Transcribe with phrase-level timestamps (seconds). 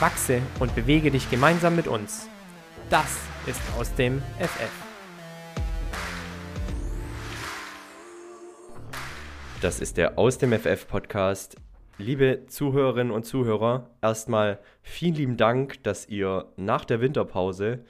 [0.00, 2.28] Wachse und bewege dich gemeinsam mit uns.
[2.88, 4.70] Das ist aus dem FF.
[9.60, 11.56] Das ist der Aus dem FF Podcast.
[11.98, 17.84] Liebe Zuhörerinnen und Zuhörer, erstmal vielen lieben Dank, dass ihr nach der Winterpause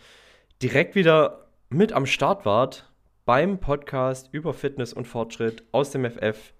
[0.61, 2.91] direkt wieder mit am Start wart
[3.25, 6.53] beim Podcast über Fitness und Fortschritt aus dem FF.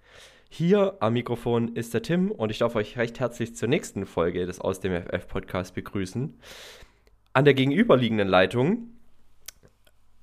[0.53, 4.45] Hier am Mikrofon ist der Tim und ich darf euch recht herzlich zur nächsten Folge
[4.45, 6.37] des Aus dem FF Podcasts begrüßen.
[7.31, 8.89] An der gegenüberliegenden Leitung,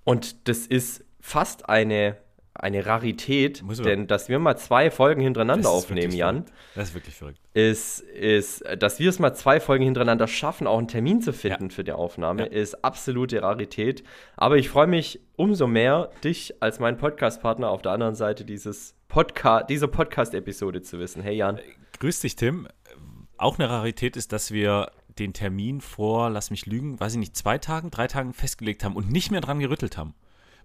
[0.04, 2.18] und das ist fast eine
[2.59, 6.45] eine Rarität, denn dass wir mal zwei Folgen hintereinander aufnehmen, Jan.
[6.45, 6.53] Verrückt.
[6.75, 7.39] Das ist wirklich verrückt.
[7.55, 11.69] Ist, ist, dass wir es mal zwei Folgen hintereinander schaffen, auch einen Termin zu finden
[11.69, 11.75] ja.
[11.75, 12.48] für die Aufnahme, ja.
[12.48, 14.03] ist absolute Rarität.
[14.36, 18.95] Aber ich freue mich umso mehr, dich als mein Podcast-Partner auf der anderen Seite dieses
[19.09, 21.23] Podca dieser Podcast-Episode zu wissen.
[21.23, 21.61] Hey Jan.
[22.01, 22.69] Grüß dich, Tim.
[23.36, 27.36] Auch eine Rarität ist, dass wir den Termin vor, lass mich lügen, weiß ich nicht,
[27.36, 30.14] zwei Tagen, drei Tagen festgelegt haben und nicht mehr dran gerüttelt haben.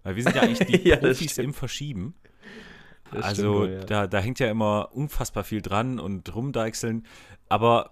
[0.03, 2.15] Weil wir sind ja eigentlich die ja, Profis im Verschieben.
[3.11, 3.83] Das also wohl, ja.
[3.85, 7.05] da, da hängt ja immer unfassbar viel dran und rumdeichseln.
[7.47, 7.91] Aber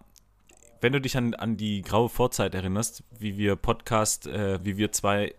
[0.81, 4.91] wenn du dich an, an die graue Vorzeit erinnerst, wie wir Podcast, äh, wie wir
[4.91, 5.33] zwei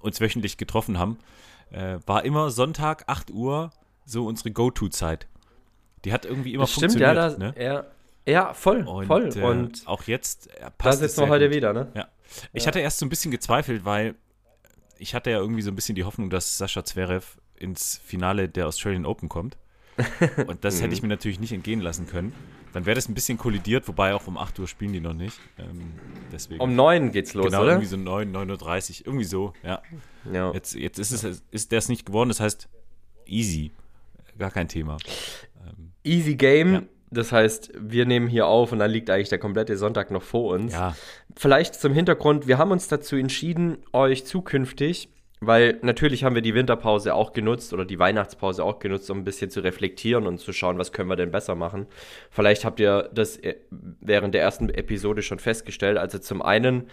[0.00, 1.18] uns wöchentlich getroffen haben,
[1.70, 3.70] äh, war immer Sonntag, 8 Uhr,
[4.06, 5.26] so unsere Go-To-Zeit.
[6.04, 7.10] Die hat irgendwie immer das funktioniert.
[7.10, 7.62] Stimmt, ja, das, ne?
[7.62, 7.84] ja,
[8.28, 9.30] ja, voll, und, voll.
[9.34, 11.56] Äh, und auch jetzt äh, passt Da sitzen wir heute gut.
[11.56, 11.88] wieder, ne?
[11.94, 12.08] Ja.
[12.52, 12.68] Ich ja.
[12.68, 14.14] hatte erst so ein bisschen gezweifelt, weil
[14.98, 18.66] ich hatte ja irgendwie so ein bisschen die Hoffnung, dass Sascha Zverev ins Finale der
[18.66, 19.56] Australian Open kommt.
[20.46, 22.32] Und das hätte ich mir natürlich nicht entgehen lassen können.
[22.72, 25.40] Dann wäre das ein bisschen kollidiert, wobei auch um 8 Uhr spielen die noch nicht.
[25.58, 25.94] Ähm,
[26.30, 26.60] deswegen.
[26.60, 27.72] Um 9 geht's los, genau, oder?
[27.72, 29.82] irgendwie so 9, 9.30 Uhr, irgendwie so, ja.
[30.32, 30.52] ja.
[30.52, 32.68] Jetzt, jetzt ist es ist der es nicht geworden, das heißt
[33.26, 33.72] easy.
[34.38, 34.98] Gar kein Thema.
[35.66, 36.72] Ähm, easy Game.
[36.74, 36.82] Ja.
[37.10, 40.54] Das heißt, wir nehmen hier auf und dann liegt eigentlich der komplette Sonntag noch vor
[40.54, 40.74] uns.
[40.74, 40.94] Ja.
[41.38, 45.08] Vielleicht zum Hintergrund, wir haben uns dazu entschieden, euch zukünftig,
[45.40, 49.24] weil natürlich haben wir die Winterpause auch genutzt oder die Weihnachtspause auch genutzt, um ein
[49.24, 51.86] bisschen zu reflektieren und zu schauen, was können wir denn besser machen.
[52.30, 55.96] Vielleicht habt ihr das äh, während der ersten Episode schon festgestellt.
[55.96, 56.88] Also zum einen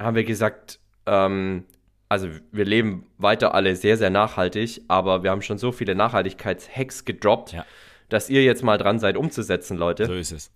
[0.00, 1.64] haben wir gesagt, ähm,
[2.08, 7.04] also wir leben weiter alle sehr, sehr nachhaltig, aber wir haben schon so viele Nachhaltigkeitshacks
[7.04, 7.52] gedroppt.
[7.52, 7.66] Ja
[8.08, 10.06] dass ihr jetzt mal dran seid, umzusetzen, Leute.
[10.06, 10.50] So ist es.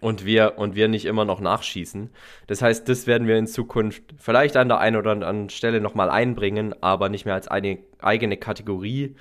[0.00, 2.10] Und wir, und wir nicht immer noch nachschießen.
[2.46, 6.10] Das heißt, das werden wir in Zukunft vielleicht an der einen oder anderen Stelle nochmal
[6.10, 9.16] einbringen, aber nicht mehr als eine eigene Kategorie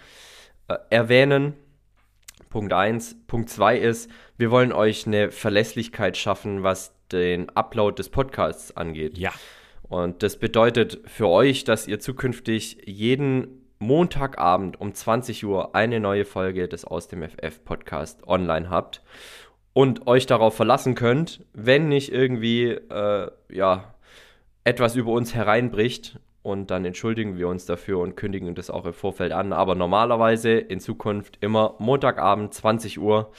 [0.68, 1.54] äh, erwähnen.
[2.50, 3.26] Punkt 1.
[3.28, 9.18] Punkt 2 ist, wir wollen euch eine Verlässlichkeit schaffen, was den Upload des Podcasts angeht.
[9.18, 9.32] Ja.
[9.84, 16.26] Und das bedeutet für euch, dass ihr zukünftig jeden Montagabend um 20 Uhr eine neue
[16.26, 19.02] Folge des Aus dem FF Podcast online habt
[19.74, 23.94] und euch darauf verlassen könnt, wenn nicht irgendwie äh, ja
[24.64, 28.94] etwas über uns hereinbricht und dann entschuldigen wir uns dafür und kündigen das auch im
[28.94, 29.54] Vorfeld an.
[29.54, 33.32] Aber normalerweise in Zukunft immer Montagabend 20 Uhr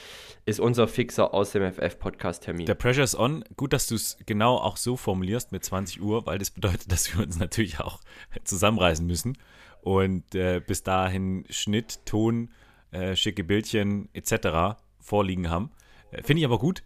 [0.47, 2.67] ist unser fixer aus dem FF-Podcast-Termin.
[2.67, 3.45] Der Pressure is on.
[3.57, 7.15] Gut, dass du es genau auch so formulierst mit 20 Uhr, weil das bedeutet, dass
[7.15, 8.01] wir uns natürlich auch
[8.43, 9.39] zusammenreißen müssen
[9.83, 12.51] und äh, bis dahin Schnitt, Ton,
[12.91, 14.79] äh, schicke Bildchen etc.
[14.99, 15.71] vorliegen haben.
[16.15, 16.83] Äh, Finde ich aber gut.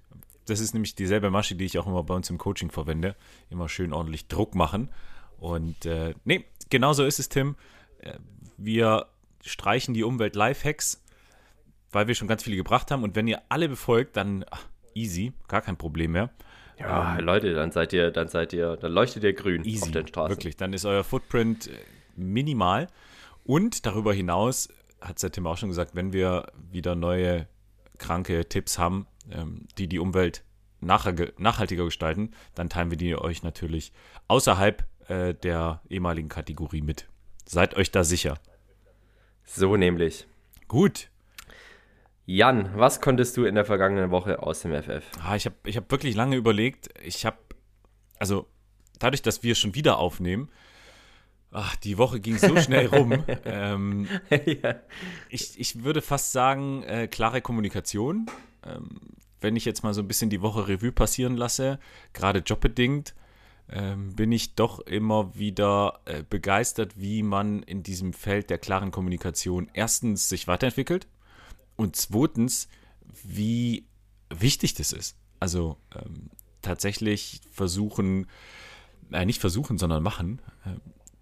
[0.46, 3.16] Das ist nämlich dieselbe Masche, die ich auch immer bei uns im Coaching verwende.
[3.50, 4.88] Immer schön ordentlich Druck machen.
[5.38, 7.56] Und äh, nee, genau so ist es, Tim.
[8.00, 8.14] Äh,
[8.56, 9.06] wir
[9.44, 11.02] streichen die Umwelt-Lifehacks,
[11.92, 13.02] weil wir schon ganz viele gebracht haben.
[13.02, 14.64] Und wenn ihr alle befolgt, dann ach,
[14.94, 16.30] easy, gar kein Problem mehr.
[16.78, 19.90] Ja, ähm, Leute, dann seid ihr, dann seid ihr, dann leuchtet ihr grün easy, auf
[19.90, 20.30] den Straßen.
[20.30, 21.72] Wirklich, dann ist euer Footprint äh,
[22.16, 22.88] minimal.
[23.44, 24.68] Und darüber hinaus
[25.00, 27.46] hat es der Tim auch schon gesagt, wenn wir wieder neue
[27.98, 30.44] kranke Tipps haben, ähm, die die Umwelt
[30.80, 33.92] nachhaltiger gestalten, dann teilen wir die euch natürlich
[34.28, 37.08] außerhalb äh, der ehemaligen Kategorie mit.
[37.44, 38.38] Seid euch da sicher.
[39.44, 40.26] So nämlich.
[40.68, 41.08] Gut.
[42.26, 45.02] Jan, was konntest du in der vergangenen Woche aus dem FF?
[45.22, 46.90] Ah, ich habe ich hab wirklich lange überlegt.
[47.02, 47.38] Ich habe,
[48.18, 48.46] also
[48.98, 50.50] dadurch, dass wir schon wieder aufnehmen,
[51.50, 53.24] Ach, die Woche ging so schnell rum.
[53.44, 54.74] ähm, ja.
[55.30, 58.26] ich, ich würde fast sagen, äh, klare Kommunikation.
[58.64, 59.00] Ähm,
[59.40, 61.78] wenn ich jetzt mal so ein bisschen die Woche Revue passieren lasse,
[62.12, 63.14] gerade jobbedingt,
[63.70, 68.90] ähm, bin ich doch immer wieder äh, begeistert, wie man in diesem Feld der klaren
[68.90, 71.06] Kommunikation erstens sich weiterentwickelt
[71.76, 72.68] und zweitens,
[73.22, 73.86] wie
[74.30, 75.16] wichtig das ist.
[75.38, 76.30] Also ähm,
[76.62, 78.26] tatsächlich versuchen,
[79.12, 80.70] äh, nicht versuchen, sondern machen, äh,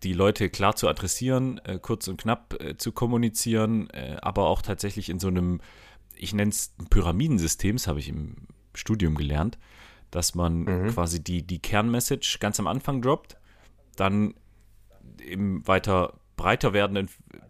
[0.02, 4.62] die Leute klar zu adressieren, äh, kurz und knapp äh, zu kommunizieren, äh, aber auch
[4.62, 5.60] tatsächlich in so einem,
[6.16, 8.36] ich nenne es Pyramidensystem, das habe ich im
[8.74, 9.58] Studium gelernt,
[10.10, 10.88] dass man mhm.
[10.88, 13.36] quasi die, die Kernmessage ganz am Anfang droppt,
[13.96, 14.34] dann
[15.22, 17.08] im weiter breiter werdenden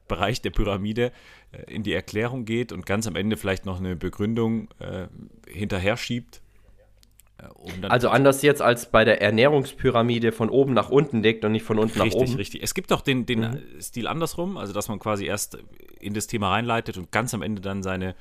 [0.08, 1.12] Bereich der Pyramide
[1.52, 5.08] äh, in die Erklärung geht und ganz am Ende vielleicht noch eine Begründung äh,
[5.48, 6.40] hinterher schiebt.
[7.38, 11.52] Äh, um also anders jetzt als bei der Ernährungspyramide von oben nach unten legt und
[11.52, 12.36] nicht von unten richtig, nach oben.
[12.36, 12.62] Richtig, richtig.
[12.62, 13.80] Es gibt auch den, den mhm.
[13.80, 15.58] Stil andersrum, also dass man quasi erst
[15.98, 18.14] in das Thema reinleitet und ganz am Ende dann seine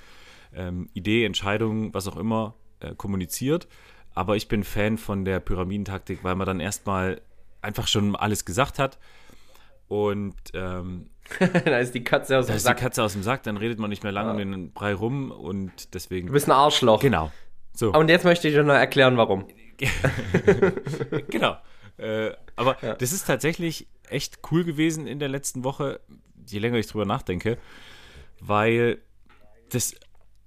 [0.56, 3.68] ähm, Idee, Entscheidung, was auch immer äh, kommuniziert.
[4.13, 7.22] Aber ich bin Fan von der Pyramidentaktik, weil man dann erstmal
[7.62, 8.98] einfach schon alles gesagt hat.
[9.88, 11.10] Und ähm,
[11.40, 12.63] da ist die Katze aus dem Sack.
[12.63, 14.46] Da ist die Katze aus dem Sack, dann redet man nicht mehr lange ja.
[14.46, 16.28] um den Brei rum und deswegen.
[16.28, 17.01] Du bist ein Arschloch.
[17.01, 17.31] Genau.
[17.74, 17.92] So.
[17.92, 19.48] Und jetzt möchte ich dir noch erklären, warum.
[21.30, 21.58] genau.
[21.98, 22.96] Äh, aber ja.
[22.96, 26.00] das ist tatsächlich echt cool gewesen in der letzten Woche,
[26.48, 27.58] je länger ich drüber nachdenke,
[28.40, 29.00] weil
[29.69, 29.96] das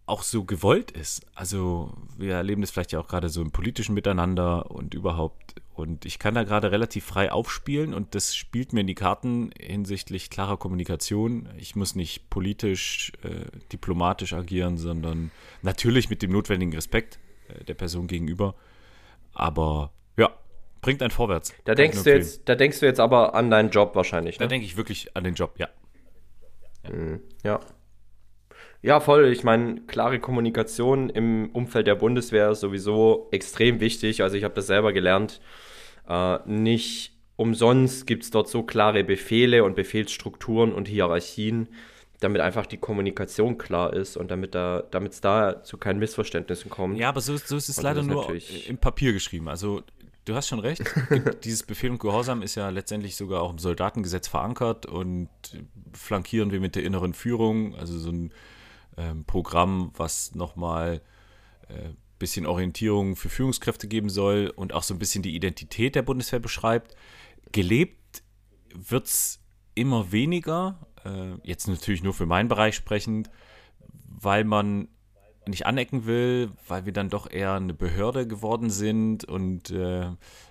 [0.08, 1.22] auch so gewollt ist.
[1.34, 5.54] Also wir erleben das vielleicht ja auch gerade so im politischen Miteinander und überhaupt.
[5.74, 9.50] Und ich kann da gerade relativ frei aufspielen und das spielt mir in die Karten
[9.58, 11.48] hinsichtlich klarer Kommunikation.
[11.56, 15.30] Ich muss nicht politisch, äh, diplomatisch agieren, sondern
[15.62, 18.54] natürlich mit dem notwendigen Respekt äh, der Person gegenüber.
[19.34, 20.30] Aber ja,
[20.80, 21.54] bringt einen vorwärts.
[21.64, 24.40] Da denkst, du jetzt, da denkst du jetzt aber an deinen Job wahrscheinlich.
[24.40, 24.46] Ne?
[24.46, 25.68] Da denke ich wirklich an den Job, ja.
[26.82, 26.90] Ja.
[26.90, 27.20] Mhm.
[27.44, 27.60] ja.
[28.82, 29.26] Ja, voll.
[29.26, 34.22] Ich meine, klare Kommunikation im Umfeld der Bundeswehr ist sowieso extrem wichtig.
[34.22, 35.40] Also ich habe das selber gelernt.
[36.08, 41.68] Äh, nicht umsonst gibt es dort so klare Befehle und Befehlsstrukturen und Hierarchien,
[42.20, 46.70] damit einfach die Kommunikation klar ist und damit da, damit es da zu keinen Missverständnissen
[46.70, 46.98] kommt.
[46.98, 48.32] Ja, aber so, so ist es leider nur
[48.66, 49.48] im Papier geschrieben.
[49.48, 49.82] Also
[50.24, 50.82] du hast schon recht.
[51.44, 55.28] Dieses Befehl und Gehorsam ist ja letztendlich sogar auch im Soldatengesetz verankert und
[55.92, 58.32] flankieren wir mit der inneren Führung, also so ein
[58.98, 61.00] ähm, Programm, was nochmal
[61.68, 65.94] ein äh, bisschen Orientierung für Führungskräfte geben soll und auch so ein bisschen die Identität
[65.94, 66.96] der Bundeswehr beschreibt.
[67.52, 68.22] Gelebt
[68.74, 69.40] wird es
[69.74, 73.30] immer weniger, äh, jetzt natürlich nur für meinen Bereich sprechend,
[74.08, 74.88] weil man
[75.46, 80.10] nicht anecken will, weil wir dann doch eher eine Behörde geworden sind und äh,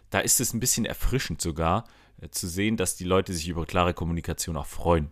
[0.10, 1.84] da ist es ein bisschen erfrischend sogar
[2.22, 5.12] äh, zu sehen, dass die Leute sich über klare Kommunikation auch freuen.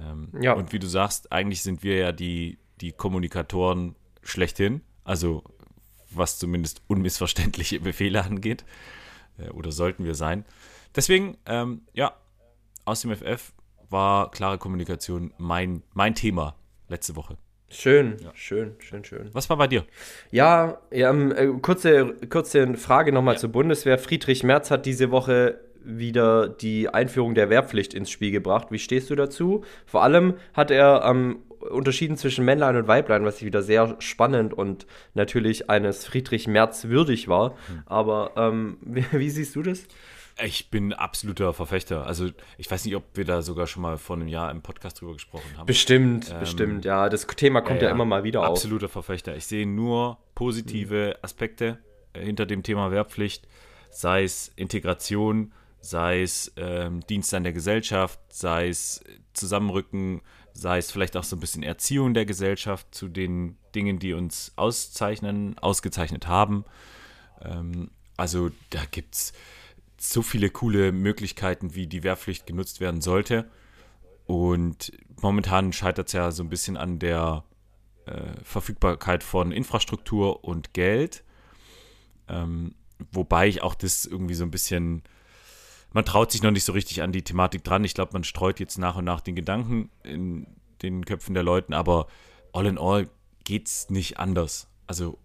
[0.00, 0.52] Ähm, ja.
[0.52, 5.42] Und wie du sagst, eigentlich sind wir ja die, die Kommunikatoren schlechthin, also
[6.10, 8.64] was zumindest unmissverständliche Befehle angeht,
[9.38, 10.44] äh, oder sollten wir sein.
[10.94, 12.14] Deswegen, ähm, ja,
[12.84, 13.52] aus dem FF
[13.90, 16.56] war klare Kommunikation mein, mein Thema
[16.88, 17.36] letzte Woche.
[17.70, 18.30] Schön, ja.
[18.34, 19.28] schön, schön, schön.
[19.34, 19.84] Was war bei dir?
[20.30, 23.40] Ja, ja äh, kurze, kurze Frage nochmal ja.
[23.40, 23.98] zur Bundeswehr.
[23.98, 28.68] Friedrich Merz hat diese Woche wieder die Einführung der Wehrpflicht ins Spiel gebracht.
[28.70, 29.64] Wie stehst du dazu?
[29.86, 34.54] Vor allem hat er ähm, unterschieden zwischen Männlein und Weiblein, was ich wieder sehr spannend
[34.54, 37.50] und natürlich eines Friedrich Merz würdig war.
[37.50, 37.82] Hm.
[37.86, 39.86] Aber ähm, wie, wie, siehst du das?
[40.44, 42.06] Ich bin absoluter Verfechter.
[42.06, 42.28] Also
[42.58, 45.14] ich weiß nicht, ob wir da sogar schon mal vor einem Jahr im Podcast drüber
[45.14, 45.66] gesprochen haben.
[45.66, 47.08] Bestimmt, ähm, bestimmt, ja.
[47.08, 48.58] Das Thema kommt ja, ja immer mal wieder absoluter auf.
[48.58, 49.36] Absoluter Verfechter.
[49.36, 51.14] Ich sehe nur positive hm.
[51.22, 51.78] Aspekte
[52.12, 53.48] äh, hinter dem Thema Wehrpflicht,
[53.90, 60.90] sei es Integration, sei es ähm, Dienst an der Gesellschaft, sei es Zusammenrücken, sei es
[60.90, 66.26] vielleicht auch so ein bisschen Erziehung der Gesellschaft zu den Dingen, die uns auszeichnen, ausgezeichnet
[66.26, 66.64] haben.
[67.42, 69.32] Ähm, also da gibt es
[69.98, 73.50] so viele coole Möglichkeiten, wie die Wehrpflicht genutzt werden sollte.
[74.26, 77.44] Und momentan scheitert es ja so ein bisschen an der
[78.06, 81.24] äh, Verfügbarkeit von Infrastruktur und Geld.
[82.28, 82.74] Ähm,
[83.12, 85.02] wobei ich auch das irgendwie so ein bisschen
[85.92, 87.84] man traut sich noch nicht so richtig an die Thematik dran.
[87.84, 90.46] Ich glaube, man streut jetzt nach und nach den Gedanken in
[90.82, 92.06] den Köpfen der Leuten, aber
[92.52, 93.08] all in all
[93.44, 94.68] geht es nicht anders.
[94.86, 95.18] Also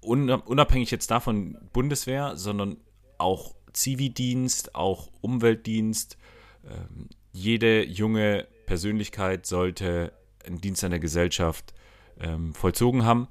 [0.00, 2.76] unabhängig jetzt davon Bundeswehr, sondern
[3.18, 6.16] auch Zivildienst, auch Umweltdienst.
[6.64, 10.12] Ähm, jede junge Persönlichkeit sollte
[10.46, 11.74] einen Dienst an der Gesellschaft
[12.20, 13.28] ähm, vollzogen haben.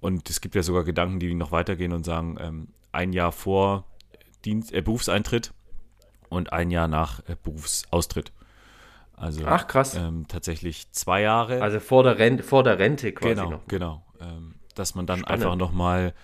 [0.00, 3.86] Und es gibt ja sogar Gedanken, die noch weitergehen und sagen, ähm, ein Jahr vor
[4.44, 5.52] Dienst, äh, Berufseintritt
[6.28, 8.32] und ein Jahr nach äh, Berufsaustritt.
[9.16, 9.94] Also Ach, krass.
[9.94, 11.62] Ähm, tatsächlich zwei Jahre.
[11.62, 13.66] Also vor der Rente, vor der Rente quasi genau, noch.
[13.68, 15.42] Genau, ähm, dass man dann Spannend.
[15.42, 16.14] einfach nochmal,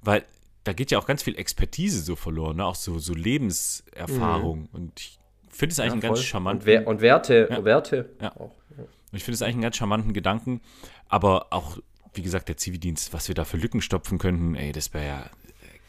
[0.00, 0.24] weil
[0.64, 2.64] da geht ja auch ganz viel Expertise so verloren, ne?
[2.64, 4.60] auch so, so Lebenserfahrung.
[4.60, 4.68] Mhm.
[4.72, 5.18] Und ich
[5.50, 6.78] finde es eigentlich ja, einen ganz charmanten.
[6.80, 7.48] Und, und Werte.
[7.50, 7.64] Ja.
[7.64, 8.32] Werte ja.
[8.36, 8.84] Auch, ja.
[8.84, 10.60] Und ich finde es eigentlich einen ganz charmanten Gedanken.
[11.08, 11.78] Aber auch,
[12.14, 15.30] wie gesagt, der Zivildienst, was wir da für Lücken stopfen könnten, ey, das wäre ja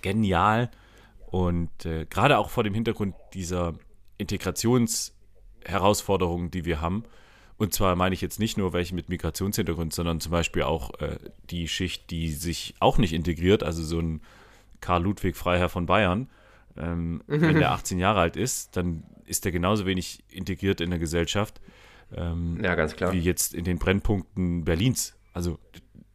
[0.02, 0.70] genial.
[1.30, 3.76] Und äh, gerade auch vor dem Hintergrund dieser
[4.18, 7.04] Integrationsherausforderungen, die wir haben.
[7.58, 11.20] Und zwar meine ich jetzt nicht nur welche mit Migrationshintergrund, sondern zum Beispiel auch äh,
[11.50, 14.22] die Schicht, die sich auch nicht integriert, also so ein
[14.82, 16.30] Karl Ludwig Freiherr von Bayern.
[16.78, 21.00] Ähm, wenn der 18 Jahre alt ist, dann ist er genauso wenig integriert in der
[21.00, 21.62] Gesellschaft
[22.16, 23.14] ähm, ja, ganz klar.
[23.14, 25.16] wie jetzt in den Brennpunkten Berlins.
[25.34, 25.60] Also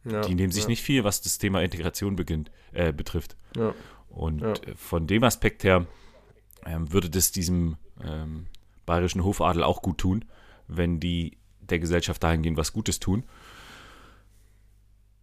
[0.03, 0.69] ja, die nehmen sich ja.
[0.69, 3.35] nicht viel, was das Thema Integration beginnt, äh, betrifft.
[3.55, 3.73] Ja.
[4.15, 5.85] Und äh, von dem Aspekt her
[6.65, 8.47] ähm, würde das diesem ähm,
[8.85, 10.25] bayerischen Hofadel auch gut tun,
[10.67, 13.23] wenn die der Gesellschaft dahingehend was Gutes tun.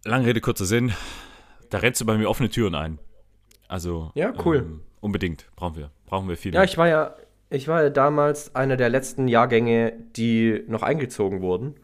[0.05, 0.93] Lange Rede, kurzer Sinn.
[1.69, 2.99] Da rennst du bei mir offene Türen ein.
[3.67, 4.57] Also ja, cool.
[4.57, 6.53] Ähm, unbedingt brauchen wir, brauchen wir viel.
[6.53, 7.15] Ja, ich war ja,
[7.49, 11.75] ich war ja damals einer der letzten Jahrgänge, die noch eingezogen wurden.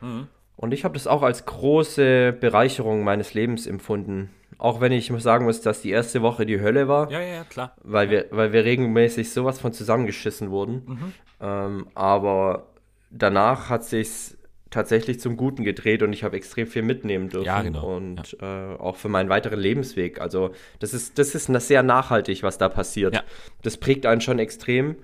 [0.00, 0.28] Mhm.
[0.56, 4.30] Und ich habe das auch als große Bereicherung meines Lebens empfunden.
[4.58, 7.10] Auch wenn ich sagen muss, dass die erste Woche die Hölle war.
[7.10, 7.74] Ja, ja, ja klar.
[7.82, 8.10] Weil.
[8.10, 10.82] Wir, weil wir regelmäßig sowas von zusammengeschissen wurden.
[10.86, 11.12] Mhm.
[11.40, 12.68] Ähm, aber
[13.10, 14.36] danach hat sich
[14.70, 17.46] tatsächlich zum Guten gedreht und ich habe extrem viel mitnehmen dürfen.
[17.46, 17.96] Ja, genau.
[17.96, 18.74] Und ja.
[18.74, 20.20] äh, auch für meinen weiteren Lebensweg.
[20.20, 23.14] Also das ist, das ist sehr nachhaltig, was da passiert.
[23.14, 23.22] Ja.
[23.62, 24.96] Das prägt einen schon extrem.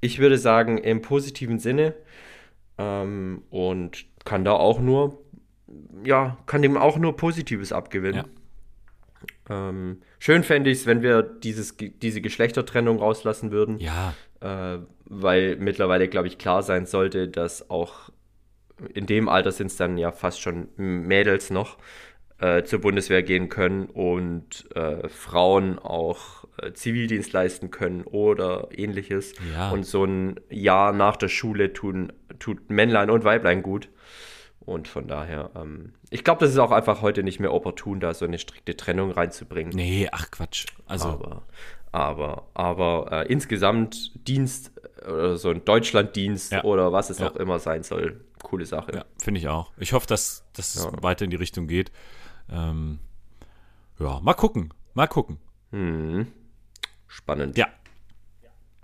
[0.00, 1.94] Ich würde sagen, im positiven Sinne.
[2.78, 5.22] Ähm, und kann da auch nur,
[6.04, 8.24] ja, kann dem auch nur Positives abgewinnen.
[9.50, 13.78] Ähm, schön fände ich es, wenn wir dieses, diese Geschlechtertrennung rauslassen würden.
[13.80, 14.14] Ja.
[14.40, 18.10] Äh, weil mittlerweile, glaube ich, klar sein sollte, dass auch
[18.94, 21.76] in dem Alter sind es dann ja fast schon Mädels noch,
[22.38, 29.34] äh, zur Bundeswehr gehen können und äh, Frauen auch äh, Zivildienst leisten können oder ähnliches.
[29.52, 29.70] Ja.
[29.70, 33.88] Und so ein Jahr nach der Schule tun, tut Männlein und Weiblein gut.
[34.66, 38.12] Und von daher, ähm, ich glaube, das ist auch einfach heute nicht mehr opportun, da
[38.14, 39.72] so eine strikte Trennung reinzubringen.
[39.74, 40.66] Nee, ach Quatsch.
[40.86, 41.08] Also.
[41.08, 41.42] Aber,
[41.92, 46.64] aber, aber äh, insgesamt Dienst äh, oder so ein Deutschlanddienst ja.
[46.64, 47.30] oder was es ja.
[47.30, 48.92] auch immer sein soll, coole Sache.
[48.94, 49.72] Ja, finde ich auch.
[49.78, 51.02] Ich hoffe, dass das ja.
[51.02, 51.90] weiter in die Richtung geht.
[52.50, 52.98] Ähm,
[53.98, 54.72] ja, mal gucken.
[54.94, 55.38] Mal gucken.
[55.72, 56.26] Hm.
[57.06, 57.56] Spannend.
[57.56, 57.68] Ja.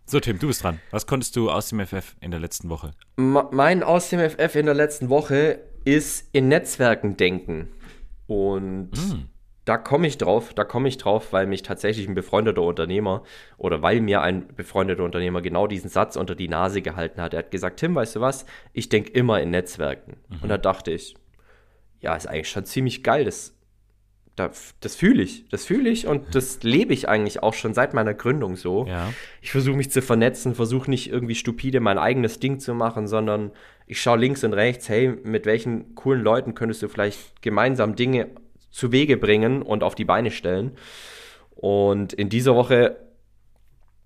[0.08, 0.80] So, Tim, du bist dran.
[0.92, 2.92] Was konntest du aus dem FF in der letzten Woche?
[3.16, 7.72] mein aus dem FF in der letzten Woche ist in Netzwerken denken.
[8.28, 9.28] Und mm.
[9.64, 13.24] da komme ich drauf, da komme ich drauf, weil mich tatsächlich ein befreundeter Unternehmer
[13.58, 17.34] oder weil mir ein befreundeter Unternehmer genau diesen Satz unter die Nase gehalten hat.
[17.34, 18.46] Er hat gesagt, Tim, weißt du was?
[18.72, 20.18] Ich denke immer in Netzwerken.
[20.28, 20.38] Mhm.
[20.42, 21.16] Und da dachte ich,
[21.98, 23.24] ja, ist eigentlich schon ziemlich geil.
[23.24, 23.55] Das
[24.36, 25.48] das, fühle ich.
[25.48, 28.86] Das fühle ich und das lebe ich eigentlich auch schon seit meiner Gründung so.
[28.86, 29.12] Ja.
[29.40, 33.52] Ich versuche mich zu vernetzen, versuche nicht irgendwie stupide mein eigenes Ding zu machen, sondern
[33.86, 38.28] ich schaue links und rechts, hey, mit welchen coolen Leuten könntest du vielleicht gemeinsam Dinge
[38.70, 40.72] zu Wege bringen und auf die Beine stellen.
[41.54, 42.96] Und in dieser Woche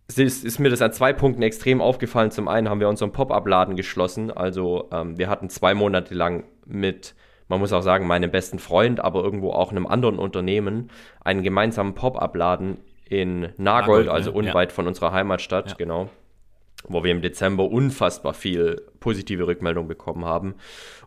[0.07, 2.31] ist, ist, mir das an zwei Punkten extrem aufgefallen.
[2.31, 4.31] Zum einen haben wir unseren Pop-up-Laden geschlossen.
[4.31, 7.15] Also ähm, wir hatten zwei Monate lang mit
[7.51, 10.89] man muss auch sagen, meinem besten Freund, aber irgendwo auch einem anderen Unternehmen,
[11.21, 14.37] einen gemeinsamen Pop-up-Laden in Nagold, Nagold also ne?
[14.37, 14.75] unweit ja.
[14.75, 15.75] von unserer Heimatstadt, ja.
[15.77, 16.09] genau,
[16.87, 20.55] wo wir im Dezember unfassbar viel positive Rückmeldung bekommen haben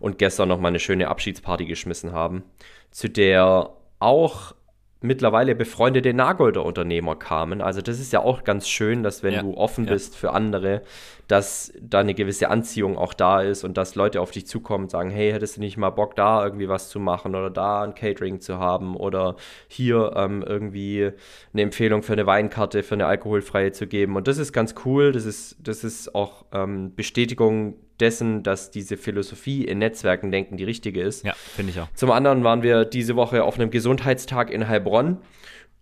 [0.01, 2.43] und gestern noch mal eine schöne Abschiedsparty geschmissen haben,
[2.91, 3.69] zu der
[3.99, 4.53] auch
[5.03, 7.61] mittlerweile befreundete Nagolder Unternehmer kamen.
[7.61, 9.93] Also das ist ja auch ganz schön, dass wenn ja, du offen ja.
[9.93, 10.81] bist für andere,
[11.27, 14.89] dass da eine gewisse Anziehung auch da ist und dass Leute auf dich zukommen und
[14.89, 17.95] sagen, hey, hättest du nicht mal Bock, da irgendwie was zu machen oder da ein
[17.95, 19.35] Catering zu haben oder
[19.67, 21.11] hier ähm, irgendwie
[21.51, 24.15] eine Empfehlung für eine Weinkarte, für eine alkoholfreie zu geben.
[24.15, 25.11] Und das ist ganz cool.
[25.11, 30.63] Das ist, das ist auch ähm, Bestätigung dessen, dass diese Philosophie in Netzwerken denken die
[30.63, 31.25] richtige ist.
[31.25, 31.87] Ja, finde ich auch.
[31.93, 35.19] Zum anderen waren wir diese Woche auf einem Gesundheitstag in Heilbronn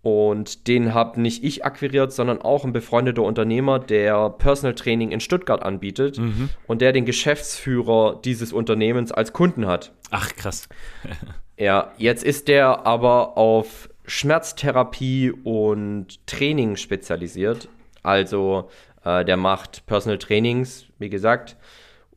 [0.02, 5.20] und den habe nicht ich akquiriert, sondern auch ein befreundeter Unternehmer, der Personal Training in
[5.20, 6.48] Stuttgart anbietet mhm.
[6.66, 9.92] und der den Geschäftsführer dieses Unternehmens als Kunden hat.
[10.10, 10.68] Ach, krass.
[11.56, 17.68] ja, jetzt ist der aber auf Schmerztherapie und Training spezialisiert.
[18.02, 18.68] Also
[19.04, 21.56] äh, der macht Personal Trainings, wie gesagt,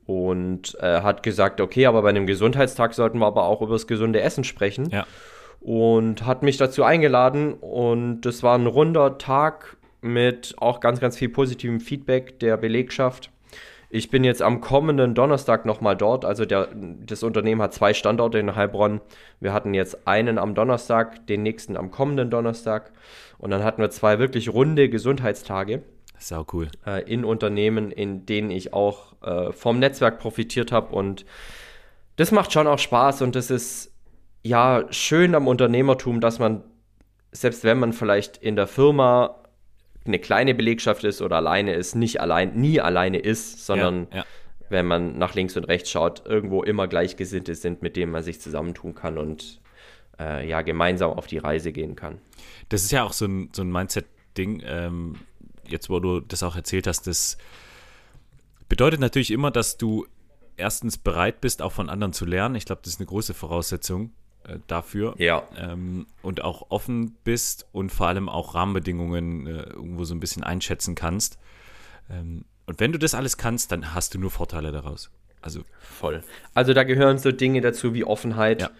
[0.05, 3.87] und äh, hat gesagt, okay, aber bei einem Gesundheitstag sollten wir aber auch über das
[3.87, 4.89] gesunde Essen sprechen.
[4.89, 5.05] Ja.
[5.61, 11.17] Und hat mich dazu eingeladen und das war ein runder Tag mit auch ganz, ganz
[11.17, 13.31] viel positivem Feedback der Belegschaft.
[13.89, 16.25] Ich bin jetzt am kommenden Donnerstag nochmal dort.
[16.25, 19.01] Also der, das Unternehmen hat zwei Standorte in Heilbronn.
[19.39, 22.91] Wir hatten jetzt einen am Donnerstag, den nächsten am kommenden Donnerstag.
[23.37, 25.81] Und dann hatten wir zwei wirklich runde Gesundheitstage.
[26.19, 26.69] Sau cool.
[26.85, 30.95] Äh, in Unternehmen, in denen ich auch äh, vom Netzwerk profitiert habe.
[30.95, 31.25] Und
[32.15, 33.21] das macht schon auch Spaß.
[33.21, 33.91] Und das ist
[34.43, 36.63] ja schön am Unternehmertum, dass man,
[37.31, 39.41] selbst wenn man vielleicht in der Firma
[40.05, 44.25] eine kleine Belegschaft ist oder alleine ist, nicht allein, nie alleine ist, sondern ja, ja.
[44.69, 48.39] wenn man nach links und rechts schaut, irgendwo immer Gleichgesinnte sind, mit denen man sich
[48.39, 49.59] zusammentun kann und
[50.19, 52.19] äh, ja, gemeinsam auf die Reise gehen kann.
[52.69, 55.15] Das ist ja auch so ein, so ein Mindset-Ding, ähm,
[55.67, 57.37] jetzt wo du das auch erzählt hast, das
[58.69, 60.07] bedeutet natürlich immer, dass du
[60.57, 62.55] erstens bereit bist, auch von anderen zu lernen.
[62.55, 64.11] Ich glaube, das ist eine große Voraussetzung
[64.47, 65.15] äh, dafür.
[65.17, 65.43] Ja.
[65.57, 70.43] Ähm, und auch offen bist und vor allem auch Rahmenbedingungen äh, irgendwo so ein bisschen
[70.43, 71.37] einschätzen kannst.
[72.09, 75.11] Ähm, und wenn du das alles kannst, dann hast du nur Vorteile daraus.
[75.41, 76.23] Also voll.
[76.55, 78.61] Also da gehören so Dinge dazu wie Offenheit.
[78.61, 78.71] Ja.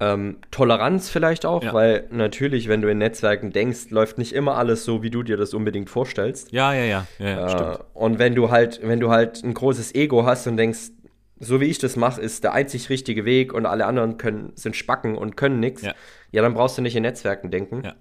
[0.00, 1.72] Ähm, Toleranz vielleicht auch, ja.
[1.72, 5.36] weil natürlich, wenn du in Netzwerken denkst, läuft nicht immer alles so, wie du dir
[5.36, 6.50] das unbedingt vorstellst.
[6.50, 10.26] Ja, ja, ja, ja äh, Und wenn du halt, wenn du halt ein großes Ego
[10.26, 10.90] hast und denkst,
[11.38, 14.74] so wie ich das mache, ist der einzig richtige Weg und alle anderen können, sind
[14.74, 15.94] Spacken und können nichts, ja.
[16.32, 17.82] ja, dann brauchst du nicht in Netzwerken denken.
[17.84, 17.94] Ja.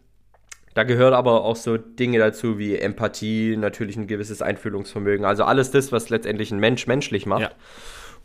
[0.73, 5.69] Da gehört aber auch so Dinge dazu wie Empathie, natürlich ein gewisses Einfühlungsvermögen, also alles
[5.69, 7.41] das, was letztendlich ein Mensch menschlich macht.
[7.41, 7.51] Ja.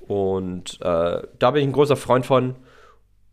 [0.07, 2.57] Und äh, da bin ich ein großer Freund von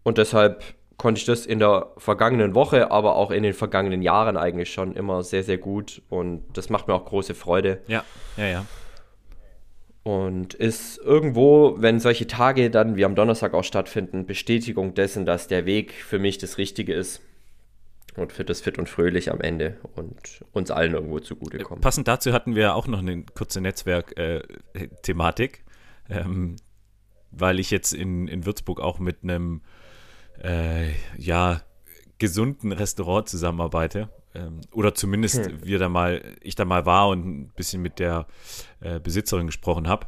[0.06, 0.64] und deshalb
[0.98, 4.96] konnte ich das in der vergangenen Woche, aber auch in den vergangenen Jahren eigentlich schon
[4.96, 7.82] immer sehr, sehr gut und das macht mir auch große Freude.
[7.88, 8.04] Ja,
[8.38, 8.66] ja, ja.
[10.04, 15.48] Und ist irgendwo, wenn solche Tage dann wie am Donnerstag auch stattfinden, Bestätigung dessen, dass
[15.48, 17.22] der Weg für mich das Richtige ist.
[18.16, 21.82] Und für das fit und fröhlich am Ende und uns allen irgendwo zugutekommt.
[21.82, 25.66] Passend dazu hatten wir auch noch eine kurze Netzwerk-Thematik,
[26.08, 26.56] äh, ähm,
[27.32, 29.60] weil ich jetzt in, in Würzburg auch mit einem
[30.44, 31.62] äh, ja,
[32.18, 35.64] gesunden Restaurant zusammenarbeite ähm, oder zumindest hm.
[35.64, 38.28] wir da mal, ich da mal war und ein bisschen mit der
[38.82, 40.08] äh, Besitzerin gesprochen habe.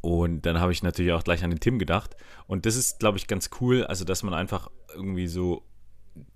[0.00, 2.16] Und dann habe ich natürlich auch gleich an den Tim gedacht.
[2.46, 5.62] Und das ist, glaube ich, ganz cool, also dass man einfach irgendwie so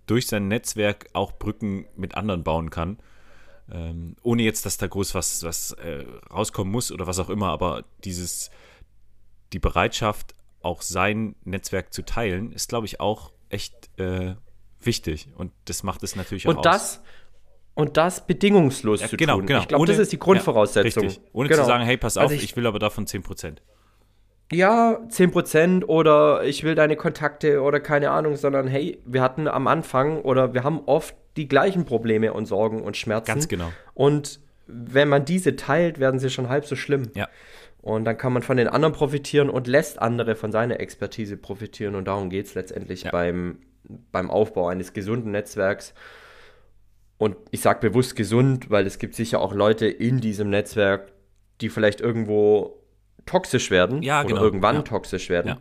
[0.07, 2.99] durch sein Netzwerk auch Brücken mit anderen bauen kann.
[3.71, 7.49] Ähm, ohne jetzt, dass da groß was, was äh, rauskommen muss oder was auch immer,
[7.49, 8.51] aber dieses,
[9.53, 14.35] die Bereitschaft, auch sein Netzwerk zu teilen, ist, glaube ich, auch echt äh,
[14.81, 15.29] wichtig.
[15.37, 17.03] Und das macht es natürlich und auch das, aus.
[17.75, 19.47] Und das bedingungslos ja, zu genau, tun.
[19.47, 19.61] Genau.
[19.61, 21.09] Ich glaube, das ist die Grundvoraussetzung.
[21.09, 21.63] Ja, Ohne genau.
[21.63, 23.57] zu sagen, hey, pass auf, also ich, ich, will aber davon 10%.
[24.53, 29.67] Ja, 10% oder ich will deine Kontakte oder keine Ahnung, sondern hey, wir hatten am
[29.67, 33.27] Anfang oder wir haben oft die gleichen Probleme und Sorgen und Schmerzen.
[33.27, 33.73] Ganz genau.
[33.95, 37.11] Und wenn man diese teilt, werden sie schon halb so schlimm.
[37.15, 37.29] Ja.
[37.83, 41.95] Und dann kann man von den anderen profitieren und lässt andere von seiner Expertise profitieren.
[41.97, 43.11] Und darum geht es letztendlich ja.
[43.11, 43.59] beim
[44.13, 45.95] beim Aufbau eines gesunden Netzwerks.
[47.19, 51.13] Und ich sage bewusst gesund, weil es gibt sicher auch Leute in diesem Netzwerk,
[51.61, 52.83] die vielleicht irgendwo
[53.27, 54.43] toxisch werden ja, oder genau.
[54.43, 54.83] irgendwann ja.
[54.83, 55.49] toxisch werden.
[55.49, 55.59] Ja.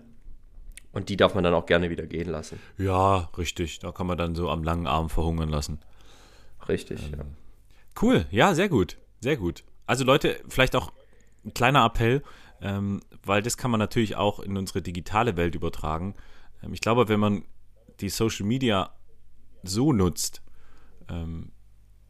[0.91, 2.60] Und die darf man dann auch gerne wieder gehen lassen.
[2.77, 3.79] Ja, richtig.
[3.79, 5.79] Da kann man dann so am langen Arm verhungern lassen.
[6.67, 7.25] Richtig, ähm, ja.
[8.01, 8.97] Cool, ja, sehr gut.
[9.19, 9.63] Sehr gut.
[9.86, 10.91] Also Leute, vielleicht auch
[11.45, 12.23] ein kleiner Appell,
[12.62, 16.15] ähm, weil das kann man natürlich auch in unsere digitale Welt übertragen.
[16.63, 17.43] Ähm, ich glaube, wenn man
[17.99, 18.91] die Social Media
[19.63, 20.41] so nutzt,
[21.10, 21.51] ähm,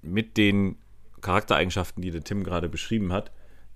[0.02, 0.78] mit den
[1.22, 3.32] Charaktereigenschaften, die der Tim gerade beschrieben hat,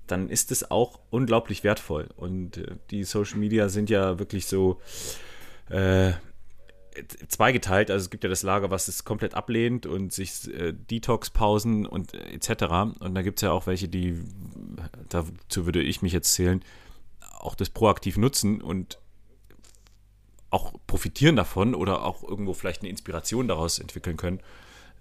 [0.07, 2.09] dann ist es auch unglaublich wertvoll.
[2.15, 4.79] Und äh, die Social Media sind ja wirklich so
[5.69, 6.13] äh,
[7.27, 7.91] zweigeteilt.
[7.91, 12.13] Also es gibt ja das Lager, was es komplett ablehnt und sich äh, Detox-Pausen und
[12.13, 12.99] äh, etc.
[12.99, 14.21] Und da gibt es ja auch welche, die,
[15.09, 16.63] dazu würde ich mich jetzt zählen,
[17.39, 18.99] auch das proaktiv nutzen und
[20.49, 24.39] auch profitieren davon oder auch irgendwo vielleicht eine Inspiration daraus entwickeln können.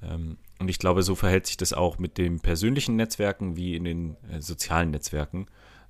[0.03, 3.85] Ähm, und ich glaube, so verhält sich das auch mit den persönlichen Netzwerken wie in
[3.85, 5.47] den äh, sozialen Netzwerken.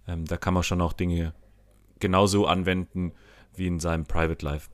[0.07, 1.35] Ähm, da kann man schon auch Dinge
[1.99, 3.13] genauso anwenden
[3.55, 4.69] wie in seinem Private Life.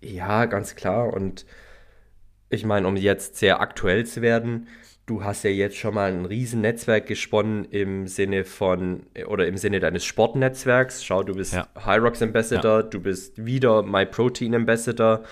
[0.00, 0.46] Ja.
[0.46, 1.12] Ganz klar.
[1.12, 1.46] Und
[2.48, 4.68] ich meine, um jetzt sehr aktuell zu werden,
[5.06, 9.80] du hast ja jetzt schon mal ein Riesennetzwerk gesponnen im Sinne von oder im Sinne
[9.80, 11.04] deines Sportnetzwerks.
[11.04, 11.68] Schau, du bist ja.
[11.84, 12.82] Hyrox Ambassador, ja.
[12.82, 15.24] du bist wieder My Protein Ambassador.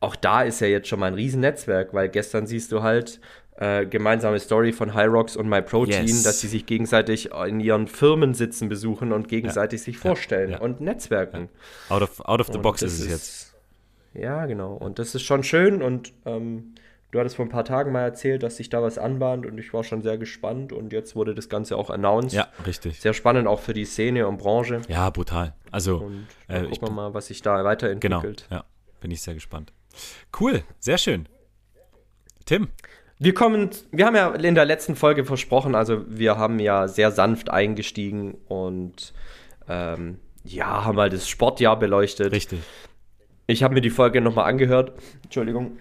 [0.00, 3.20] Auch da ist ja jetzt schon mal ein Riesennetzwerk, weil gestern siehst du halt
[3.56, 6.24] äh, gemeinsame Story von Hyrox und My Protein, yes.
[6.24, 9.84] dass sie sich gegenseitig in ihren Firmen sitzen besuchen und gegenseitig ja.
[9.84, 11.48] sich vorstellen und netzwerken.
[11.88, 13.41] Out of, out of the box ist es jetzt.
[14.14, 14.74] Ja, genau.
[14.74, 16.74] Und das ist schon schön und ähm,
[17.12, 19.74] Du hattest vor ein paar Tagen mal erzählt, dass sich da was anbahnt und ich
[19.74, 22.32] war schon sehr gespannt und jetzt wurde das Ganze auch announced.
[22.32, 23.00] Ja, richtig.
[23.02, 24.80] Sehr spannend auch für die Szene und Branche.
[24.88, 25.52] Ja, brutal.
[25.70, 28.46] Also, Und äh, ich gucken wir mal, was sich da weiterentwickelt.
[28.48, 28.60] genau.
[28.60, 28.64] Ja,
[29.02, 29.74] bin ich sehr gespannt.
[30.40, 31.28] Cool, sehr schön.
[32.46, 32.68] Tim,
[33.18, 37.10] Wir kommen, wir haben ja in der letzten Folge versprochen, also wir haben ja sehr
[37.10, 39.12] sanft eingestiegen und
[39.68, 42.32] ähm, ja, haben halt das Sportjahr beleuchtet.
[42.32, 42.60] richtig.
[43.46, 44.92] Ich habe mir die Folge nochmal angehört.
[45.24, 45.78] Entschuldigung.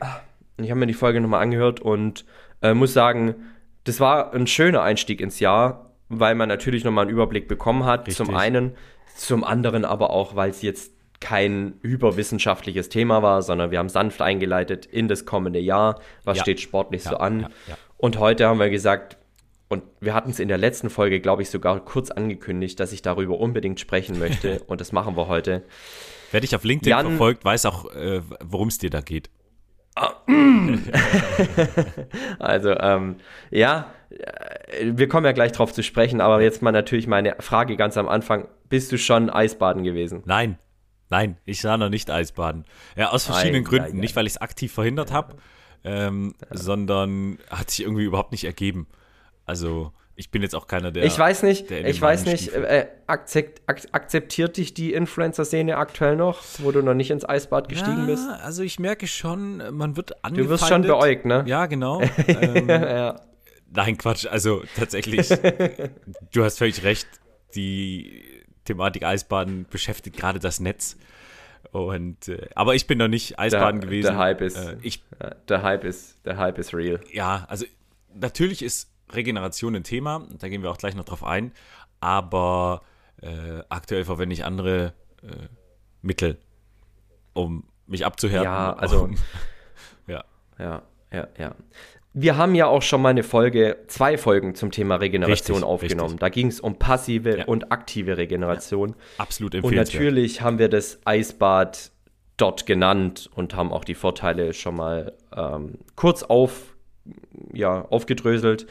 [0.58, 2.26] Ich habe mir die Folge nochmal angehört und
[2.62, 3.36] äh, muss sagen,
[3.84, 8.02] das war ein schöner Einstieg ins Jahr, weil man natürlich nochmal einen Überblick bekommen hat.
[8.08, 8.18] Richtig.
[8.26, 8.76] Zum einen,
[9.16, 14.22] zum anderen aber auch, weil es jetzt kein überwissenschaftliches Thema war, sondern wir haben sanft
[14.22, 16.00] eingeleitet in das kommende Jahr.
[16.24, 16.44] Was Ja.
[16.44, 17.42] steht sportlich so Ja, an?
[17.42, 17.78] ja, ja.
[17.98, 19.18] Und heute haben wir gesagt,
[19.72, 23.02] und wir hatten es in der letzten Folge, glaube ich, sogar kurz angekündigt, dass ich
[23.02, 24.60] darüber unbedingt sprechen möchte.
[24.68, 25.64] und das machen wir heute.
[26.32, 29.30] Wer dich auf LinkedIn Jan- verfolgt, weiß auch, äh, worum es dir da geht.
[32.40, 33.16] Also, ähm,
[33.50, 37.76] ja, äh, wir kommen ja gleich drauf zu sprechen, aber jetzt mal natürlich meine Frage
[37.78, 38.48] ganz am Anfang.
[38.70, 40.24] Bist du schon Eisbaden gewesen?
[40.26, 40.58] Nein,
[41.10, 42.66] nein, ich sah noch nicht Eisbaden.
[42.96, 43.86] Ja, aus verschiedenen Ei, Gründen.
[43.86, 44.00] ei, ei.
[44.00, 45.36] Nicht, weil ich es aktiv verhindert habe,
[45.84, 48.88] ähm, sondern hat sich irgendwie überhaupt nicht ergeben.
[49.46, 51.04] Also, ich bin jetzt auch keiner, der.
[51.04, 56.44] ich weiß nicht, ich weiß nicht, äh, akzept, ak akzeptiert dich die Influencer-Szene aktuell noch,
[56.60, 58.30] wo du noch nicht ins Eisbad gestiegen ja, bist?
[58.44, 60.50] Also, ich merke schon, man wird Du angefeindet.
[60.50, 61.44] wirst schon beäugt, ne?
[61.48, 62.02] Ja, genau.
[62.28, 63.20] ähm, ja.
[63.74, 64.26] Nein, Quatsch.
[64.28, 65.30] Also tatsächlich,
[66.34, 67.08] du hast völlig recht.
[67.56, 68.24] Die
[68.66, 70.98] Thematik Eisbaden beschäftigt gerade das Netz.
[71.72, 74.08] Und äh, aber ich bin noch nicht Eisbaden Der, gewesen.
[74.08, 77.00] der Hype ist, Äh, ich, äh, der Hype ist, der Hype ist real.
[77.12, 77.66] ja, also
[78.14, 80.28] natürlich ist Regeneration ein Thema.
[80.40, 81.52] Da gehen wir auch gleich noch drauf ein.
[82.00, 82.82] Aber
[83.22, 84.94] äh, aktuell verwende ich andere
[85.24, 85.48] äh,
[86.02, 86.38] Mittel,
[87.34, 88.46] um mich abzuhärten.
[88.46, 89.16] Ja, also- Um,
[90.08, 90.24] ja.
[90.60, 91.56] Ja, ja, ja.
[92.14, 96.02] Wir haben ja auch schon mal eine Folge, zwei Folgen zum Thema Regeneration Richtig, aufgenommen.
[96.10, 96.20] richtig.
[96.20, 97.46] Da ging es um passive Ja.
[97.46, 98.96] und aktive Regeneration.
[99.18, 99.94] Absolut Und empfehlenswert.
[100.02, 101.92] natürlich haben wir das Eisbad
[102.36, 106.71] dort genannt und haben auch die Vorteile schon mal ähm, kurz auf,
[107.54, 108.68] ja, aufgedröselt.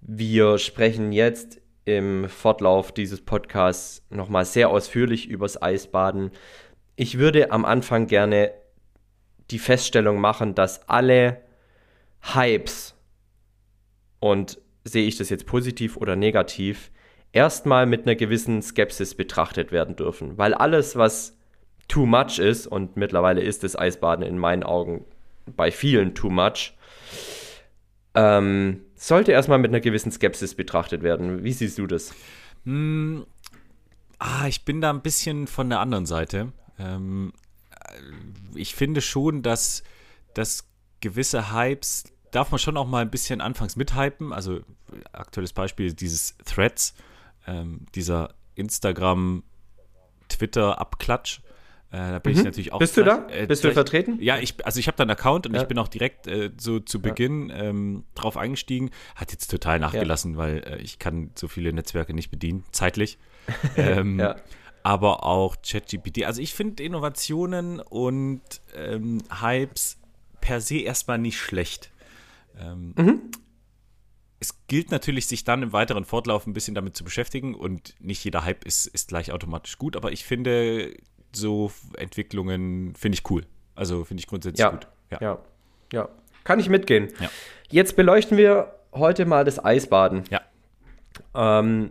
[0.00, 6.30] Wir sprechen jetzt im Fortlauf dieses Podcasts nochmal sehr ausführlich übers Eisbaden.
[6.96, 8.52] Ich würde am Anfang gerne
[9.50, 11.42] die Feststellung machen, dass alle
[12.20, 12.94] Hypes,
[14.20, 16.90] und sehe ich das jetzt positiv oder negativ,
[17.32, 20.38] erstmal mit einer gewissen Skepsis betrachtet werden dürfen.
[20.38, 21.36] Weil alles, was
[21.88, 25.04] too much ist, und mittlerweile ist das Eisbaden in meinen Augen
[25.56, 26.74] bei vielen too much,
[28.14, 31.44] ähm, sollte erstmal mit einer gewissen Skepsis betrachtet werden.
[31.44, 32.14] Wie siehst du das?
[32.64, 33.26] Hm,
[34.18, 36.52] ah, ich bin da ein bisschen von der anderen Seite.
[36.78, 37.32] Ähm,
[37.70, 39.82] äh, ich finde schon, dass,
[40.34, 40.68] dass
[41.00, 44.32] gewisse Hypes, darf man schon auch mal ein bisschen anfangs mithypen.
[44.32, 44.60] Also
[45.12, 46.94] aktuelles Beispiel dieses Threads,
[47.46, 49.42] ähm, dieser Instagram,
[50.28, 51.40] Twitter-Abklatsch.
[51.94, 52.78] Äh, da bin ich natürlich auch.
[52.80, 52.84] Mhm.
[52.84, 53.26] Bist du da?
[53.30, 54.18] äh, Bist du vertreten?
[54.20, 55.62] Ja, ich, also ich habe da einen Account und Ja.
[55.62, 58.90] ich bin auch direkt äh, so zu Beginn ähm, drauf eingestiegen.
[59.14, 63.18] Hat jetzt total nachgelassen, weil äh, ich kann so viele Netzwerke nicht bedienen, zeitlich.
[63.76, 64.36] ähm, Ja.
[64.82, 66.24] Aber auch ChatGPT.
[66.24, 68.42] Also ich finde Innovationen und
[68.74, 69.98] ähm, Hypes
[70.42, 71.90] per se erstmal nicht schlecht.
[72.60, 73.20] Ähm, Mhm.
[74.40, 78.22] Es gilt natürlich, sich dann im weiteren Fortlauf ein bisschen damit zu beschäftigen und nicht
[78.24, 80.94] jeder Hype ist, ist gleich automatisch gut, aber ich finde
[81.36, 83.42] so Entwicklungen finde ich cool.
[83.74, 84.86] Also finde ich grundsätzlich Ja, gut.
[85.20, 85.38] ja,
[85.92, 86.08] ja.
[86.44, 87.08] Kann ich mitgehen.
[87.20, 87.30] Ja.
[87.70, 90.24] Jetzt beleuchten wir heute mal das Eisbaden.
[90.30, 90.40] Ja.
[91.34, 91.90] Ähm,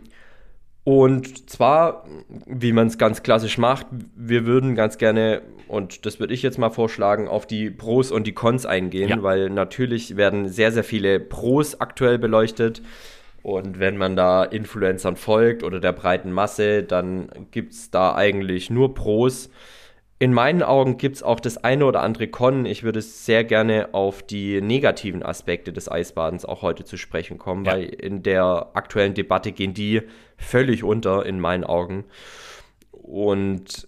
[0.84, 2.04] und zwar,
[2.46, 6.58] wie man es ganz klassisch macht, wir würden ganz gerne, und das würde ich jetzt
[6.58, 9.22] mal vorschlagen, auf die Pros und die Cons eingehen, Ja.
[9.22, 12.82] weil natürlich werden sehr, sehr viele Pros aktuell beleuchtet.
[13.44, 18.70] Und wenn man da Influencern folgt oder der breiten Masse, dann gibt es da eigentlich
[18.70, 19.50] nur Pros.
[20.18, 22.64] In meinen Augen gibt es auch das eine oder andere Con.
[22.64, 27.66] Ich würde sehr gerne auf die negativen Aspekte des Eisbadens auch heute zu sprechen kommen,
[27.66, 27.72] Ja.
[27.72, 30.00] weil in der aktuellen Debatte gehen die
[30.38, 32.06] völlig unter in meinen Augen.
[32.92, 33.86] Und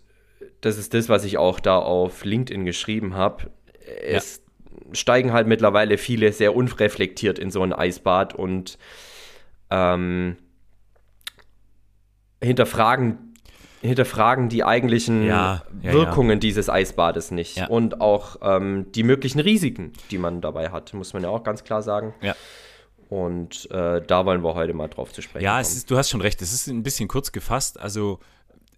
[0.61, 3.45] das ist das, was ich auch da auf LinkedIn geschrieben habe.
[4.07, 4.42] Es
[4.92, 8.77] steigen halt mittlerweile viele sehr unreflektiert in so ein Eisbad und
[9.70, 10.37] ähm,
[12.42, 13.35] hinterfragen,
[13.81, 17.57] hinterfragen die eigentlichen Ja, ja, Wirkungen dieses Eisbades nicht.
[17.57, 17.68] Ja.
[17.68, 21.64] Und auch ähm, die möglichen Risiken, die man dabei hat, muss man ja auch ganz
[21.64, 22.14] klar sagen.
[22.20, 22.35] Ja.
[23.09, 26.20] Und äh, da wollen wir heute mal drauf zu sprechen Ja, ist, du hast schon
[26.20, 27.79] recht, es ist ein bisschen kurz gefasst.
[27.79, 28.18] Also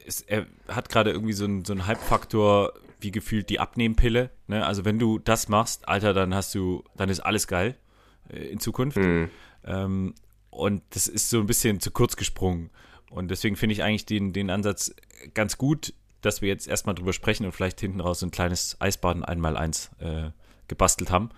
[0.06, 4.30] es, er hat gerade irgendwie so einen so Hype-Faktor wie gefühlt die Abnehmpille.
[4.46, 4.66] Ne?
[4.66, 7.76] Also wenn du das machst, Alter, dann hast du, dann ist alles geil
[8.28, 8.98] äh, in Zukunft.
[8.98, 9.30] Hm.
[9.64, 10.14] Ähm,
[10.58, 12.70] und das ist so ein bisschen zu kurz gesprungen.
[13.10, 14.92] Und deswegen finde ich eigentlich den, den Ansatz
[15.32, 19.24] ganz gut, dass wir jetzt erstmal drüber sprechen und vielleicht hinten raus ein kleines Eisbaden
[19.24, 20.30] einmal eins äh,
[20.66, 21.30] gebastelt haben,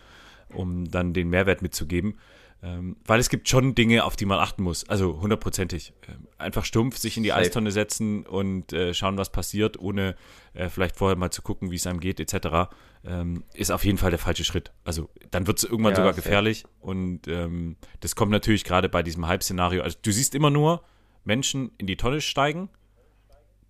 [0.48, 2.18] um dann den Mehrwert mitzugeben.
[2.62, 4.86] Ähm, weil es gibt schon Dinge, auf die man achten muss.
[4.86, 5.94] Also hundertprozentig.
[6.08, 7.40] Ähm, einfach stumpf sich in die Safe.
[7.40, 10.14] Eistonne setzen und äh, schauen, was passiert, ohne
[10.52, 12.70] äh, vielleicht vorher mal zu gucken, wie es einem geht, etc.
[13.02, 14.72] Ähm, ist auf jeden Fall der falsche Schritt.
[14.84, 16.22] Also dann wird es irgendwann Ja, sogar fair.
[16.22, 16.64] gefährlich.
[16.80, 19.82] Und ähm, das kommt natürlich gerade bei diesem Hype-Szenario.
[19.82, 20.82] Also du siehst immer nur
[21.24, 22.68] Menschen in die Tonne steigen,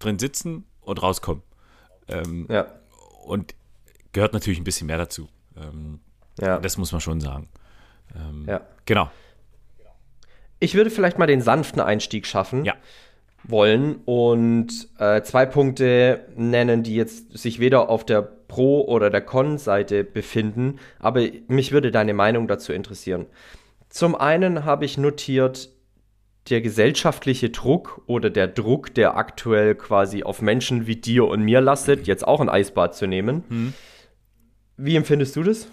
[0.00, 1.44] drin sitzen und rauskommen.
[2.08, 2.66] Ähm, Ja,
[3.24, 3.54] und
[4.12, 5.28] gehört natürlich ein bisschen mehr dazu.
[6.40, 6.58] Ja.
[6.58, 7.48] das muss man schon sagen.
[8.16, 8.60] Ähm, ja.
[8.86, 9.10] Genau.
[10.58, 12.74] Ich würde vielleicht mal den sanften Einstieg schaffen Ja.
[13.44, 19.22] wollen und äh, zwei Punkte nennen, die jetzt sich weder auf der Pro- oder der
[19.22, 23.26] Con-Seite befinden, aber mich würde deine Meinung dazu interessieren.
[23.88, 25.70] Zum einen habe ich notiert,
[26.48, 31.60] der gesellschaftliche Druck oder der Druck, der aktuell quasi auf Menschen wie dir und mir
[31.60, 33.74] lastet, jetzt auch ein Eisbad zu nehmen.
[34.76, 35.68] Wie empfindest du das?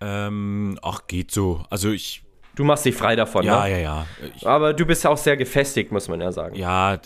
[0.00, 1.64] Ähm, ach, geht so.
[1.70, 2.22] Also ich,
[2.54, 3.70] Du machst dich frei davon, ja, ne?
[3.70, 4.06] ja, ja.
[4.36, 6.56] Ich, Aber du bist auch sehr gefestigt, muss man ja sagen.
[6.56, 7.00] ja,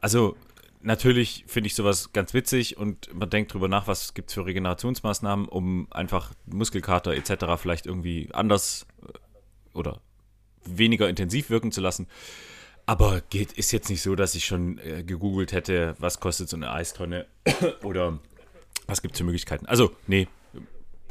[0.00, 0.36] also
[0.80, 4.46] natürlich finde ich sowas ganz witzig und man denkt drüber nach, was gibt es für
[4.46, 7.44] Regenerationsmaßnahmen, um einfach Muskelkater etc.
[7.56, 10.00] vielleicht irgendwie anders äh, oder
[10.64, 12.06] weniger intensiv wirken zu lassen.
[12.86, 16.56] Aber geht, ist jetzt nicht so, dass ich schon äh, gegoogelt hätte, was kostet so
[16.56, 17.26] eine Eistonne
[17.82, 18.18] oder
[18.86, 19.66] was gibt es für Möglichkeiten.
[19.66, 20.28] Also, nee,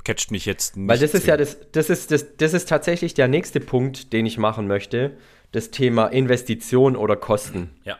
[0.05, 0.87] catcht mich jetzt nicht.
[0.87, 4.25] Weil das ist ja das, das ist, das, das ist tatsächlich der nächste Punkt, den
[4.25, 5.17] ich machen möchte.
[5.51, 7.97] Das Thema Investition oder Kosten Ja.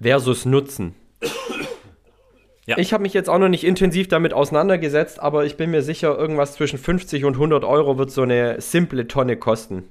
[0.00, 0.94] versus Nutzen.
[2.66, 2.78] Ja.
[2.78, 6.16] Ich habe mich jetzt auch noch nicht intensiv damit auseinandergesetzt, aber ich bin mir sicher,
[6.16, 9.84] irgendwas zwischen 50 und 100 Euro wird so eine simple Tonne kosten.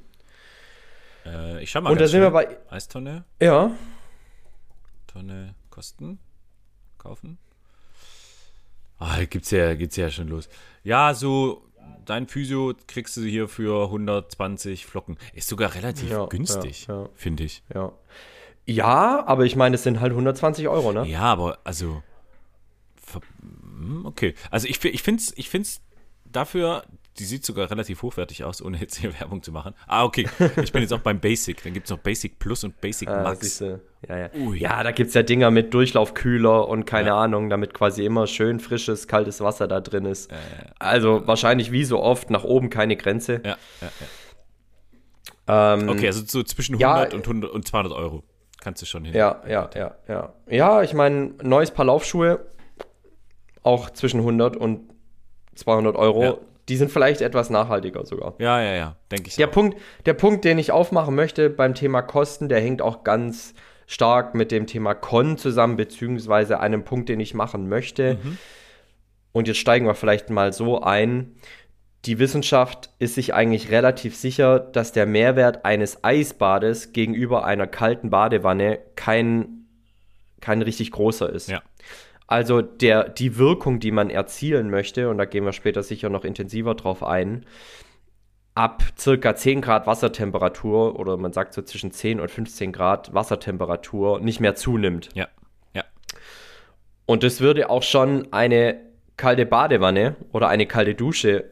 [1.26, 3.72] Äh, ich schau mal Und da sind wir bei, Eistonne, ja,
[5.06, 6.18] Tonne kosten,
[6.98, 7.38] kaufen.
[8.98, 10.50] Ah, gibt's ja, geht's ja schon los.
[10.84, 11.64] Ja, so
[12.06, 15.18] dein Physio kriegst du hier für 120 Flocken.
[15.34, 17.10] Ist sogar relativ Ja, günstig, ja, ja.
[17.16, 17.64] finde ich.
[17.74, 17.92] ja.
[18.66, 21.06] Ja, aber ich meine, es sind halt 120 Euro, ne?
[21.06, 22.02] Ja, aber also
[23.42, 24.36] hm, okay.
[24.52, 25.82] Also ich, ich finde es ich find's
[26.26, 26.84] dafür,
[27.20, 29.74] die sieht sogar relativ hochwertig aus, ohne jetzt hier Werbung zu machen.
[29.88, 30.28] Ah, okay.
[30.62, 31.62] Ich bin jetzt auch beim Basic.
[31.64, 33.60] Dann gibt es noch Basic Plus und Basic Ah, Max.
[33.60, 34.30] Ja, ja.
[34.36, 34.58] Ui.
[34.60, 37.18] ja, da gibt es ja Dinger mit Durchlaufkühler und keine Ja.
[37.22, 40.32] Ahnung, damit quasi immer schön frisches, kaltes Wasser da drin ist.
[40.80, 43.42] also wahrscheinlich wie so oft nach oben keine Grenze.
[43.46, 48.24] Ja, ja, Ähm, Okay, also so zwischen 100 Ja, und, 100 und 200 Euro
[48.62, 49.14] kannst du schon hin.
[49.14, 50.34] Ja, ja, ja, ja.
[50.50, 52.46] Ja, ich meine, neues Paar Laufschuhe,
[53.62, 54.90] auch zwischen 100 und
[55.56, 56.24] 200 Euro.
[56.24, 56.38] Ja.
[56.70, 58.36] Die sind vielleicht etwas nachhaltiger sogar.
[58.40, 59.52] ja, ja, ja denke ich Der auch.
[59.52, 63.54] Punkt, der Punkt, den ich aufmachen möchte beim Thema Kosten, der hängt auch ganz
[63.86, 68.18] stark mit dem Thema Con zusammen, beziehungsweise einem Punkt, den ich machen möchte.
[69.34, 71.36] Und jetzt steigen wir vielleicht mal so ein.
[72.06, 78.10] Die Wissenschaft ist sich eigentlich relativ sicher, dass der Mehrwert eines Eisbades gegenüber einer kalten
[78.10, 79.68] Badewanne kein,
[80.42, 81.50] kein richtig großer ist.
[81.50, 81.62] Ja.
[82.28, 86.24] Also der, die Wirkung, die man erzielen möchte, und da gehen wir später sicher noch
[86.24, 87.46] intensiver drauf ein,
[88.56, 94.20] ab circa 10 Grad Wassertemperatur oder man sagt so zwischen 10 und 15 Grad Wassertemperatur
[94.20, 95.10] nicht mehr zunimmt.
[95.16, 95.28] Ja,
[95.74, 95.84] ja,
[97.06, 98.80] Und das würde auch schon eine
[99.18, 101.52] kalte Badewanne oder eine kalte Dusche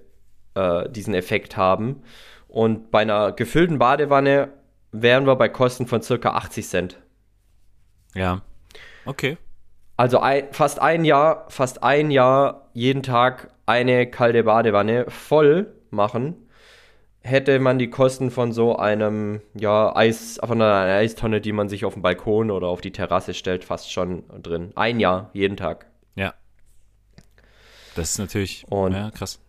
[0.55, 2.03] äh, diesen Effekt haben.
[2.47, 4.49] Und bei einer gefüllten Badewanne
[4.91, 6.97] wären wir bei Kosten von circa 80 Cent.
[8.13, 8.41] ja.
[9.05, 9.37] Okay.
[9.97, 16.35] Also ein, fast ein Jahr, fast ein Jahr jeden Tag eine kalte Badewanne voll machen,
[17.21, 21.85] hätte man die Kosten von so einem, ja, Eis, von einer Eistonne, die man sich
[21.85, 24.71] auf den Balkon oder auf die Terrasse stellt, fast schon drin.
[24.75, 25.85] Ein Jahr, jeden Tag.
[26.15, 26.33] Ja.
[27.95, 29.39] Das ist natürlich Und- ja, krass.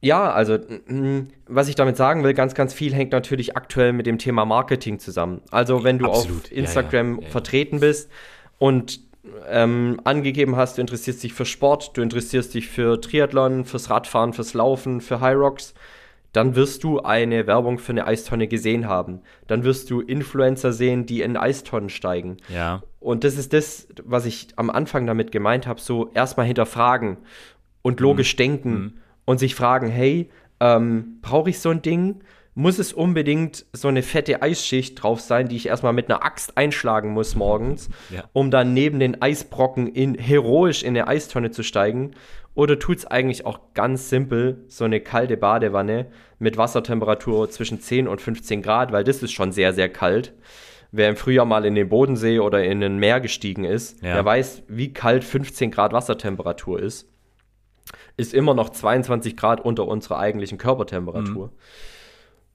[0.00, 4.06] Ja, also mm, was ich damit sagen will, ganz, ganz viel hängt natürlich aktuell mit
[4.06, 5.40] dem Thema Marketing zusammen.
[5.50, 6.44] Also wenn du Absolut.
[6.44, 7.30] auf Instagram ja, ja.
[7.30, 8.10] vertreten bist
[8.58, 9.00] und
[9.48, 14.32] ähm, angegeben hast, du interessierst dich für Sport, du interessierst dich für Triathlon, fürs Radfahren,
[14.32, 15.74] fürs Laufen, für High Rocks,
[16.32, 19.20] dann wirst du eine Werbung für eine Eistonne gesehen haben.
[19.46, 22.38] Dann wirst du Influencer sehen, die in Eistonnen steigen.
[22.48, 22.82] Ja.
[22.98, 27.18] Und das ist das, was ich am Anfang damit gemeint habe, so erstmal hinterfragen
[27.82, 32.20] und logisch denken und sich fragen, hey, ähm, brauche ich so ein Ding?
[32.54, 36.56] Muss es unbedingt so eine fette Eisschicht drauf sein, die ich erstmal mit einer Axt
[36.56, 38.24] einschlagen muss morgens, Ja.
[38.32, 42.12] um dann neben den Eisbrocken in, heroisch in eine Eistonne zu steigen?
[42.54, 46.06] Oder tut es eigentlich auch ganz simpel so eine kalte Badewanne
[46.38, 50.32] mit Wassertemperatur zwischen 10 und 15 Grad, weil das ist schon sehr, sehr kalt.
[50.92, 54.14] Wer im Frühjahr mal in den Bodensee oder in ein Meer gestiegen ist, Ja.
[54.14, 57.08] der weiß, wie kalt 15 Grad Wassertemperatur ist.
[58.16, 61.50] Ist immer noch 22 Grad unter unserer eigentlichen Körpertemperatur.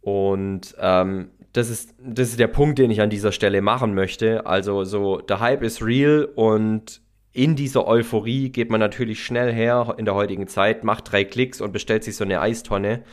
[0.01, 4.45] Und ähm, das, ist, das ist der Punkt, den ich an dieser Stelle machen möchte.
[4.45, 9.95] Also so, der Hype ist real und in dieser Euphorie geht man natürlich schnell her
[9.97, 13.03] in der heutigen Zeit, macht drei Klicks und bestellt sich so eine Eistonne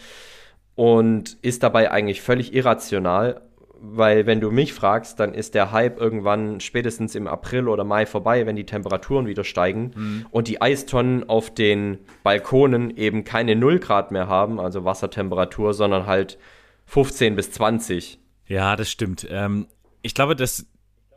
[0.75, 3.42] und ist dabei eigentlich völlig irrational,
[3.79, 8.07] weil wenn du mich fragst, dann ist der Hype irgendwann spätestens im April oder Mai
[8.07, 9.92] vorbei, wenn die Temperaturen wieder steigen
[10.31, 16.07] und die Eistonnen auf den Balkonen eben keine 0 Grad mehr haben, also Wassertemperatur, sondern
[16.07, 16.38] halt
[16.87, 18.18] 15 bis 20.
[18.46, 19.27] Ja, das stimmt.
[19.29, 19.66] Ähm,
[20.03, 20.66] ich glaube, das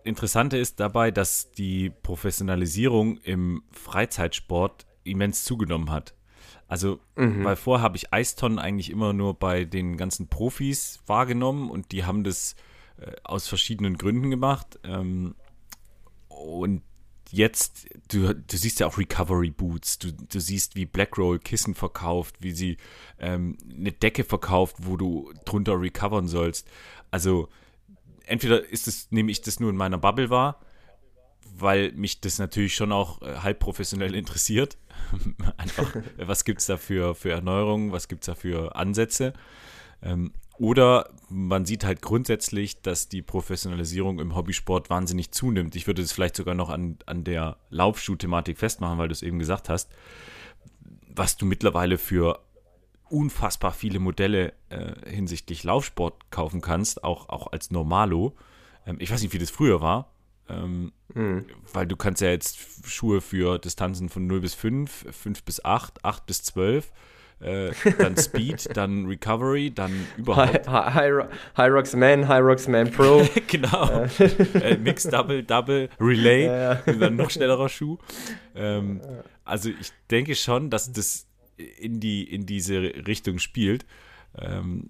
[0.04, 6.16] Interessante ist dabei, dass die Professionalisierung im Freizeitsport immens zugenommen hat.
[6.68, 11.92] Also, weil vorher habe ich Eistonnen eigentlich immer nur bei den ganzen Profis wahrgenommen und
[11.92, 12.56] die haben das
[12.98, 14.80] äh, aus verschiedenen Gründen gemacht.
[14.84, 15.36] Ähm,
[16.28, 16.84] und
[17.32, 22.36] jetzt, du, du siehst ja auch Recovery Boots, du, du siehst, wie Blackroll Kissen verkauft,
[22.40, 22.78] wie sie
[23.20, 26.68] ähm, eine Decke verkauft, wo du drunter recovern sollst.
[27.12, 27.50] Also
[28.26, 30.60] entweder ist es, nehme ich das nur in meiner Bubble wahr,
[31.56, 34.78] weil mich das natürlich schon auch äh, halb professionell interessiert.
[35.58, 39.34] Einfach, was gibt es da für, für Erneuerungen, was gibt es da für Ansätze?
[40.02, 45.76] Ähm, oder man sieht halt grundsätzlich, dass die Professionalisierung im Hobbysport wahnsinnig zunimmt.
[45.76, 49.40] Ich würde es vielleicht sogar noch an, an der Laufschuh-Thematik festmachen, weil du es eben
[49.40, 49.90] gesagt hast,
[51.08, 52.42] was du mittlerweile für
[53.10, 58.36] unfassbar viele Modelle äh, hinsichtlich Laufsport kaufen kannst, auch, auch als Normalo.
[58.86, 60.12] Ähm, ich weiß nicht, wie das früher war,
[60.48, 60.92] ähm,
[61.74, 66.04] weil du kannst ja jetzt Schuhe für Distanzen von 0 bis 5, 5 bis 8,
[66.04, 66.92] 8 bis 12,
[67.42, 70.68] äh, dann Speed, dann Recovery, dann überhaupt.
[70.68, 71.24] Hy Hy
[71.58, 73.28] Hy Rocks Man, Hy Rocks Man Pro.
[73.48, 73.90] genau.
[74.62, 77.98] äh, Mix, Double, Double, Relay, und dann noch schnellerer Schuh.
[78.56, 79.02] Ähm,
[79.46, 83.86] also ich denke schon, dass das in, die, in diese Richtung spielt.
[84.38, 84.90] Ähm,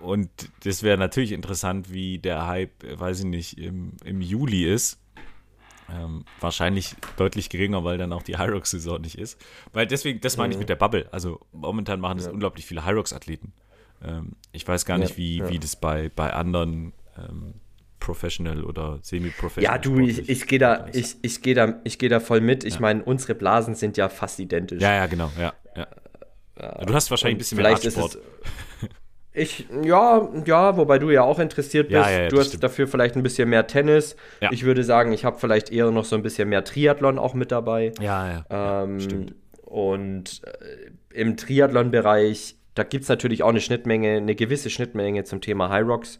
[0.00, 0.30] und
[0.64, 4.98] das wäre natürlich interessant, wie der Hype, äh, weiß ich nicht, im, im Juli ist.
[5.92, 9.40] Ähm, wahrscheinlich deutlich geringer, weil dann auch die Hyrox-Saison nicht ist.
[9.72, 11.08] Weil deswegen, das meine ich mit der Bubble.
[11.12, 13.52] Also momentan machen das unglaublich viele Hyrox-Athleten.
[14.04, 15.48] Ähm, ich weiß gar nicht, Ja, wie, ja.
[15.48, 17.54] wie das bei, bei anderen ähm,
[18.00, 22.08] Professional oder Semi-Professional Ja, du, ich, ich gehe da, ich, ich geh da, ich geh
[22.08, 22.64] da voll mit.
[22.64, 24.82] Ich meine, unsere Blasen sind ja fast identisch.
[24.82, 25.54] Ja, ja, genau, ja.
[25.76, 25.86] ja.
[26.84, 28.18] Du hast wahrscheinlich ein bisschen mehr Radsport.
[29.36, 32.06] Ich, ja, ja, wobei du ja auch interessiert bist.
[32.06, 32.64] Ja, ja, ja, du hast stimmt.
[32.64, 34.16] dafür vielleicht ein bisschen mehr Tennis.
[34.50, 37.52] Ich würde sagen, ich habe vielleicht eher noch so ein bisschen mehr Triathlon auch mit
[37.52, 37.92] dabei.
[38.00, 38.82] Ja, ja.
[38.82, 39.34] Ähm, stimmt.
[39.62, 45.42] Und äh, im Triathlon-Bereich, da gibt es natürlich auch eine Schnittmenge, eine gewisse Schnittmenge zum
[45.42, 46.18] Thema High Rocks.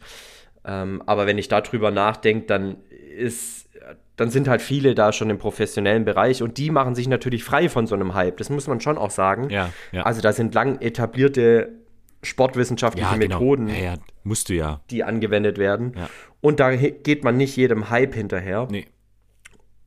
[0.63, 2.77] Ähm, aber wenn ich darüber nachdenke, dann
[3.17, 3.67] ist,
[4.15, 7.67] dann sind halt viele da schon im professionellen Bereich und die machen sich natürlich frei
[7.67, 8.37] von so einem Hype.
[8.37, 9.49] Das muss man schon auch sagen.
[9.49, 10.03] Ja, ja.
[10.03, 11.86] Also da sind lang etablierte
[12.27, 13.39] sportwissenschaftliche ja, genau.
[13.39, 14.81] Methoden, Ja, ja, musst du ja.
[14.89, 15.93] die angewendet werden.
[16.41, 18.67] Und da geht man nicht jedem Hype hinterher.
[18.69, 18.85] Nee.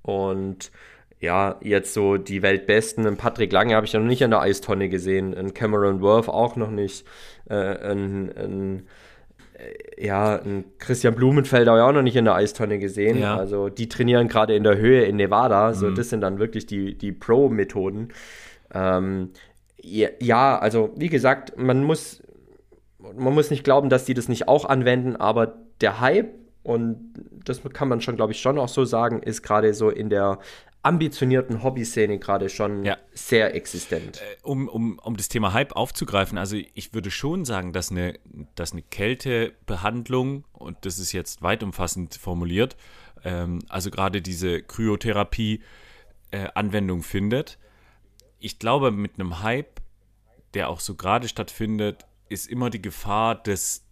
[0.02, 0.70] Und
[1.20, 3.06] ja, jetzt so die Weltbesten.
[3.06, 5.34] Einen Patrick Lange habe ich ja noch nicht in der Eistonne gesehen.
[5.34, 7.06] Einen Cameron Worth auch noch nicht.
[7.48, 8.86] Äh, ein, ein,
[9.54, 13.18] äh, ja, ein Christian Blumenfeld habe ich auch noch nicht in der Eistonne gesehen.
[13.18, 13.36] Ja.
[13.36, 15.68] Also die trainieren gerade in der Höhe in Nevada.
[15.68, 15.74] Mhm.
[15.74, 18.12] So, das sind dann wirklich die, die Pro-Methoden.
[18.72, 19.30] Ähm,
[19.82, 22.22] ja, also wie gesagt, man muss,
[23.16, 27.62] man muss nicht glauben, dass die das nicht auch anwenden, aber der Hype, und das
[27.72, 30.38] kann man schon, glaube ich, schon auch so sagen, ist gerade so in der
[30.82, 32.96] ambitionierten Hobbyszene gerade schon Ja.
[33.12, 34.22] sehr existent.
[34.42, 38.18] um, um, um das Thema Hype aufzugreifen, also ich würde schon sagen, dass eine,
[38.54, 42.76] dass eine Kältebehandlung, und das ist jetzt weit umfassend formuliert,
[43.24, 45.60] ähm, also gerade diese Kryotherapie
[46.30, 47.58] äh, Anwendung findet.
[48.38, 49.80] Ich glaube, mit einem Hype,
[50.54, 53.84] der auch so gerade stattfindet, ist immer die Gefahr des,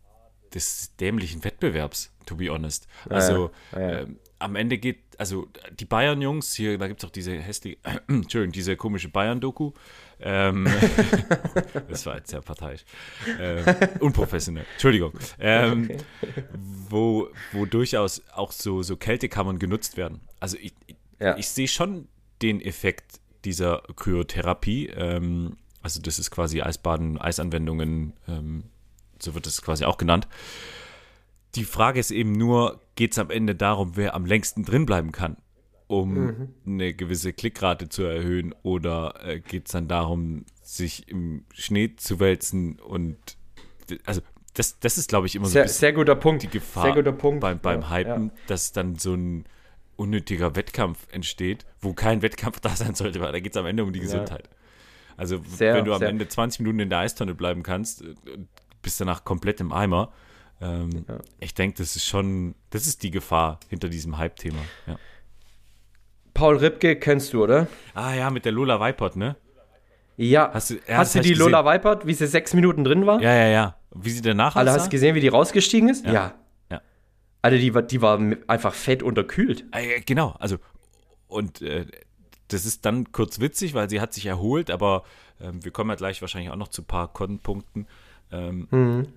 [0.54, 2.86] des dämlichen Wettbewerbs, to be honest.
[3.08, 3.98] Also ja, ja.
[4.00, 7.78] ähm, am Ende geht, also die Bayern-Jungs, hier, da gibt es auch diese hässliche,
[8.08, 9.72] Entschuldigung, diese komische Bayern-Doku.
[10.20, 10.66] Ähm,
[11.88, 12.84] das war jetzt sehr parteiisch.
[13.38, 13.64] Ähm,
[14.00, 15.12] unprofessionell, Entschuldigung.
[15.38, 15.90] Ähm,
[16.88, 20.20] wo, wo durchaus auch so, so Kältekammern genutzt werden.
[20.40, 20.72] Also ich,
[21.36, 22.08] ich sehe schon
[22.42, 24.86] den Effekt dieser Kryotherapie.
[24.88, 28.64] Ähm, also das ist quasi Eisbaden, Eisanwendungen, ähm,
[29.18, 30.28] so wird es quasi auch genannt.
[31.54, 35.12] Die Frage ist eben nur, geht es am Ende darum, wer am längsten drin bleiben
[35.12, 35.36] kann,
[35.86, 36.48] um mhm.
[36.66, 42.20] eine gewisse Klickrate zu erhöhen, oder äh, geht es dann darum, sich im Schnee zu
[42.20, 43.16] wälzen und
[44.04, 44.20] also
[44.54, 46.42] das, das ist, glaube ich, immer sehr, so sehr guter Punkt.
[46.42, 47.40] die Gefahr sehr guter Punkt.
[47.40, 48.42] beim, beim Ja, Hypen, ja.
[48.48, 49.44] dass dann so ein
[49.96, 53.84] unnötiger Wettkampf entsteht, wo kein Wettkampf da sein sollte, weil da geht es am Ende
[53.84, 54.48] um die Gesundheit.
[55.18, 56.08] Also Sehr, wenn du am sehr.
[56.08, 58.14] Ende 20 Minuten in der Eistonne bleiben kannst, äh,
[58.80, 60.12] bist danach komplett im Eimer.
[60.62, 61.18] Ähm, Ja.
[61.40, 64.58] Ich denke, das ist schon, das ist die Gefahr hinter diesem Hype-Thema.
[64.86, 64.96] Ja.
[66.34, 67.66] Paul Ripke kennst du, oder?
[67.94, 69.36] Ah ja, mit der Lola Weipert, ne?
[70.16, 70.50] Ja.
[70.52, 73.20] Hast du- ja, hast du die Lola Weipert, wie sie sechs Minuten drin war?
[73.20, 73.76] Ja, ja, ja.
[73.94, 74.72] Wie sie danach aussah?
[74.72, 76.04] hast du gesehen, wie die rausgestiegen ist?
[76.06, 76.34] Ja.
[76.70, 76.80] Ja.
[77.42, 79.64] Alter, die war, die war einfach fett unterkühlt.
[79.70, 80.56] Ah, ja, genau, also
[81.28, 81.86] und äh,
[82.48, 85.04] das ist dann kurz witzig, weil sie hat sich erholt, aber
[85.40, 87.86] ähm, wir kommen ja gleich wahrscheinlich auch noch zu ein paar Kontenpunkten.
[88.32, 89.08] Ähm, Mhm.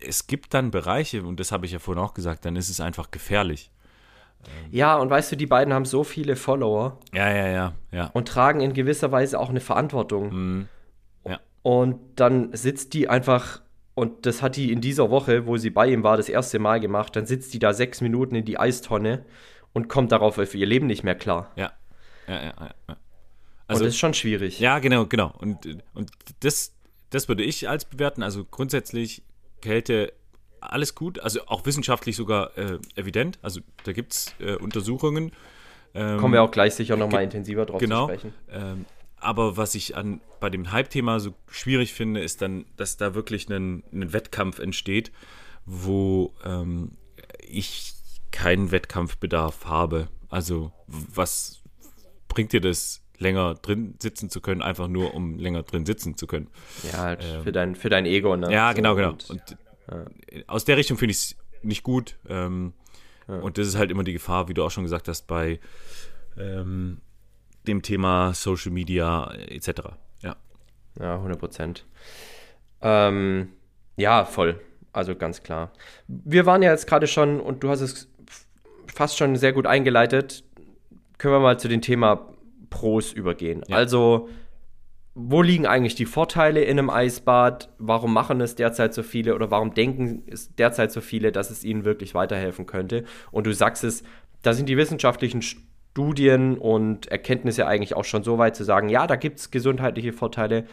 [0.00, 2.80] Es gibt dann Bereiche, und das habe ich ja vorhin auch gesagt, dann ist es
[2.80, 3.70] einfach gefährlich.
[4.70, 8.06] Ja, und weißt du, die beiden haben so viele Follower Ja, ja, ja, ja.
[8.12, 10.32] und tragen in gewisser Weise auch eine Verantwortung.
[10.32, 10.68] Mhm.
[11.26, 11.40] Ja.
[11.62, 13.60] Und dann sitzt die einfach,
[13.94, 16.78] und das hat die in dieser Woche, wo sie bei ihm war, das erste Mal
[16.78, 19.24] gemacht, dann sitzt die da sechs Minuten in die Eistonne
[19.72, 21.50] und kommt darauf auf ihr Leben nicht mehr klar.
[21.56, 21.72] Ja,
[22.28, 22.54] ja, ja.
[22.60, 22.96] ja, ja.
[23.68, 24.60] und das ist schon schwierig.
[24.60, 25.34] Ja, genau, genau.
[25.38, 26.10] Und, und
[26.40, 26.74] das,
[27.10, 28.22] das würde ich als bewerten.
[28.22, 29.22] Also grundsätzlich
[29.60, 30.12] Kälte
[30.60, 33.38] alles gut, also auch wissenschaftlich sogar äh, evident.
[33.42, 35.32] Also da gibt es äh, Untersuchungen.
[35.94, 38.06] Ähm, Kommen wir auch gleich sicher nochmal intensiver drauf genau.
[38.06, 38.34] zu sprechen.
[38.50, 38.84] Ähm,
[39.20, 43.48] aber was ich an, bei dem Hype-Thema so schwierig finde, ist dann, dass da wirklich
[43.48, 45.10] ein, ein Wettkampf entsteht,
[45.66, 46.92] wo ähm,
[47.46, 47.94] ich
[48.30, 50.08] keinen Wettkampfbedarf habe.
[50.28, 51.60] Also was
[52.38, 56.28] bringt dir das, länger drin sitzen zu können, einfach nur um länger drin sitzen zu
[56.28, 56.48] können?
[56.92, 58.52] Ja, halt Ähm, für, dein, für dein Ego, ne?
[58.52, 59.08] Ja, So, genau, genau.
[59.08, 59.58] Und, Und
[60.46, 62.16] aus der Richtung finde ich es nicht gut.
[62.28, 62.74] Ähm,
[63.26, 65.58] Und das ist halt immer die Gefahr, wie du auch schon gesagt hast, bei
[66.38, 67.00] ähm,
[67.66, 69.80] dem Thema Social Media etc.
[70.22, 70.36] Ja.
[71.00, 71.86] ja, 100 Prozent.
[72.80, 73.48] Ähm,
[73.96, 74.60] ja, voll.
[74.92, 75.72] Also ganz klar.
[76.06, 78.08] Wir waren ja jetzt gerade schon, und du hast es
[78.86, 80.44] fast schon sehr gut eingeleitet,
[81.18, 82.28] können wir mal zu dem Thema
[82.70, 83.62] Pros übergehen.
[83.68, 83.76] Ja.
[83.76, 84.28] Also,
[85.14, 87.70] wo liegen eigentlich die Vorteile in einem Eisbad?
[87.78, 91.64] Warum machen es derzeit so viele oder warum denken es derzeit so viele, dass es
[91.64, 93.04] ihnen wirklich weiterhelfen könnte?
[93.32, 94.04] Und du sagst es,
[94.42, 99.08] da sind die wissenschaftlichen Studien und Erkenntnisse eigentlich auch schon so weit zu sagen, ja,
[99.08, 100.66] da gibt es gesundheitliche Vorteile.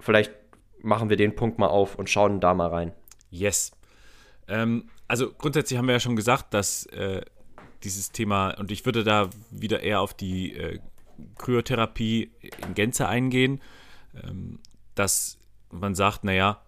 [0.00, 0.32] Vielleicht
[0.80, 2.92] machen wir den Punkt mal auf und schauen da mal rein.
[3.28, 3.72] Yes.
[4.48, 7.20] Ähm, also grundsätzlich haben wir ja schon gesagt, dass äh,
[7.84, 10.78] dieses Thema, und ich würde da wieder eher auf die äh,
[11.38, 12.30] Kryotherapie
[12.66, 13.60] in Gänze eingehen,
[14.22, 14.60] ähm,
[14.94, 15.38] dass
[15.70, 16.62] man sagt, naja,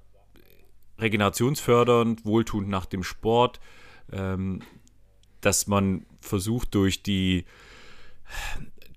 [0.98, 3.60] regenerationsfördernd, wohltuend nach dem Sport,
[4.12, 4.60] ähm,
[5.40, 7.44] dass man versucht durch die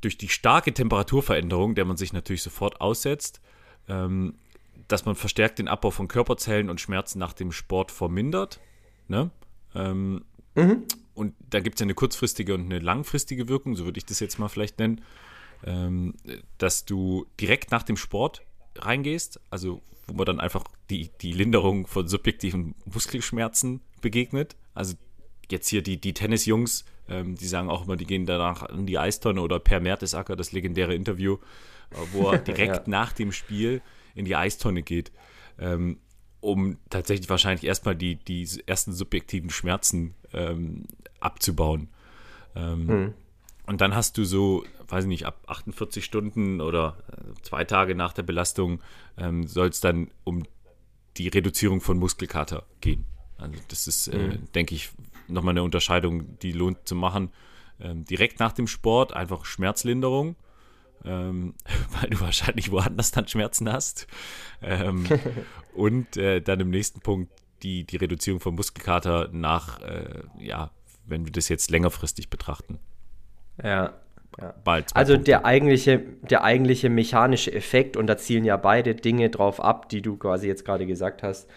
[0.02, 3.40] durch die starke Temperaturveränderung, der man sich natürlich sofort aussetzt,
[3.88, 4.34] ähm,
[4.88, 8.60] dass man verstärkt den Abbau von Körperzellen und Schmerzen nach dem Sport vermindert.
[9.08, 9.30] Ne?
[9.76, 10.26] Ähm,
[11.22, 14.20] Und da gibt es ja eine kurzfristige und eine langfristige Wirkung, so würde ich das
[14.20, 15.02] jetzt mal vielleicht nennen,
[15.64, 16.16] ähm,
[16.58, 18.42] dass du direkt nach dem Sport
[18.76, 24.56] reingehst, also wo man dann einfach die, die Linderung von subjektiven Muskelschmerzen begegnet.
[24.74, 24.96] Also
[25.52, 28.98] jetzt hier die, die Tennisjungs, ähm, die sagen auch immer, die gehen danach in die
[28.98, 31.36] Eistonne oder Per Mertesacker, das legendäre Interview,
[31.92, 32.84] äh, wo er direkt Ja.
[32.88, 33.84] nach dem Spiel
[34.16, 35.12] in die Eistonne geht,
[35.60, 36.00] ähm,
[36.40, 40.86] um tatsächlich wahrscheinlich erstmal die, die ersten subjektiven Schmerzen ähm,
[41.22, 41.88] abzubauen.
[42.56, 42.90] Ähm,
[43.68, 47.96] Und dann hast du so, weiß ich nicht, ab 48 Stunden oder äh, zwei Tage
[47.96, 48.82] nach der Belastung
[49.18, 50.44] ähm, soll es dann um
[51.18, 53.06] die Reduzierung von Muskelkater gehen.
[53.38, 54.92] Also das ist, äh, denke ich,
[55.28, 57.32] nochmal eine Unterscheidung, die lohnt zu machen.
[57.80, 60.36] Ähm, direkt nach dem Sport einfach Schmerzlinderung,
[61.04, 61.56] ähm,
[62.02, 64.08] weil du wahrscheinlich woanders dann Schmerzen hast.
[64.62, 65.06] Ähm,
[65.74, 67.32] und äh, dann im nächsten Punkt
[67.64, 70.72] die, die Reduzierung von Muskelkater nach, äh, ja,
[71.12, 72.80] wenn wir das jetzt längerfristig betrachten.
[73.64, 73.94] Ja.
[74.40, 74.56] ja.
[74.94, 75.20] Also Punkte.
[75.26, 80.02] der eigentliche, der eigentliche mechanische Effekt, und da zielen ja beide Dinge drauf ab, die
[80.02, 81.48] du quasi jetzt gerade gesagt hast,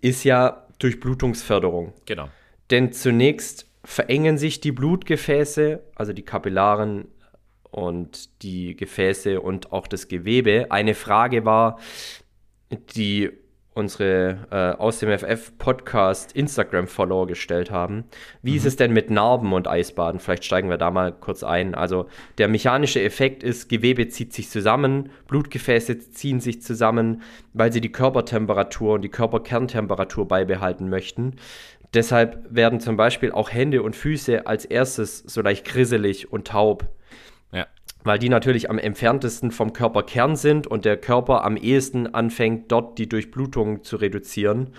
[0.00, 1.94] ist ja Durchblutungsförderung.
[2.04, 2.28] Genau.
[2.70, 7.08] Denn zunächst verengen sich die Blutgefäße, also die Kapillaren
[7.70, 10.66] und die Gefäße und auch das Gewebe.
[10.70, 11.78] Eine Frage war,
[12.94, 13.30] die
[13.78, 18.04] unsere äh, aus dem FF Podcast Instagram-Follower gestellt haben.
[18.42, 18.56] Wie mhm.
[18.56, 20.20] ist es denn mit Narben und Eisbaden?
[20.20, 21.74] Vielleicht steigen wir da mal kurz ein.
[21.74, 22.08] Also
[22.38, 27.22] der mechanische Effekt ist, Gewebe zieht sich zusammen, Blutgefäße ziehen sich zusammen,
[27.54, 31.36] weil sie die Körpertemperatur und die Körperkerntemperatur beibehalten möchten.
[31.94, 36.88] Deshalb werden zum Beispiel auch Hände und Füße als erstes so leicht grisselig und taub
[38.04, 42.98] weil die natürlich am entferntesten vom Körperkern sind und der Körper am ehesten anfängt, dort
[42.98, 44.70] die Durchblutung zu reduzieren,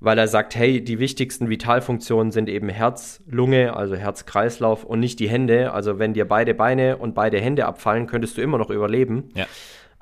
[0.00, 5.18] weil er sagt, hey, die wichtigsten Vitalfunktionen sind eben Herz, Lunge, also Herz-Kreislauf und nicht
[5.18, 5.72] die Hände.
[5.72, 9.30] Also wenn dir beide Beine und beide Hände abfallen, könntest du immer noch überleben.
[9.34, 9.46] Ja.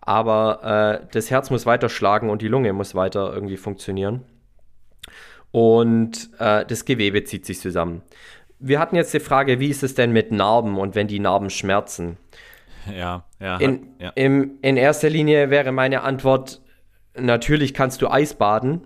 [0.00, 4.22] Aber äh, das Herz muss weiter schlagen und die Lunge muss weiter irgendwie funktionieren.
[5.50, 8.02] Und äh, das Gewebe zieht sich zusammen.
[8.58, 11.50] Wir hatten jetzt die Frage, wie ist es denn mit Narben und wenn die Narben
[11.50, 12.18] schmerzen?
[12.94, 13.56] Ja, ja.
[13.58, 14.10] In, ja.
[14.14, 16.60] Im, in erster Linie wäre meine Antwort,
[17.18, 18.82] natürlich kannst du Eis baden.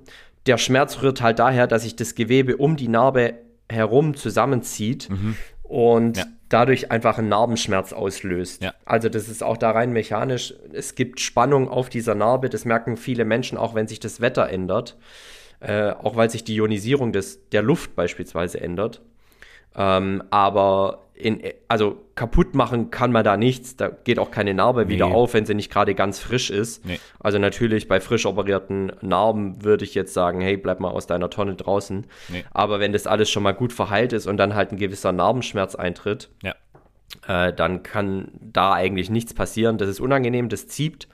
[0.46, 3.34] Der Schmerz rührt halt daher, dass sich das Gewebe um die Narbe
[3.70, 5.36] herum zusammenzieht mhm.
[5.62, 6.24] und ja.
[6.48, 8.62] dadurch einfach einen Narbenschmerz auslöst.
[8.62, 8.74] Ja.
[8.84, 10.55] Also das ist auch da rein mechanisch.
[10.72, 12.48] Es gibt Spannung auf dieser Narbe.
[12.48, 14.96] Das merken viele Menschen auch, wenn sich das Wetter ändert.
[15.61, 19.03] Äh, auch weil sich die Ionisierung des, der Luft beispielsweise ändert.
[19.76, 23.77] Ähm, aber in, also kaputt machen kann man da nichts.
[23.77, 24.95] Da geht auch keine Narbe nee.
[24.95, 26.85] wieder auf, wenn sie nicht gerade ganz frisch ist.
[26.85, 27.01] Nee.
[27.18, 31.31] Also natürlich bei frisch operierten Narben würde ich jetzt sagen, hey, bleib mal aus deiner
[31.31, 32.07] Tonne draußen.
[32.29, 32.45] Nee.
[32.53, 35.75] Aber wenn das alles schon mal gut verheilt ist und dann halt ein gewisser Narbenschmerz
[35.75, 36.55] eintritt, ja.
[37.27, 39.79] äh, dann kann da eigentlich nichts passieren.
[39.79, 41.09] Das ist unangenehm, das zieht.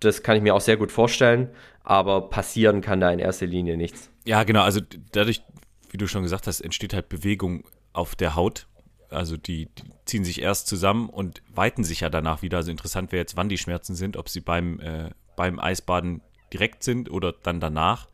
[0.00, 1.48] Das kann ich mir auch sehr gut vorstellen,
[1.84, 4.10] aber passieren kann da in erster Linie nichts.
[4.24, 4.62] Ja, genau.
[4.62, 4.80] Also
[5.12, 5.42] dadurch,
[5.90, 8.66] wie du schon gesagt hast, entsteht halt Bewegung auf der Haut
[9.12, 12.58] also die, die, ziehen sich erst zusammen und weiten sich ja danach wieder.
[12.58, 16.82] Also interessant wäre jetzt, wann die Schmerzen sind, ob sie beim, äh, beim Eisbaden direkt
[16.82, 18.08] sind oder dann danach,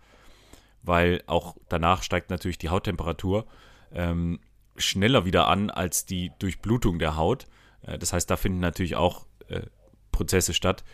[0.82, 3.46] weil auch danach steigt natürlich die Hauttemperatur
[3.92, 4.40] ähm,
[4.76, 7.46] schneller wieder an als die Durchblutung der Haut.
[7.82, 9.62] Äh, das heißt, da finden natürlich auch äh,
[10.12, 10.84] Prozesse statt,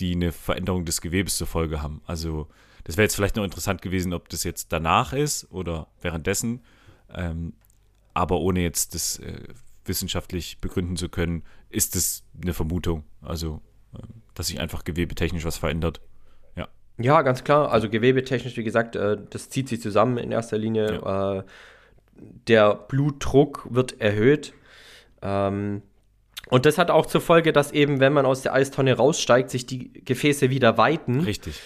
[0.00, 2.02] die eine Veränderung des Gewebes zur Folge haben.
[2.06, 2.48] Also
[2.84, 6.62] das wäre jetzt vielleicht noch interessant gewesen, ob das jetzt danach ist oder währenddessen.
[7.12, 7.54] Ähm,
[8.18, 9.44] aber ohne jetzt das äh,
[9.84, 13.04] wissenschaftlich begründen zu können, ist es eine Vermutung.
[13.22, 13.62] Also,
[13.94, 14.02] äh,
[14.34, 16.00] dass sich einfach gewebetechnisch was verändert.
[16.56, 16.68] Ja.
[16.98, 17.70] Ja, ganz klar.
[17.70, 20.94] Also gewebetechnisch, wie gesagt, äh, das zieht sich zusammen in erster Linie.
[20.94, 21.38] Ja.
[21.38, 21.44] Äh,
[22.48, 24.52] der Blutdruck wird erhöht.
[25.22, 25.82] Ähm,
[26.48, 29.66] und das hat auch zur Folge, dass eben, wenn man aus der Eistonne raussteigt, sich
[29.66, 31.20] die Gefäße wieder weiten.
[31.20, 31.60] Richtig.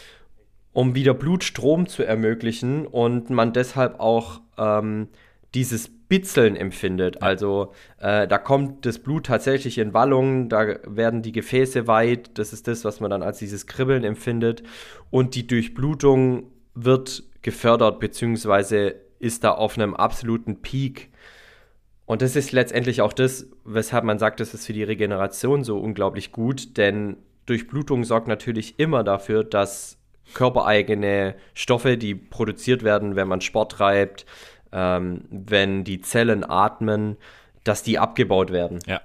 [0.75, 5.09] Um wieder Blutstrom zu ermöglichen und man deshalb auch ähm,
[5.55, 7.23] dieses Bitzeln empfindet.
[7.23, 12.53] Also äh, da kommt das Blut tatsächlich in Wallungen, da werden die Gefäße weit, das
[12.53, 14.63] ist das, was man dann als dieses Kribbeln empfindet.
[15.11, 21.11] Und die Durchblutung wird gefördert, beziehungsweise ist da auf einem absoluten Peak.
[22.07, 25.79] Und das ist letztendlich auch das, weshalb man sagt, das ist für die Regeneration so
[25.79, 29.99] unglaublich gut, denn Durchblutung sorgt natürlich immer dafür, dass
[30.35, 34.27] körpereigene Stoffe, die produziert werden, wenn man Sport treibt,
[34.73, 37.17] ähm, wenn die Zellen atmen,
[37.65, 38.81] dass die abgebaut werden.
[38.87, 39.01] Ja.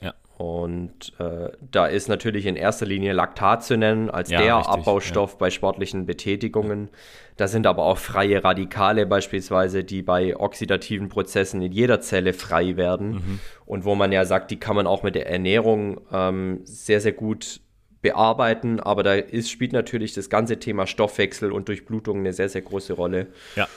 [0.00, 0.14] ja.
[0.36, 4.72] Und äh, da ist natürlich in erster Linie Laktat zu nennen als ja, der richtig,
[4.72, 5.36] Abbaustoff ja.
[5.38, 6.88] bei sportlichen Betätigungen.
[7.36, 12.76] Da sind aber auch freie Radikale beispielsweise, die bei oxidativen Prozessen in jeder Zelle frei
[12.76, 13.12] werden.
[13.12, 13.40] Mhm.
[13.64, 17.12] Und wo man ja sagt, die kann man auch mit der Ernährung ähm, sehr, sehr
[17.12, 17.60] gut
[18.02, 18.80] bearbeiten.
[18.80, 22.92] Aber da ist, spielt natürlich das ganze Thema Stoffwechsel und Durchblutung eine sehr, sehr große
[22.92, 23.28] Rolle.
[23.56, 23.68] Ja.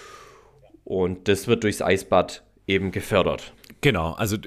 [0.83, 3.53] Und das wird durchs Eisbad eben gefördert.
[3.81, 4.37] Genau, also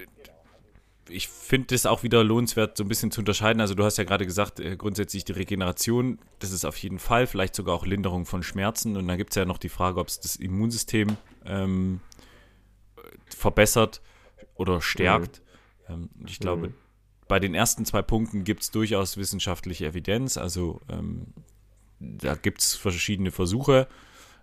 [1.08, 3.60] ich finde es auch wieder lohnenswert, so ein bisschen zu unterscheiden.
[3.60, 7.26] Also du hast ja gerade gesagt, äh, grundsätzlich die Regeneration, das ist auf jeden Fall,
[7.26, 8.96] vielleicht sogar auch Linderung von Schmerzen.
[8.96, 12.00] Und dann gibt es ja noch die Frage, ob es das Immunsystem ähm,
[13.26, 14.02] verbessert
[14.54, 15.42] oder stärkt.
[15.88, 15.94] Mhm.
[15.94, 16.74] Ähm, ich glaube, mhm.
[17.28, 20.36] bei den ersten zwei Punkten gibt es durchaus wissenschaftliche Evidenz.
[20.36, 21.28] Also ähm,
[22.00, 23.86] da gibt es verschiedene Versuche.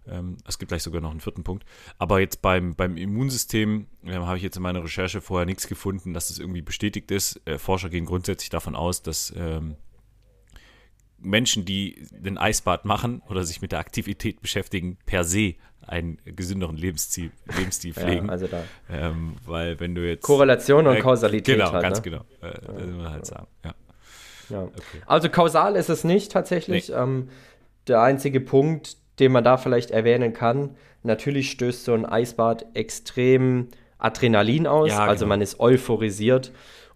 [0.07, 1.65] Ähm, es gibt gleich sogar noch einen vierten Punkt.
[1.97, 6.13] Aber jetzt beim, beim Immunsystem äh, habe ich jetzt in meiner Recherche vorher nichts gefunden,
[6.13, 7.41] dass das irgendwie bestätigt ist.
[7.45, 9.75] Äh, Forscher gehen grundsätzlich davon aus, dass ähm,
[11.19, 16.77] Menschen, die den Eisbad machen oder sich mit der Aktivität beschäftigen, per se einen gesünderen
[16.77, 18.27] Lebensstil, Lebensstil pflegen.
[18.27, 18.63] Ja, also da.
[18.89, 20.23] Ähm, weil wenn du jetzt.
[20.23, 21.57] Korrelation und äh, Kausalität.
[21.57, 22.03] Genau, halt, ganz ne?
[22.03, 22.25] genau.
[22.41, 22.51] Äh, ja.
[22.51, 23.47] Das muss man halt sagen.
[23.63, 23.75] Ja.
[24.49, 24.63] ja.
[24.63, 25.01] Okay.
[25.05, 26.89] Also kausal ist es nicht tatsächlich.
[26.89, 26.95] Nee.
[26.95, 27.29] Ähm,
[27.87, 30.71] der einzige Punkt, den man da vielleicht erwähnen kann.
[31.03, 35.29] Natürlich stößt so ein Eisbad extrem Adrenalin aus, ja, also genau.
[35.29, 36.51] man ist euphorisiert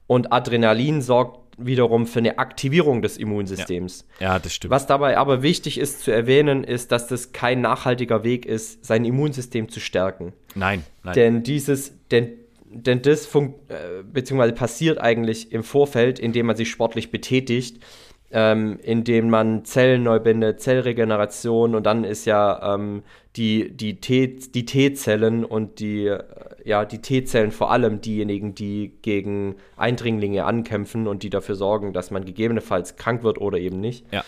[0.07, 4.07] und Adrenalin sorgt wiederum für eine Aktivierung des Immunsystems.
[4.19, 4.71] Ja, ja das stimmt.
[4.71, 9.05] Was dabei aber wichtig ist zu erwähnen, ist, dass das kein nachhaltiger Weg ist, sein
[9.05, 10.33] Immunsystem zu stärken.
[10.53, 11.13] Nein, nein.
[11.15, 12.29] Denn dieses, denn,
[12.69, 17.83] denn das funkt, äh, beziehungsweise passiert eigentlich im Vorfeld, indem man sich sportlich betätigt,
[18.31, 23.03] ähm, indem man Zellen neu bindet, Zellregeneration und dann ist ja ähm,
[23.35, 26.23] die, die, T, die T-Zellen und die, äh,
[26.65, 32.11] ja, die T-Zellen vor allem diejenigen, die gegen Eindringlinge ankämpfen und die dafür sorgen, dass
[32.11, 34.05] man gegebenenfalls krank wird oder eben nicht.
[34.11, 34.25] Ja.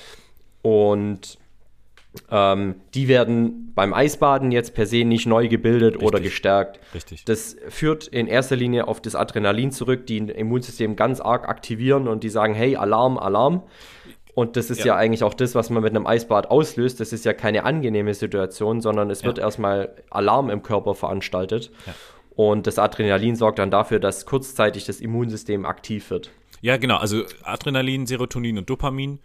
[0.62, 1.38] Und
[2.32, 6.08] ähm, die werden beim Eisbaden jetzt per se nicht neu gebildet Richtig.
[6.08, 6.80] oder gestärkt.
[6.94, 7.24] Richtig.
[7.26, 12.08] Das führt in erster Linie auf das Adrenalin zurück, die ein Immunsystem ganz arg aktivieren
[12.08, 13.64] und die sagen, hey, Alarm, Alarm.
[14.34, 14.86] Und das ist ja.
[14.88, 14.96] Ja.
[14.96, 17.00] eigentlich auch das, was man mit einem Eisbad auslöst.
[17.00, 19.44] Das ist ja keine angenehme Situation, sondern es wird Ja.
[19.44, 21.72] erstmal Alarm im Körper veranstaltet.
[21.86, 21.94] Ja.
[22.36, 26.32] Und das Adrenalin sorgt dann dafür, dass kurzzeitig das Immunsystem aktiv wird.
[26.62, 26.98] Ja, genau.
[26.98, 29.20] Also Adrenalin, Serotonin und Dopamin,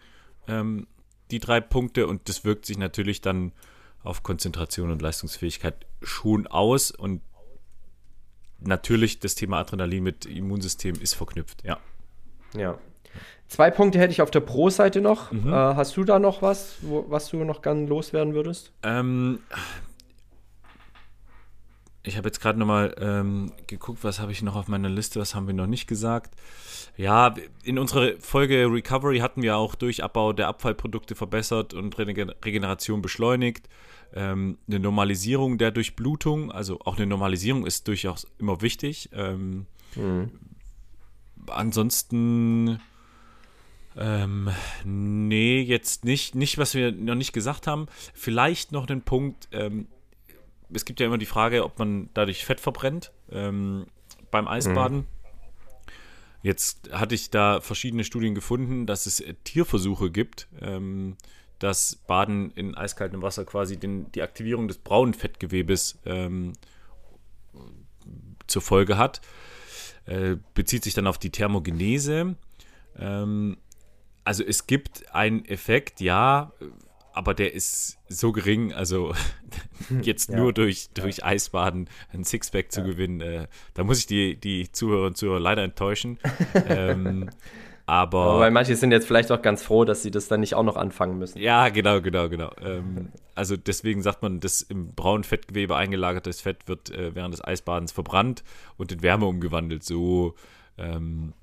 [0.48, 0.86] ähm,
[1.30, 2.06] die drei Punkte.
[2.06, 3.52] Und das wirkt sich natürlich dann
[4.02, 6.90] auf Konzentration und Leistungsfähigkeit schon aus.
[6.90, 7.22] Und
[8.60, 11.64] natürlich das Thema Adrenalin mit Immunsystem ist verknüpft.
[11.64, 11.78] Ja.
[12.56, 12.78] Ja.
[13.48, 15.30] Zwei Punkte hätte ich auf der Pro-Seite noch.
[15.30, 15.48] Mhm.
[15.48, 18.72] Äh, hast du da noch was, wo, was du noch gern loswerden würdest?
[18.82, 19.40] Ähm,
[22.02, 25.34] ich habe jetzt gerade nochmal ähm, geguckt, was habe ich noch auf meiner Liste, was
[25.34, 26.34] haben wir noch nicht gesagt.
[26.96, 27.34] Ja,
[27.64, 33.02] in unserer Folge Recovery hatten wir auch durch Abbau der Abfallprodukte verbessert und Rege- Regeneration
[33.02, 33.68] beschleunigt.
[34.14, 39.10] Ähm, eine Normalisierung der Durchblutung, also auch eine Normalisierung ist durchaus immer wichtig.
[39.12, 39.66] Ähm,
[41.48, 42.78] Ansonsten,
[43.96, 44.50] ähm,
[44.84, 47.86] nee, jetzt nicht, nicht, was wir noch nicht gesagt haben.
[48.14, 49.88] Vielleicht noch einen Punkt, ähm,
[50.72, 53.86] es gibt ja immer die Frage, ob man dadurch Fett verbrennt ähm,
[54.30, 55.06] beim Eisbaden.
[56.44, 61.16] Jetzt hatte ich da verschiedene Studien gefunden, dass es äh, Tierversuche gibt, ähm,
[61.58, 66.52] dass Baden in eiskaltem Wasser quasi den, die Aktivierung des braunen Fettgewebes ähm,
[68.46, 69.22] zur Folge hat.
[70.04, 72.36] Äh, bezieht sich dann auf die Thermogenese.
[72.98, 73.56] Ähm,
[74.24, 76.52] also es gibt einen Effekt, ja,
[77.14, 79.14] aber der ist so gering, also
[80.02, 80.36] jetzt Ja.
[80.38, 85.06] nur durch, durch Eisbaden ein Sixpack zu gewinnen, äh, da muss ich die, die Zuhörer
[85.06, 86.18] und Zuhörer leider enttäuschen.
[86.68, 87.30] ähm,
[87.86, 90.54] aber Aber weil manche sind jetzt vielleicht auch ganz froh, dass sie das dann nicht
[90.54, 91.38] auch noch anfangen müssen.
[91.38, 92.50] ja, genau, genau, genau.
[92.62, 97.44] Ähm, also deswegen sagt man, das im braunen Fettgewebe eingelagertes Fett wird äh, während des
[97.44, 98.42] Eisbadens verbrannt
[98.76, 99.84] und in Wärme umgewandelt.
[99.84, 100.34] So
[100.78, 101.34] ähm,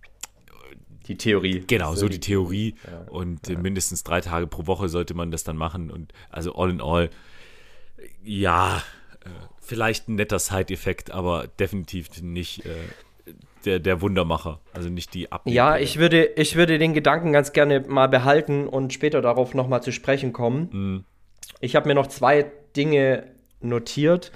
[1.07, 1.63] Die Theorie.
[1.67, 2.75] Genau, so die Theorie.
[2.85, 3.11] ja.
[3.11, 5.91] Und äh, mindestens drei Tage pro Woche sollte man das dann machen.
[5.91, 7.09] Und also all in all,
[8.23, 8.77] ja,
[9.23, 9.29] äh,
[9.59, 12.69] vielleicht ein netter Side-Effekt, aber definitiv nicht äh,
[13.65, 14.59] der, der Wundermacher.
[14.73, 15.55] Also nicht die Abnehmung.
[15.55, 19.83] Ja, ich würde, ich würde den Gedanken ganz gerne mal behalten und später darauf nochmal
[19.83, 20.69] zu sprechen kommen.
[20.71, 21.03] Mhm.
[21.59, 23.27] Ich habe mir noch zwei Dinge
[23.59, 24.31] notiert.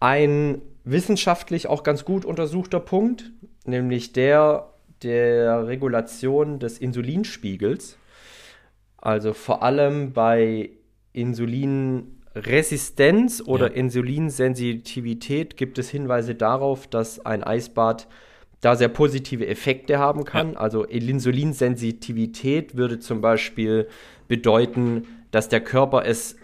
[0.00, 3.30] Ein wissenschaftlich auch ganz gut untersuchter Punkt,
[3.64, 4.72] nämlich der
[5.02, 7.98] der Regulation des Insulinspiegels.
[8.96, 10.70] Also vor allem bei
[11.12, 13.74] Insulinresistenz oder Ja.
[13.74, 18.08] Insulinsensitivität gibt es Hinweise darauf, dass ein Eisbad
[18.60, 20.56] da sehr positive Effekte haben kann.
[20.56, 23.88] Also Insulinsensitivität würde zum Beispiel
[24.26, 26.36] bedeuten, dass der Körper es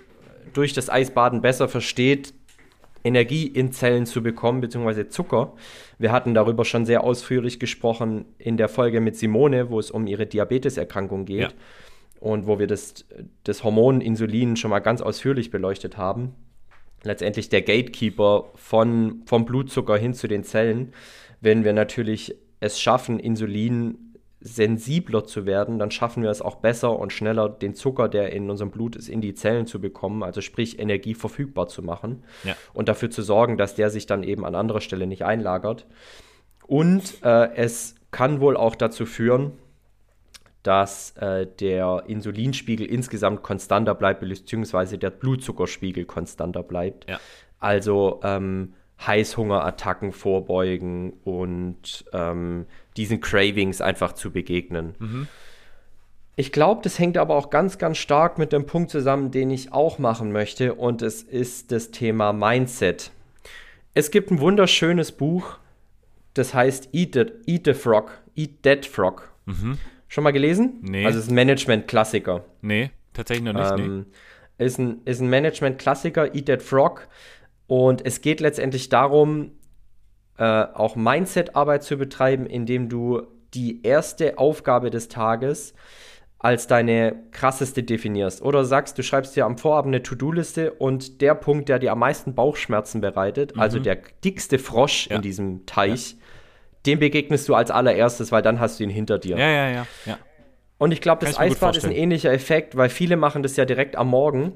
[0.53, 2.33] durch das Eisbaden besser versteht,
[3.05, 5.53] Energie in Zellen zu bekommen, beziehungsweise Zucker.
[5.99, 10.07] Wir hatten darüber schon sehr ausführlich gesprochen in der Folge mit Simone, wo es um
[10.07, 11.49] ihre Diabeteserkrankung geht Ja.
[12.19, 13.05] und wo wir das,
[13.45, 16.35] das Hormon Insulin schon mal ganz ausführlich beleuchtet haben.
[17.03, 20.95] Letztendlich der Gatekeeper von, vom Blutzucker hin zu den Zellen.
[21.43, 24.14] Wenn wir natürlich es schaffen, Insulin
[24.47, 28.51] sensibler zu werden, dann schaffen wir es auch besser und schneller, den Zucker, der in
[28.51, 32.55] unserem Blut ist, in die Zellen zu bekommen, also sprich Energie verfügbar zu machen Ja.
[32.75, 35.87] und dafür zu sorgen, dass der sich dann eben an anderer Stelle nicht einlagert.
[36.67, 39.53] Und äh, es kann wohl auch dazu führen,
[40.63, 47.09] dass äh, der Insulinspiegel insgesamt konstanter bleibt, beziehungsweise der Blutzuckerspiegel konstanter bleibt.
[47.09, 47.19] Ja.
[47.61, 48.75] Also ähm,
[49.07, 55.29] Heißhungerattacken vorbeugen und ähm, diesen Cravings einfach zu begegnen.
[56.37, 59.73] Ich glaube, das hängt aber auch ganz, ganz stark mit dem Punkt zusammen, den ich
[59.73, 63.11] auch machen möchte, und es ist das Thema Mindset.
[63.95, 65.59] Es gibt ein wunderschönes Buch,
[66.35, 69.31] das heißt Eat, the, Eat the Frog, Eat That Frog.
[70.09, 70.81] Schon mal gelesen?
[70.83, 71.07] Nee.
[71.07, 72.45] Also es ist ein Management-Klassiker.
[72.63, 73.77] Nee, tatsächlich noch nicht.
[73.77, 73.85] nee.
[73.85, 74.07] Ähm,
[74.59, 77.09] ist ein, ist ein Management-Klassiker, Eat That Frog.
[77.67, 79.53] Und es geht letztendlich darum,
[80.39, 83.23] äh, auch Mindset-Arbeit zu betreiben, indem du
[83.55, 85.75] die erste Aufgabe des Tages
[86.39, 88.43] als deine krasseste definierst.
[88.43, 92.01] Oder sagst, du schreibst dir am Vorabend eine To-Do-Liste und der Punkt, der dir am
[92.01, 95.17] meisten Bauchschmerzen bereitet, also der dickste Frosch Ja.
[95.17, 96.17] in diesem Teich,
[96.85, 99.39] dem begegnest du als allererstes, weil dann hast du ihn hinter dir.
[99.39, 100.19] Ja, ja, ja, ja.
[100.77, 103.97] Und ich glaube, das Eisbad ist ein ähnlicher Effekt, weil viele machen das ja direkt
[103.97, 104.53] am Morgen.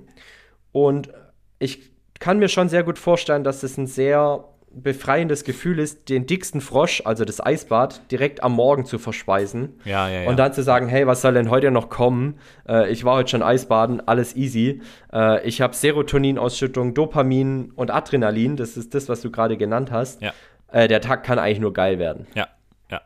[0.72, 1.10] Und
[1.58, 6.26] ich kann mir schon sehr gut vorstellen, dass es ein sehr befreiendes Gefühl ist, den
[6.26, 9.80] dicksten Frosch, also das Eisbad, direkt am Morgen zu verspeisen.
[9.84, 10.28] Ja, ja, ja.
[10.28, 12.38] Und dann zu sagen, hey, was soll denn heute noch kommen?
[12.68, 14.82] Äh, ich war heute schon Eisbaden, alles easy.
[15.12, 20.20] Äh, ich habe Serotoninausschüttung, Dopamin und Adrenalin, das ist das, was du gerade genannt hast.
[20.20, 20.32] Ja.
[20.70, 22.26] Äh, der Tag kann eigentlich nur geil werden.
[22.34, 22.48] Ja,
[22.90, 23.00] ja.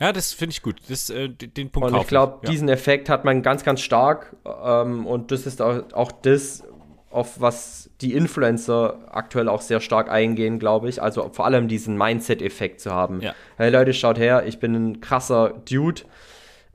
[0.00, 0.80] Ja, das finde ich gut.
[0.88, 4.34] Das, äh, den Punkt Und ich glaube, diesen Effekt hat man ganz, ganz stark.
[4.46, 6.64] Ähm, und das ist auch, auch das,
[7.12, 11.02] auf was die Influencer aktuell auch sehr stark eingehen, glaube ich.
[11.02, 13.20] Also vor allem diesen Mindset-Effekt zu haben.
[13.20, 13.34] Ja.
[13.56, 16.02] Hey Leute, schaut her, ich bin ein krasser Dude.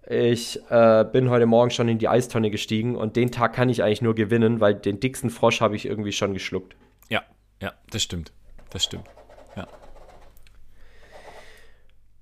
[0.10, 3.84] Ich äh, bin heute Morgen schon in die Eistonne gestiegen und den Tag kann ich
[3.84, 6.78] eigentlich nur gewinnen, weil den dicksten Frosch habe ich irgendwie schon geschluckt.
[7.10, 7.24] Ja,
[7.62, 8.32] ja, das stimmt.
[8.70, 9.06] Das stimmt.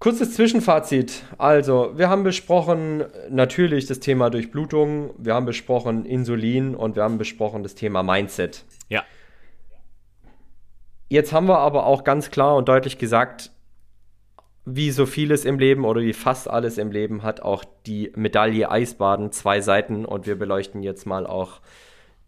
[0.06, 1.24] Kurzes Zwischenfazit.
[1.40, 7.18] Also, wir haben besprochen natürlich das Thema Durchblutung, wir haben besprochen Insulin und wir haben
[7.18, 8.66] besprochen das Thema Mindset.
[8.88, 9.04] Ja,
[11.10, 13.50] Jetzt haben wir aber auch ganz klar und deutlich gesagt,
[14.64, 18.70] wie so vieles im Leben oder wie fast alles im Leben hat auch die Medaille
[18.70, 21.62] Eisbaden zwei Seiten und wir beleuchten jetzt mal auch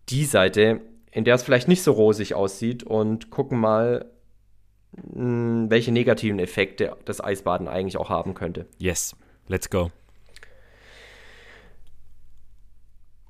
[0.10, 4.06] die Seite, in der es vielleicht nicht so rosig aussieht und gucken mal,
[5.04, 8.66] welche negativen Effekte das Eisbaden eigentlich auch haben könnte.
[8.78, 9.16] yes.
[9.50, 9.92] Let's go.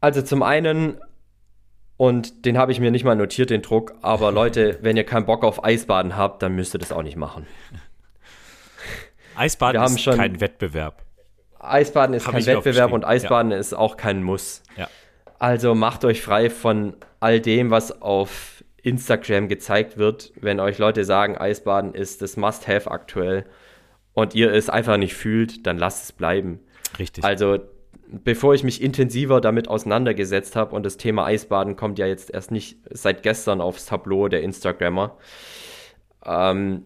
[0.02, 1.00] Also zum einen,
[1.98, 5.26] und den habe ich mir nicht mal notiert, den Druck, aber Leute, wenn ihr keinen
[5.26, 7.46] Bock auf Eisbaden habt, dann müsst ihr das auch nicht machen.
[9.36, 11.04] Eisbaden Wir haben ist schon- kein Wettbewerb.
[11.60, 14.62] Eisbaden ist Hab kein Wettbewerb und Eisbaden ist auch kein Muss.
[14.78, 14.88] Ja.
[15.40, 18.57] Also macht euch frei von all dem, was auf
[18.88, 20.32] Instagram gezeigt wird.
[20.40, 23.46] Wenn euch Leute sagen, Eisbaden ist das Must-Have aktuell
[24.14, 26.62] und ihr es einfach nicht fühlt, dann lasst es bleiben.
[26.98, 27.24] Richtig.
[27.24, 27.60] Also,
[28.08, 32.52] bevor ich mich intensiver damit auseinandergesetzt habe, und das Thema Eisbaden kommt ja jetzt erst
[32.52, 35.18] nicht seit gestern aufs Tableau der Instagrammer,
[36.26, 36.86] ähm,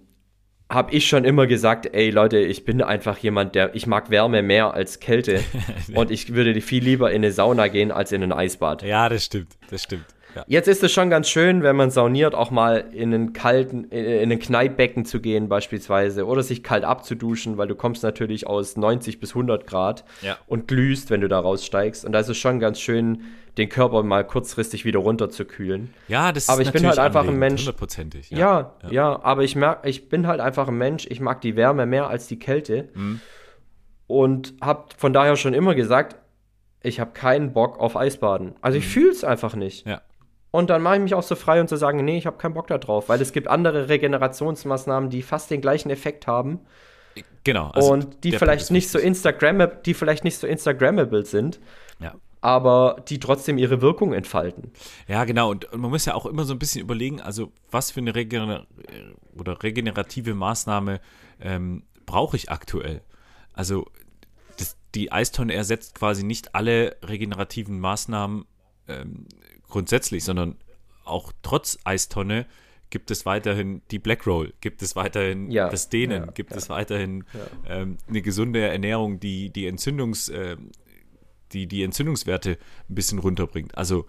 [0.67, 4.41] habe ich schon immer gesagt, ey Leute, ich bin einfach jemand, der, ich mag Wärme
[4.41, 5.41] mehr als Kälte
[5.93, 8.81] und ich würde viel lieber in eine Sauna gehen als in ein Eisbad.
[8.81, 9.57] ja, das stimmt.
[9.69, 10.05] Das stimmt.
[10.35, 10.43] Ja.
[10.47, 14.05] Jetzt ist es schon ganz schön, wenn man sauniert, auch mal in einen kalten, in,
[14.05, 18.77] in ein Kneippbecken zu gehen beispielsweise oder sich kalt abzuduschen, weil du kommst natürlich aus
[18.77, 20.37] 90 bis 100 Grad Ja.
[20.47, 22.05] und glühst, wenn du da raussteigst.
[22.05, 23.21] Und da ist es schon ganz schön,
[23.57, 25.93] den Körper mal kurzfristig wieder runterzukühlen.
[26.07, 28.29] Ja, das Aber ist ich bin halt einfach ein Mensch- Hundertprozentig.
[28.31, 31.85] Ja, ja, aber ich merk, ich bin halt einfach ein Mensch, ich mag die Wärme
[31.85, 32.87] mehr als die Kälte.
[32.93, 33.19] Mhm.
[34.07, 36.15] Und habe von daher schon immer gesagt,
[36.83, 38.53] ich habe keinen Bock auf Eisbaden.
[38.61, 39.85] Also ich fühle es einfach nicht.
[39.85, 39.91] Mhm.
[39.91, 40.01] Ja.
[40.51, 42.53] Und dann mache ich mich auch so frei und zu sagen, nee, ich habe keinen
[42.53, 46.59] Bock da drauf, weil es gibt andere Regenerationsmaßnahmen, die fast den gleichen Effekt haben
[47.43, 47.71] Genau.
[47.71, 48.99] also und die vielleicht nicht so.
[48.99, 51.59] Instagrammable, die vielleicht nicht so Instagrammable sind,
[51.99, 52.15] Ja.
[52.41, 54.71] aber die trotzdem ihre Wirkung entfalten.
[55.07, 55.49] Ja, genau.
[55.49, 58.13] Und, und man muss ja auch immer so ein bisschen überlegen, also was für eine
[58.13, 58.67] Regener
[59.37, 60.99] oder regenerative Maßnahme
[61.41, 63.01] ähm, brauche ich aktuell?
[63.53, 63.87] Also
[64.57, 68.45] das, die Eistonne ersetzt quasi nicht alle regenerativen Maßnahmen
[68.87, 69.25] ähm,
[69.71, 70.57] grundsätzlich, sondern
[71.03, 72.45] auch trotz Eistonne
[72.91, 76.57] gibt es weiterhin die Black Roll, gibt es weiterhin Ja, das Dehnen, ja, gibt ja.
[76.57, 77.23] es weiterhin
[77.67, 80.71] ähm, eine gesunde Ernährung, die die Entzündungs, ähm,
[81.53, 82.57] die, die Entzündungswerte
[82.89, 83.75] ein bisschen runterbringt.
[83.77, 84.05] Also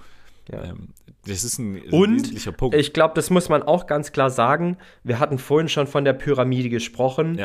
[0.51, 0.89] ähm,
[1.25, 2.77] das ist ein, ist ein Und wesentlicher Punkt.
[2.77, 4.77] ich glaube, das muss man auch ganz klar sagen.
[5.05, 7.41] Wir hatten vorhin schon von der Pyramide gesprochen.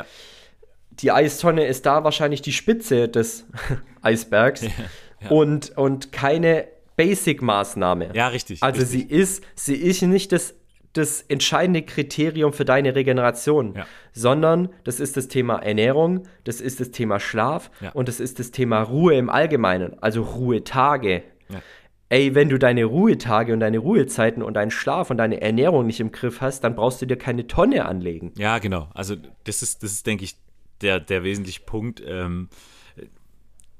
[0.91, 3.45] Die Eistonne ist da wahrscheinlich die Spitze des
[4.01, 4.65] Eisbergs.
[5.29, 8.11] Und, und keine Basic-Maßnahme.
[8.13, 8.61] ja, richtig.
[8.61, 9.07] Also richtig.
[9.09, 10.55] sie ist, sie ist nicht das,
[10.93, 13.85] das entscheidende Kriterium für deine Regeneration, Ja.
[14.13, 17.91] sondern das ist das Thema Ernährung, das ist das Thema Schlaf Ja.
[17.91, 21.23] und das ist das Thema Ruhe im Allgemeinen, also Ruhetage.
[21.49, 21.61] Ja.
[22.09, 25.99] Ey, wenn du deine Ruhetage und deine Ruhezeiten und deinen Schlaf und deine Ernährung nicht
[25.99, 28.31] im Griff hast, dann brauchst du dir keine Tonne anlegen.
[28.37, 28.89] Ja, genau.
[28.93, 30.35] Also das ist, das ist, denke ich,
[30.81, 32.47] der, der wesentliche Punkt, ähm,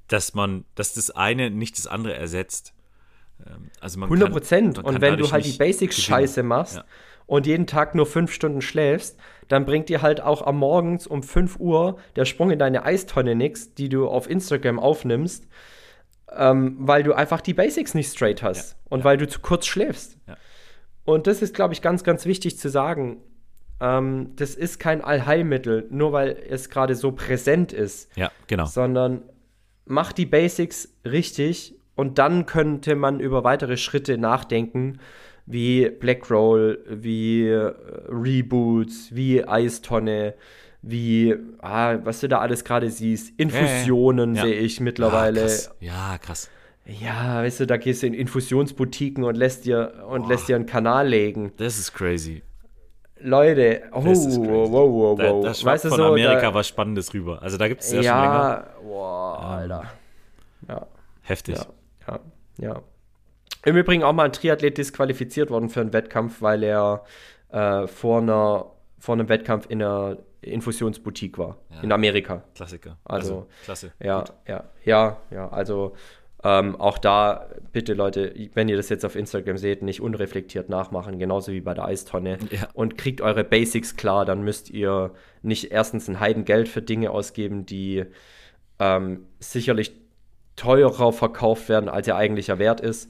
[0.08, 2.74] dass man, dass das eine nicht das andere ersetzt.
[3.46, 4.80] Ähm, also man 100 kann- Prozent.
[4.84, 6.06] Und wenn du halt die nicht Basics gewinnen.
[6.06, 6.84] scheiße machst Ja.
[7.26, 9.18] und jeden Tag nur fünf Stunden schläfst,
[9.48, 13.36] dann bringt dir halt auch am Morgens um 5 Uhr der Sprung in deine Eistonne
[13.36, 15.48] nix, die du auf Instagram aufnimmst,
[16.36, 18.78] ähm, weil du einfach die Basics nicht straight hast Ja.
[18.90, 19.06] und Ja.
[19.06, 20.18] weil du zu kurz schläfst.
[21.06, 23.22] Und das ist, glaube ich, ganz, ganz wichtig zu sagen.
[23.80, 28.10] ähm, das ist kein Allheilmittel, nur weil es gerade so präsent ist.
[28.18, 28.66] Ja, genau.
[28.66, 29.22] Sondern
[29.86, 35.00] mach die Basics richtig und dann könnte man über weitere Schritte nachdenken,
[35.46, 37.74] wie Blackroll, wie äh,
[38.08, 40.36] Reboots, wie Eistonne,
[40.82, 44.44] wie, ah, was du da alles gerade siehst, Infusionen ja.
[44.44, 45.42] sehe ich mittlerweile.
[45.42, 45.72] Ah, krass.
[45.80, 46.50] Ja, krass.
[46.86, 50.30] Ja, weißt du, da gehst du in Infusionsboutiquen und lässt dir und Boah.
[50.30, 51.52] lässt dir einen Kanal legen.
[51.58, 52.44] Das ist crazy.
[53.20, 55.44] Leute, oh, wow, wow, Da, wow.
[55.44, 57.42] da schwappt weißt du von so, Amerika da, was Spannendes rüber.
[57.42, 58.14] Also da gibt es ja, schon länger.
[58.14, 59.84] ja, boah, Alter.
[60.68, 60.88] Ja,
[61.24, 61.58] Heftig.
[61.58, 61.66] ja,
[62.58, 62.82] ja.
[63.66, 67.04] Im Übrigen auch mal ein Triathlet disqualifiziert worden für einen Wettkampf, weil er
[67.50, 71.58] äh, vor, einer, vor einem Wettkampf in einer Infusionsboutique war.
[71.72, 71.82] Ja.
[71.82, 72.44] In Amerika.
[72.56, 72.98] Klassiker.
[73.04, 73.92] Also, klasse.
[74.00, 74.34] Ja, Gut.
[74.48, 75.50] ja, ja, ja.
[75.50, 75.96] Also
[76.44, 81.18] ähm, auch da bitte Leute, wenn ihr das jetzt auf Instagram seht, nicht unreflektiert nachmachen,
[81.18, 82.38] genauso wie bei der Eistonne.
[82.52, 82.70] Ja.
[82.74, 87.66] Und kriegt eure Basics klar, dann müsst ihr nicht erstens ein Heidengeld für Dinge ausgeben,
[87.66, 88.06] die
[88.80, 89.94] ähm, sicherlich
[90.58, 93.10] teurer verkauft werden, als ihr eigentlicher Wert ist.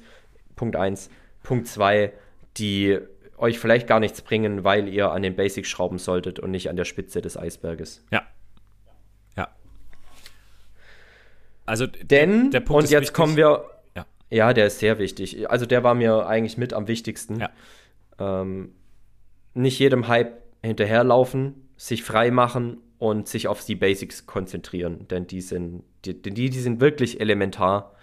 [0.55, 1.09] Punkt 1.
[1.41, 2.13] Punkt 2,
[2.57, 2.99] die
[3.37, 6.75] euch vielleicht gar nichts bringen, weil ihr an den Basics schrauben solltet und nicht an
[6.75, 8.03] der Spitze des Eisberges.
[8.11, 8.23] Ja.
[9.35, 9.47] Ja.
[11.65, 13.13] Also Denn, der Punkt und ist jetzt wichtig.
[13.15, 14.05] kommen wir, Ja.
[14.29, 15.49] ja, der ist sehr wichtig.
[15.49, 17.39] Also der war mir eigentlich mit am wichtigsten.
[17.39, 17.49] Ja.
[18.19, 18.73] Ähm,
[19.53, 25.41] nicht jedem Hype hinterherlaufen, sich frei machen und sich auf die Basics konzentrieren, denn die
[25.41, 25.83] sind,
[26.13, 27.93] die, die, die sind wirklich elementar.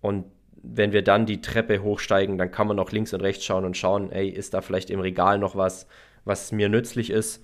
[0.00, 0.24] Und
[0.62, 3.76] wenn wir dann die Treppe hochsteigen, dann kann man noch links und rechts schauen und
[3.76, 5.86] schauen, ey, ist da vielleicht im Regal noch was,
[6.24, 7.42] was mir nützlich ist.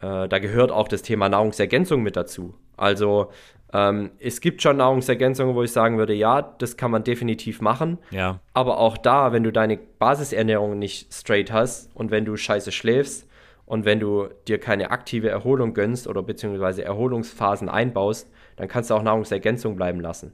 [0.00, 2.54] Äh, da gehört auch das Thema Nahrungsergänzung mit dazu.
[2.76, 3.30] Also
[3.72, 7.98] ähm, es gibt schon Nahrungsergänzungen, wo ich sagen würde, ja, das kann man definitiv machen.
[8.10, 8.40] Ja.
[8.54, 13.28] Aber auch da, wenn du deine Basisernährung nicht straight hast und wenn du scheiße schläfst
[13.66, 18.94] und wenn du dir keine aktive Erholung gönnst oder beziehungsweise Erholungsphasen einbaust, dann kannst du
[18.94, 20.32] auch Nahrungsergänzung bleiben lassen.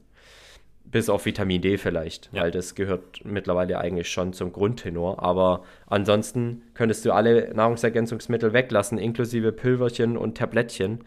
[0.84, 2.42] Bis auf Vitamin D vielleicht, Ja.
[2.42, 5.22] weil das gehört mittlerweile eigentlich schon zum Grundtenor.
[5.22, 11.04] Aber ansonsten könntest du alle Nahrungsergänzungsmittel weglassen, inklusive Pülverchen und Tablettchen.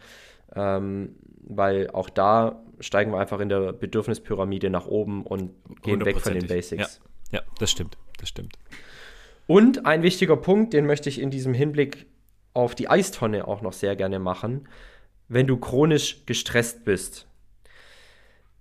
[0.54, 1.14] Ähm,
[1.50, 5.50] weil auch da steigen wir einfach in der Bedürfnispyramide nach oben und
[5.82, 6.46] gehen weg von den.
[6.46, 7.00] Basics.
[7.32, 7.38] Ja.
[7.38, 7.96] ja, das stimmt.
[8.18, 8.56] Das stimmt.
[9.46, 12.06] Und ein wichtiger Punkt, den möchte ich in diesem Hinblick
[12.52, 14.68] auf die Eistonne auch noch sehr gerne machen,
[15.28, 17.26] wenn du chronisch gestresst bist.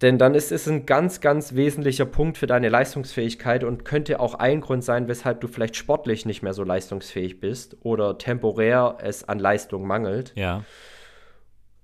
[0.01, 4.35] Denn dann ist es ein ganz, ganz wesentlicher Punkt für deine Leistungsfähigkeit und könnte auch
[4.35, 9.23] ein Grund sein, weshalb du vielleicht sportlich nicht mehr so leistungsfähig bist oder temporär es
[9.27, 10.33] an Leistung mangelt.
[10.35, 10.63] Ja.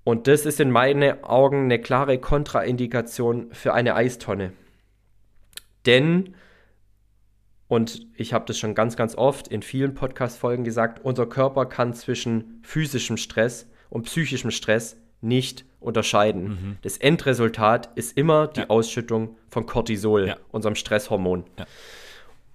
[0.04, 4.52] Und das ist in meinen Augen eine klare Kontraindikation für eine Eistonne.
[5.88, 6.36] Denn,
[7.68, 11.94] und ich habe das schon ganz, ganz oft in vielen Podcast-Folgen gesagt, unser Körper kann
[11.94, 16.78] zwischen physischem Stress und psychischem Stress nicht unterscheiden.
[16.82, 18.70] Das Endresultat ist immer die Ja.
[18.70, 20.38] Ausschüttung von Cortisol, Ja.
[20.52, 21.44] unserem Stresshormon.
[21.60, 21.66] Ja.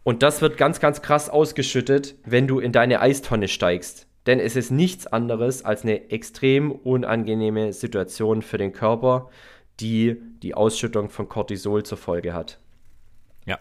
[0.03, 4.07] Und das wird ganz, ganz krass ausgeschüttet, wenn du in deine Eistonne steigst.
[4.27, 9.31] Denn es ist nichts anderes als eine extrem unangenehme Situation für den Körper,
[9.81, 12.59] die die Ausschüttung von Cortisol zur Folge hat.
[13.47, 13.59] Ja.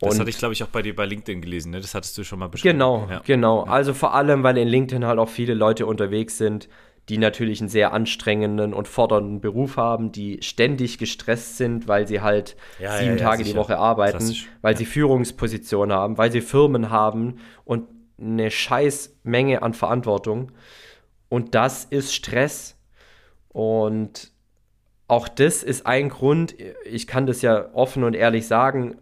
[0.00, 1.80] Das Und- hatte ich, glaube ich, auch bei dir bei LinkedIn gelesen, ne?
[1.80, 2.74] Das hattest du schon mal beschrieben.
[2.74, 3.22] Genau, Ja.
[3.24, 3.62] genau.
[3.62, 6.68] Also vor allem, weil in LinkedIn halt auch viele Leute unterwegs sind,
[7.08, 12.20] die natürlich einen sehr anstrengenden und fordernden Beruf haben, die ständig gestresst sind, weil sie
[12.20, 13.60] halt Ja, sieben ja, Tage die sicher.
[13.60, 14.48] Woche arbeiten, Klassisch.
[14.60, 17.84] weil sie Führungspositionen haben, weil sie Firmen haben und
[18.20, 20.50] eine scheiß Menge an Verantwortung.
[21.28, 22.76] Und das ist Stress.
[23.50, 24.32] Und
[25.08, 28.96] auch das ist ein Grund, ich kann das ja offen und ehrlich sagen,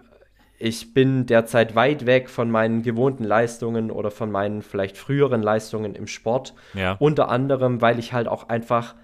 [0.64, 5.94] ich bin derzeit weit weg von meinen gewohnten Leistungen oder von meinen vielleicht früheren Leistungen
[5.94, 6.54] im Sport.
[6.72, 6.96] Ja.
[6.98, 8.94] Unter anderem, weil ich halt auch einfach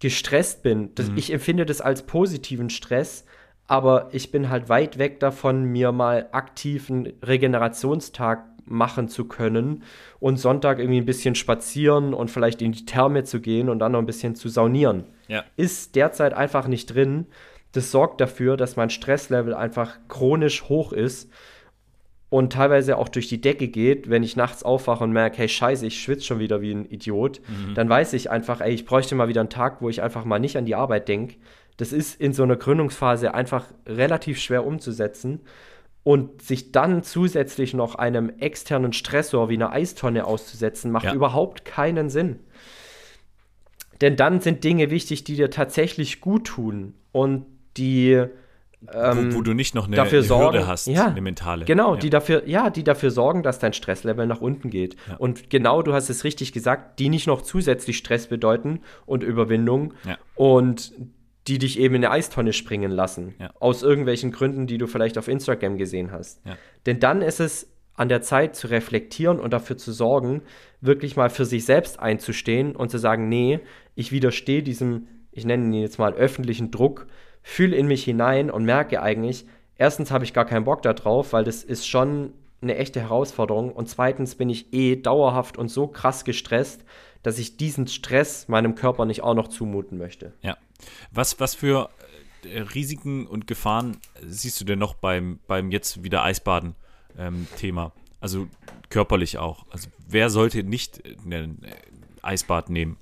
[0.00, 0.94] gestresst bin.
[0.94, 3.26] Das, Ich empfinde das als positiven Stress,
[3.66, 9.82] aber ich bin halt weit weg davon, mir mal aktiven Regenerationstag machen zu können
[10.20, 13.92] und Sonntag irgendwie ein bisschen spazieren und vielleicht in die Therme zu gehen und dann
[13.92, 15.44] noch ein bisschen zu saunieren Ja.
[15.56, 17.26] ist derzeit einfach nicht drin.
[17.72, 21.30] Das sorgt dafür, dass mein Stresslevel einfach chronisch hoch ist
[22.30, 25.86] und teilweise auch durch die Decke geht, wenn ich nachts aufwache und merke, hey Scheiße,
[25.86, 27.40] ich schwitze schon wieder wie ein Idiot,
[27.74, 30.38] dann weiß ich einfach, ey, ich bräuchte mal wieder einen Tag, wo ich einfach mal
[30.38, 31.36] nicht an die Arbeit denke.
[31.76, 35.40] Das ist in so einer Gründungsphase einfach relativ schwer umzusetzen.
[36.04, 41.12] Und sich dann zusätzlich noch einem externen Stressor wie einer Eistonne auszusetzen, macht Ja.
[41.12, 42.38] überhaupt keinen Sinn.
[44.00, 47.44] Denn dann sind Dinge wichtig, die dir tatsächlich gut tun und
[47.78, 48.26] die
[48.92, 51.64] ähm, wo, wo, du nicht noch eine, dafür eine sorgen, Hürde hast, ja, eine mentale.
[51.64, 52.00] Genau, ja.
[52.00, 54.94] die dafür, ja, die dafür sorgen, dass dein Stresslevel nach unten geht.
[55.08, 55.16] Ja.
[55.16, 59.94] Und genau, du hast es richtig gesagt, die nicht noch zusätzlich Stress bedeuten und Überwindung
[60.36, 60.92] und
[61.48, 63.34] die dich eben in eine Eistonne springen lassen.
[63.58, 66.40] Aus irgendwelchen Gründen, die du vielleicht auf Instagram gesehen hast.
[66.86, 70.42] Denn dann ist es an der Zeit zu reflektieren und dafür zu sorgen,
[70.80, 73.58] wirklich mal für sich selbst einzustehen und zu sagen, nee,
[73.96, 77.08] ich widerstehe diesem, ich nenne ihn jetzt mal öffentlichen Druck,
[77.48, 79.46] fühle in mich hinein und merke eigentlich,
[79.76, 83.88] erstens habe ich gar keinen Bock darauf, weil das ist schon eine echte Herausforderung und
[83.88, 86.84] zweitens bin ich eh dauerhaft und so krass gestresst,
[87.22, 90.34] dass ich diesen Stress meinem Körper nicht auch noch zumuten möchte.
[90.42, 90.58] Ja.
[91.10, 91.88] Was, was für
[92.44, 96.74] äh, Risiken und Gefahren siehst du denn noch beim, beim jetzt wieder Eisbaden
[97.18, 97.46] ähm?
[98.20, 98.46] Also
[98.90, 99.64] körperlich auch.
[99.70, 101.60] Also wer sollte nicht ein
[102.20, 102.98] Eisbad nehmen?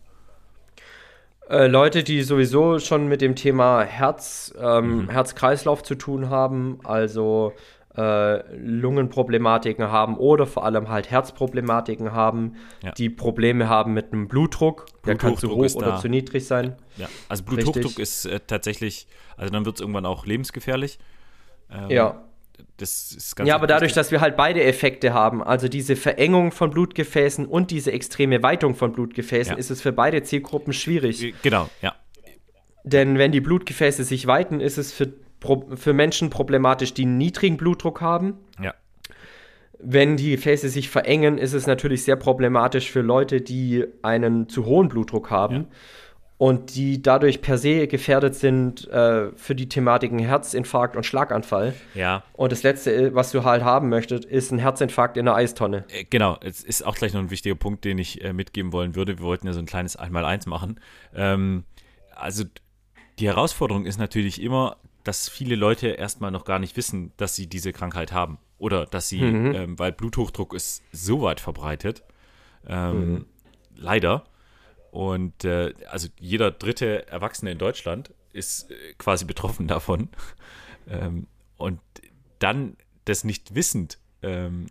[1.48, 5.08] Äh, Leute, die sowieso schon mit dem Thema Herz, ähm, mhm.
[5.10, 7.52] Herz-Kreislauf zu tun haben, also
[7.96, 12.92] äh, Lungenproblematiken haben oder vor allem halt Herzproblematiken haben, Ja.
[12.92, 15.96] die Probleme haben mit einem Blutdruck, der kann zu hoch oder da.
[15.96, 16.76] zu niedrig sein.
[16.96, 17.98] Ja, also Bluthochdruck Richtig.
[18.00, 20.98] ist äh, tatsächlich, also dann wird es irgendwann auch lebensgefährlich.
[21.70, 22.22] Ähm, Ja.
[22.76, 26.52] Das ist ganz Ja, aber dadurch, dass wir halt beide Effekte haben, also diese Verengung
[26.52, 29.58] von Blutgefäßen und diese extreme Weitung von Blutgefäßen, Ja.
[29.58, 31.22] ist es für beide Zielgruppen schwierig.
[31.22, 31.94] Äh, Genau, ja.
[32.84, 35.12] Denn wenn die Blutgefäße sich weiten, ist es für,
[35.74, 38.34] für Menschen problematisch, die einen niedrigen Blutdruck haben.
[38.62, 38.74] Ja,
[39.78, 44.64] Wenn die Gefäße sich verengen, ist es natürlich sehr problematisch für Leute, die einen zu
[44.66, 45.66] hohen Blutdruck haben
[46.38, 51.74] und die dadurch per se gefährdet sind äh, für die Thematiken Herzinfarkt und Schlaganfall.
[51.94, 52.22] ja.
[52.34, 55.84] Und das Letzte, äh, was du halt haben möchtest, ist ein Herzinfarkt in einer Eistonne.
[55.88, 58.94] Äh, Genau, es ist auch gleich noch ein wichtiger Punkt, den ich äh, mitgeben wollen
[58.94, 59.18] würde.
[59.18, 60.78] Wir wollten ja so ein kleines Einmal-Eins machen.
[61.14, 61.64] Ähm,
[62.14, 62.44] also
[63.18, 67.46] die Herausforderung ist natürlich immer, dass viele Leute erstmal noch gar nicht wissen, dass sie
[67.46, 68.38] diese Krankheit haben.
[68.58, 72.02] Oder dass sie, ähm, weil Bluthochdruck ist so weit verbreitet,
[72.66, 73.26] ähm,
[73.74, 74.24] leider.
[74.96, 80.08] Und äh, also jeder dritte Erwachsene in Deutschland ist äh, quasi betroffen davon.
[80.88, 81.26] ähm,
[81.58, 81.80] und
[82.38, 84.68] dann das nicht wissend ähm,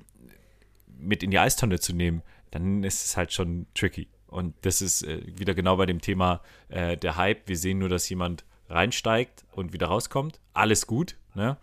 [0.98, 4.08] mit in die Eistonne zu nehmen, dann ist es halt schon tricky.
[4.26, 7.48] Und das ist äh, wieder genau bei dem Thema äh, der Hype.
[7.48, 10.40] Wir sehen nur, dass jemand reinsteigt und wieder rauskommt.
[10.54, 11.58] Alles gut, ne?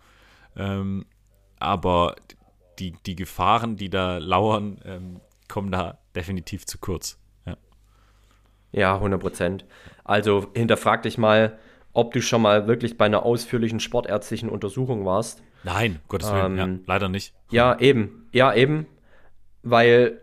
[0.55, 1.05] Ähm,
[1.59, 2.15] aber
[2.79, 7.19] die, die Gefahren, die da lauern, ähm, kommen da definitiv zu kurz.
[8.73, 8.81] Ja.
[8.81, 9.65] Ja, 100 Prozent.
[10.03, 11.57] Also hinterfrag dich mal,
[11.93, 15.41] ob du schon mal wirklich bei einer ausführlichen sportärztlichen Untersuchung warst.
[15.63, 17.33] Nein, Gottes Willen, ja, Ähm, leider nicht.
[17.49, 18.27] Ja, eben.
[18.33, 18.87] Ja, eben.
[19.61, 20.19] Weil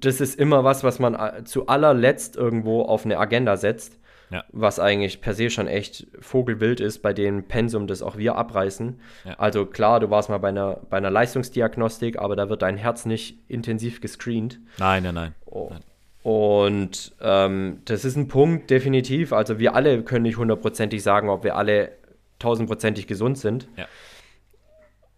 [0.00, 3.98] das ist immer was, was man äh, zu allerletzt irgendwo auf eine Agenda setzt.
[4.30, 4.44] Ja.
[4.52, 9.00] Was eigentlich per se schon echt vogelwild ist, bei dem Pensum, das auch wir abreißen.
[9.24, 9.34] Ja.
[9.38, 13.06] Also klar, du warst mal bei einer, bei einer Leistungsdiagnostik, aber da wird dein Herz
[13.06, 14.60] nicht intensiv gescreent.
[14.78, 15.34] Nein, nein, nein.
[15.46, 15.68] Oh.
[15.70, 15.80] Nein.
[16.22, 19.32] Und ähm, das ist ein Punkt, definitiv.
[19.32, 21.92] Also wir alle können nicht hundertprozentig sagen, ob wir alle
[22.38, 23.68] tausendprozentig gesund sind.
[23.76, 23.86] Ja.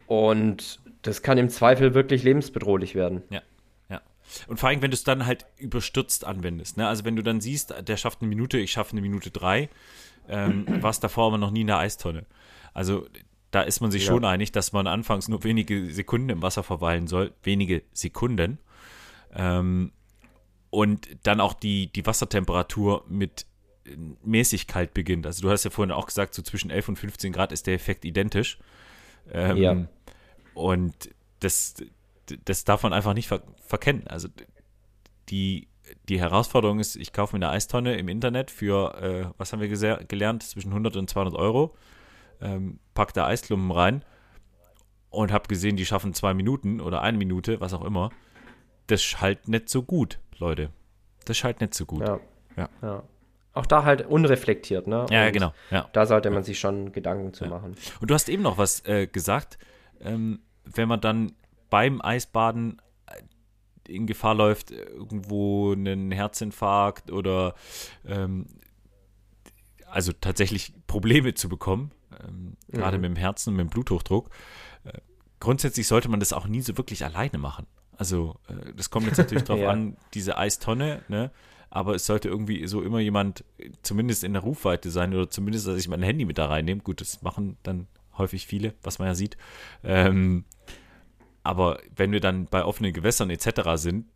[0.06, 3.22] Und das kann im Zweifel wirklich lebensbedrohlich werden.
[3.30, 3.42] Ja,
[3.88, 4.00] ja.
[4.46, 6.76] Und vor allem, wenn du es dann halt überstürzt anwendest.
[6.76, 6.86] Ne?
[6.86, 9.68] Also wenn du dann siehst, der schafft eine Minute, ich schaffe eine Minute drei,
[10.28, 12.26] ähm, warst davor aber noch nie in der Eistonne.
[12.74, 13.06] Also
[13.50, 14.12] da ist man sich Ja.
[14.12, 17.32] schon einig, dass man anfangs nur wenige Sekunden im Wasser verweilen soll.
[17.42, 18.58] Wenige Sekunden.
[19.34, 19.92] Ähm,
[20.72, 23.44] und dann auch die, die Wassertemperatur mit
[23.84, 23.90] äh,
[24.24, 25.26] mäßig kalt beginnt.
[25.26, 27.74] Also du hast ja vorhin auch gesagt, so zwischen 11 und 15 Grad ist der
[27.74, 28.58] Effekt identisch.
[29.30, 29.86] Ähm, Ja.
[30.54, 31.10] Und
[31.40, 31.74] das,
[32.46, 34.06] das darf man einfach nicht ver verkennen.
[34.06, 34.28] Also
[35.28, 35.68] die,
[36.08, 39.68] die Herausforderung ist, ich kaufe mir eine Eistonne im Internet für, äh, was haben wir
[39.68, 41.76] gelernt, zwischen 100 und 200 Euro,
[42.40, 44.06] ähm, pack da Eisklumpen rein
[45.10, 48.10] und habe gesehen, die schaffen zwei Minuten oder eine Minute, was auch immer.
[48.86, 50.70] Das schallt nicht so gut, Leute.
[51.24, 52.00] Das schallt nicht so gut.
[52.06, 52.20] Ja.
[52.56, 52.68] Ja.
[52.82, 53.02] ja.
[53.54, 55.06] Auch da halt unreflektiert, ne?
[55.10, 55.52] Ja, ja, genau.
[55.70, 55.88] Ja.
[55.92, 57.76] Da sollte man sich schon Gedanken zu machen.
[58.00, 59.58] Und du hast eben noch was äh, gesagt,
[60.00, 61.32] ähm, wenn man dann
[61.70, 67.54] beim Eisbaden äh, in Gefahr läuft, irgendwo einen Herzinfarkt oder
[68.06, 68.46] ähm,
[69.86, 71.92] also tatsächlich Probleme zu bekommen,
[72.26, 73.02] ähm, gerade Mhm.
[73.02, 74.30] mit dem Herzen und mit dem Bluthochdruck.
[74.84, 74.98] Äh,
[75.40, 77.66] grundsätzlich sollte man das auch nie so wirklich alleine machen.
[77.96, 79.70] Also äh, das kommt jetzt natürlich drauf Ja.
[79.70, 81.30] an, diese Eistonne, ne?
[81.70, 83.44] aber es sollte irgendwie so immer jemand
[83.82, 86.82] zumindest in der Rufweite sein oder zumindest, dass ich mein Handy mit da reinnehme.
[86.82, 87.86] Gut, das machen dann
[88.18, 89.38] häufig viele, was man ja sieht.
[89.82, 90.44] Ähm,
[91.42, 93.62] aber wenn wir dann bei offenen Gewässern etc.
[93.76, 94.06] sind,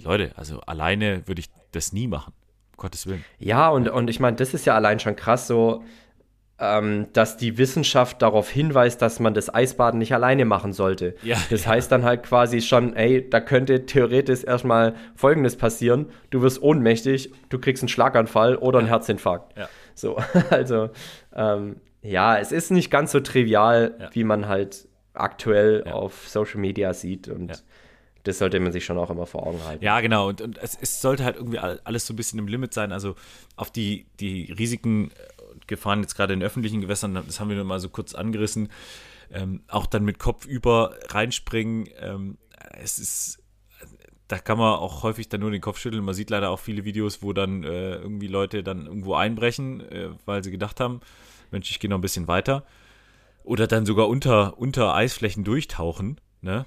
[0.00, 2.32] Leute, also alleine würde ich das nie machen.
[2.72, 3.24] Um Gottes Willen.
[3.38, 5.82] Ja, und, und ich meine, das ist ja allein schon krass so.
[6.60, 11.16] Ähm, dass die Wissenschaft darauf hinweist, dass man das Eisbaden nicht alleine machen sollte.
[11.22, 11.70] Ja, das ja.
[11.70, 16.06] heißt dann halt quasi schon, ey, da könnte theoretisch erstmal Folgendes passieren.
[16.28, 19.58] Du wirst ohnmächtig, du kriegst einen Schlaganfall oder einen Herzinfarkt.
[19.58, 19.68] Ja.
[19.94, 20.18] So,
[20.50, 20.90] also,
[21.34, 26.94] ähm, ja, es ist nicht ganz so trivial, wie man halt aktuell auf Social Media
[26.94, 27.64] sieht und
[28.24, 29.82] das sollte man sich schon auch immer vor Augen halten.
[29.82, 30.28] Ja, genau.
[30.28, 32.92] Und, und es, es sollte halt irgendwie all- alles so ein bisschen im Limit sein.
[32.92, 33.14] Also
[33.56, 35.12] auf die, die Risiken und
[35.70, 38.68] Gefahren jetzt gerade in öffentlichen Gewässern, das haben wir nur mal so kurz angerissen.
[39.32, 41.88] Ähm, auch dann mit Kopf über reinspringen.
[41.98, 42.36] Ähm,
[42.72, 43.38] es ist,
[44.28, 46.04] da kann man auch häufig dann nur den Kopf schütteln.
[46.04, 50.10] Man sieht leider auch viele Videos, wo dann äh, irgendwie Leute dann irgendwo einbrechen, äh,
[50.26, 51.00] weil sie gedacht haben,
[51.50, 52.64] Mensch, ich gehe noch ein bisschen weiter.
[53.44, 56.20] Oder dann sogar unter, unter Eisflächen durchtauchen.
[56.42, 56.66] Ne?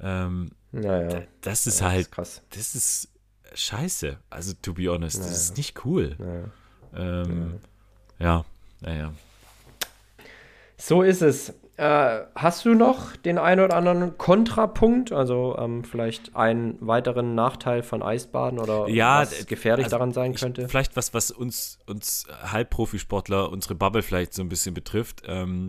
[0.00, 2.42] Ähm, Naja, das ist ja, halt krass.
[2.50, 3.08] das ist
[3.54, 4.18] scheiße.
[4.30, 5.36] Also, to be honest, das Naja.
[5.36, 6.16] ist nicht cool.
[6.18, 6.44] Naja.
[6.96, 7.54] Ähm,
[8.24, 8.44] ja,
[8.80, 9.12] naja.
[10.78, 11.52] So ist es.
[11.76, 17.82] Äh, hast du noch den einen oder anderen Kontrapunkt, also ähm, vielleicht einen weiteren Nachteil
[17.82, 20.68] von Eisbaden oder Ja, was gefährlich also daran sein ich, könnte?
[20.68, 25.22] Vielleicht was, was uns, uns Halbprofisportler, unsere Bubble vielleicht so ein bisschen betrifft.
[25.26, 25.68] Ähm,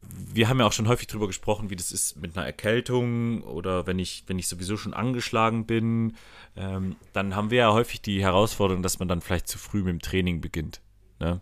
[0.00, 3.86] wir haben ja auch schon häufig drüber gesprochen, wie das ist mit einer Erkältung oder
[3.86, 6.16] wenn ich, wenn ich sowieso schon angeschlagen bin.
[6.56, 9.92] Ähm, dann haben wir ja häufig die Herausforderung, dass man dann vielleicht zu früh mit
[9.92, 10.80] dem Training beginnt.
[11.20, 11.40] Ne?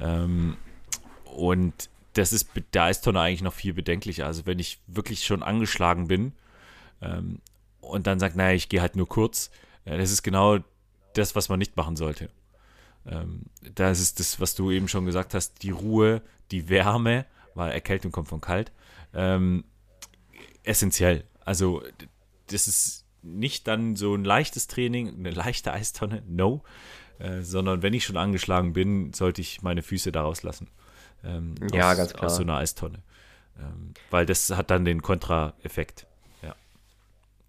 [0.00, 0.56] Ähm,
[1.24, 4.26] und das ist mit der Eistonne eigentlich noch viel bedenklicher.
[4.26, 6.32] Also wenn ich wirklich schon angeschlagen bin
[7.02, 7.40] ähm,
[7.80, 9.50] und dann sagt, naja, ich gehe halt nur kurz,
[9.84, 10.58] äh, das ist genau
[11.14, 12.30] das, was man nicht machen sollte.
[13.06, 13.42] Ähm,
[13.74, 18.12] das ist das, was du eben schon gesagt hast, die Ruhe, die Wärme, weil Erkältung
[18.12, 18.72] kommt von kalt,
[19.14, 19.64] ähm,
[20.62, 21.24] essentiell.
[21.44, 21.82] Also
[22.48, 26.62] das ist nicht dann so ein leichtes Training, eine leichte Eistonne, no,
[27.18, 30.68] äh, sondern wenn ich schon angeschlagen bin, sollte ich meine Füße da rauslassen.
[31.24, 32.26] Ähm, Ja, aus, ganz klar.
[32.26, 32.98] Aus so einer Eistonne.
[33.58, 36.06] Ähm, weil das hat dann den Kontraeffekt.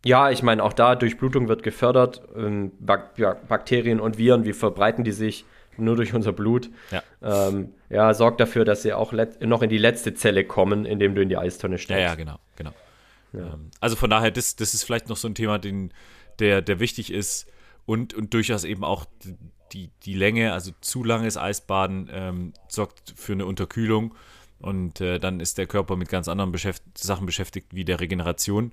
[0.06, 2.22] Ja, ich meine, auch da Durchblutung wird gefördert.
[2.36, 5.44] Ähm, Bak ja, Bakterien und Viren, wie verbreiten die sich?
[5.76, 6.70] Nur durch unser Blut.
[6.92, 7.04] Ja.
[7.22, 9.12] Ähm, ja, sorgt dafür, dass sie auch
[9.42, 12.04] noch in die letzte Zelle kommen, indem du in die Eistonne Ja, steckst.
[12.04, 12.74] ja, genau, genau.
[13.34, 15.92] Ähm, also von daher, das, das ist vielleicht noch so ein Thema, den,
[16.40, 17.48] der, der wichtig ist
[17.88, 19.06] und, und durchaus eben auch
[19.72, 24.14] die, die Länge, also zu langes Eisbaden ähm, sorgt für eine Unterkühlung
[24.60, 28.72] und äh, dann ist der Körper mit ganz anderen beschäft Sachen beschäftigt, wie der Regeneration.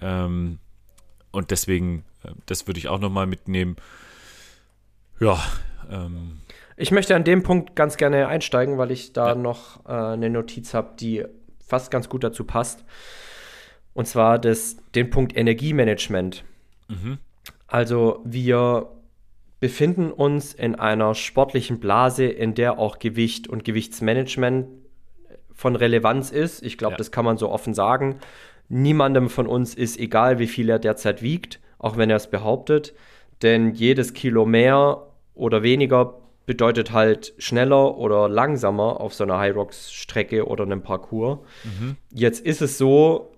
[0.00, 0.58] Ähm,
[1.32, 3.76] und deswegen, äh, das würde ich auch nochmal mitnehmen.
[5.20, 5.42] Ja,
[5.90, 6.40] ähm,
[6.76, 9.34] Ich möchte an dem Punkt ganz gerne einsteigen, weil ich da Ja.
[9.34, 11.24] noch äh, eine Notiz habe, die
[11.66, 12.84] fast ganz gut dazu passt.
[13.94, 16.44] Und zwar das, den Punkt Energiemanagement.
[16.88, 17.18] mhm.
[17.66, 18.88] Also wir
[19.60, 24.66] befinden uns in einer sportlichen Blase, in der auch Gewicht und Gewichtsmanagement
[25.52, 26.62] von Relevanz ist.
[26.62, 26.98] Ich glaube, Ja.
[26.98, 28.18] das kann man so offen sagen.
[28.68, 32.94] Niemandem von uns ist egal, wie viel er derzeit wiegt, auch wenn er es behauptet.
[33.42, 36.14] Denn jedes Kilo mehr oder weniger
[36.46, 41.38] bedeutet halt schneller oder langsamer auf so einer High Rocks Strecke oder einem Parcours.
[42.12, 43.32] Jetzt ist es so,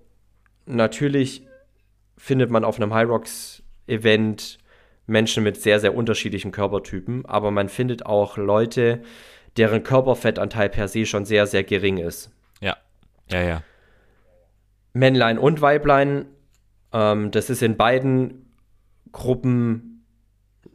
[0.67, 1.47] natürlich
[2.17, 3.58] findet man auf einem High Rocks
[3.89, 4.59] Event
[5.07, 9.01] Menschen mit sehr, sehr unterschiedlichen Körpertypen, aber man findet auch Leute,
[9.57, 12.31] deren Körperfettanteil per se schon sehr, sehr gering ist.
[12.61, 12.77] ja,
[13.31, 13.63] ja, ja,
[14.93, 16.27] Männlein und Weiblein,
[16.93, 18.51] ähm, das ist in beiden
[19.13, 20.05] Gruppen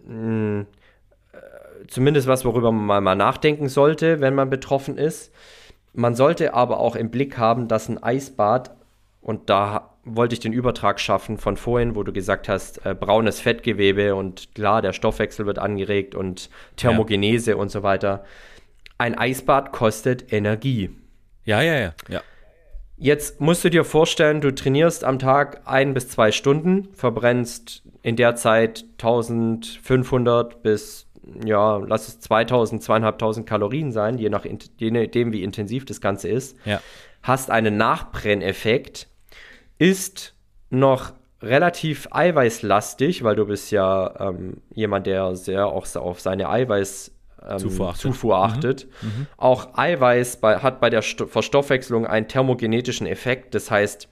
[0.05, 5.33] mh, äh, zumindest was, worüber man mal nachdenken sollte, wenn man betroffen ist.
[5.93, 8.75] Man sollte aber auch im Blick haben, dass ein Eisbad,
[9.21, 13.39] und da wollte ich den Übertrag schaffen von vorhin, wo du gesagt hast, äh, braunes
[13.39, 18.25] Fettgewebe und klar, der Stoffwechsel wird angeregt und Thermogenese und so weiter.
[18.97, 20.89] Ein Eisbad kostet Energie.
[21.45, 22.21] ja, ja, ja, ja.
[22.95, 28.15] Jetzt musst du dir vorstellen, du trainierst am Tag ein bis zwei Stunden, verbrennst in
[28.15, 31.07] der Zeit 1500 bis,
[31.43, 36.29] ja, lass es 2000, 2500 Kalorien sein, je, nach, je nachdem, wie intensiv das Ganze
[36.29, 36.55] ist.
[36.65, 36.81] Ja.
[37.23, 39.07] Hast einen Nachbrenneffekt,
[39.77, 40.35] ist
[40.69, 47.11] noch relativ eiweißlastig, weil du bist ja ähm, jemand, der sehr auch auf seine Eiweiß
[47.47, 48.01] ähm, Zufuhr achtet.
[48.01, 48.87] Zufuhr achtet.
[49.37, 53.55] Auch Eiweiß bei, hat bei der Sto Verstoffwechslung einen thermogenetischen Effekt.
[53.55, 54.07] Das heißt,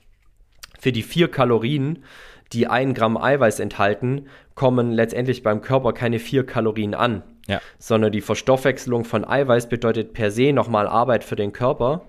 [0.80, 2.04] für die vier Kalorien,
[2.54, 7.24] die ein Gramm Eiweiß enthalten, kommen letztendlich beim Körper keine vier Kalorien an.
[7.48, 7.62] Ja.
[7.80, 12.08] Sondern die Verstoffwechslung von Eiweiß bedeutet per se nochmal Arbeit für den Körper.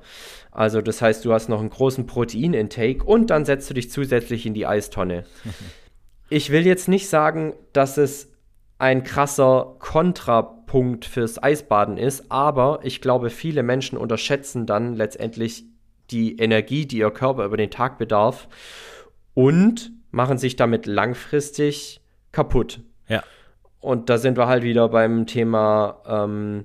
[0.53, 4.47] Also das heißt, du hast noch einen großen Proteinintake und dann setzt du dich zusätzlich
[4.47, 5.24] in die Eistonne.
[6.29, 8.31] ich will jetzt nicht sagen, dass es
[8.79, 15.66] ein krasser Kontrapunkt Punkt fürs Eisbaden ist, aber ich glaube, viele Menschen unterschätzen dann letztendlich
[16.11, 18.49] die Energie, die ihr Körper über den Tag bedarf
[19.35, 22.01] und machen sich damit langfristig
[22.33, 22.81] kaputt.
[23.07, 23.23] Ja.
[23.81, 26.65] Und da sind wir halt wieder beim Thema ähm,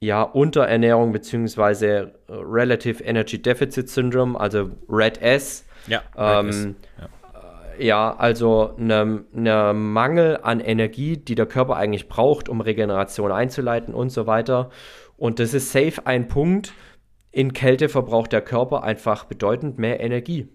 [0.00, 5.64] ja, Unterernährung beziehungsweise Relative Energy Deficit Syndrome, also RED-S.
[5.86, 6.76] Ja, Ähm,
[7.78, 13.94] ja, also ein ne Mangel an Energie, die der Körper eigentlich braucht, um Regeneration einzuleiten
[13.94, 14.70] und so weiter.
[15.16, 16.72] Und das ist safe ein Punkt.
[17.30, 20.48] In Kälte verbraucht der Körper einfach bedeutend mehr Energie.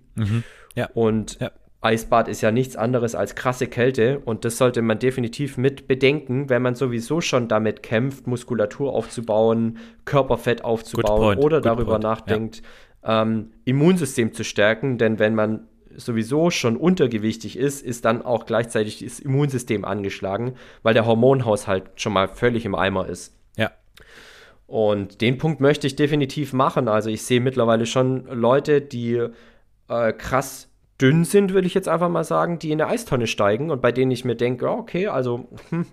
[0.75, 0.89] Ja.
[0.93, 1.51] Und Ja.
[1.83, 6.49] Eisbad ist ja nichts anderes als krasse Kälte und das sollte man definitiv mit bedenken,
[6.49, 12.61] wenn man sowieso schon damit kämpft, Muskulatur aufzubauen, Körperfett aufzubauen oder good darüber point, nachdenkt,
[13.03, 19.03] ähm, Immunsystem zu stärken, denn wenn man sowieso schon untergewichtig ist, ist dann auch gleichzeitig
[19.03, 23.37] das Immunsystem angeschlagen, weil der Hormonhaushalt schon mal völlig im Eimer ist.
[23.57, 23.71] Ja.
[24.67, 26.87] Und den Punkt möchte ich definitiv machen.
[26.87, 29.27] Also ich sehe mittlerweile schon Leute, die
[29.87, 30.69] äh, krass
[31.03, 33.91] dünn sind, würde ich jetzt einfach mal sagen, die in eine Eistonne steigen und bei
[33.91, 35.85] denen ich mir denke, okay, also hm,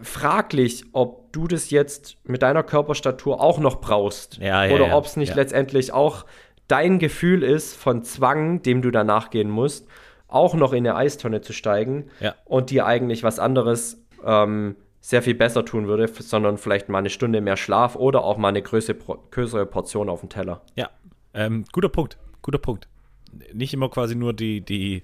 [0.00, 4.36] fraglich, ob du das jetzt mit deiner Körperstatur auch noch brauchst.
[4.36, 6.26] Ja, ja, Oder ja, ob es nicht letztendlich auch
[6.68, 9.88] dein Gefühl ist von Zwang, dem du danach gehen musst,
[10.28, 12.10] auch noch in eine Eistonne zu steigen
[12.44, 17.10] und dir eigentlich was anderes ähm, sehr viel besser tun würde, sondern vielleicht mal eine
[17.10, 18.96] Stunde mehr Schlaf oder auch mal eine größere,
[19.30, 20.62] größere Portion auf dem Teller.
[20.76, 20.90] Ja,
[21.34, 22.88] ähm, guter Punkt, guter Punkt.
[23.52, 25.02] Nicht immer quasi nur die, die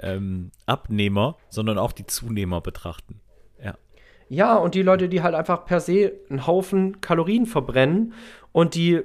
[0.00, 3.20] ähm, Abnehmer, sondern auch die Zunehmer betrachten.
[3.62, 3.74] Ja,
[4.28, 8.12] Ja, und die Leute, die halt einfach per se einen Haufen Kalorien verbrennen
[8.52, 9.02] und die,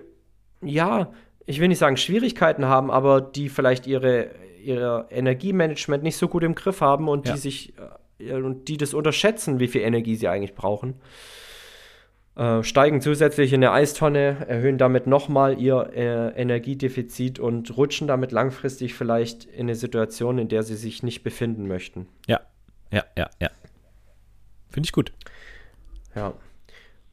[0.62, 1.12] ja,
[1.46, 4.32] ich will nicht sagen Schwierigkeiten haben, aber die vielleicht ihre,
[4.64, 7.34] ihr Energiemanagement nicht so gut im Griff haben und Ja.
[7.34, 7.74] die sich
[8.20, 10.96] äh, und die das unterschätzen, wie viel Energie sie eigentlich brauchen.
[12.36, 18.32] Äh, steigen zusätzlich in eine Eistonne, erhöhen damit nochmal ihr äh, Energiedefizit und rutschen damit
[18.32, 22.08] langfristig vielleicht in eine Situation, in der sie sich nicht befinden möchten.
[22.28, 22.40] ja,
[22.92, 23.50] ja, ja, ja.
[24.70, 25.12] Finde ich gut.
[26.16, 26.34] Ja.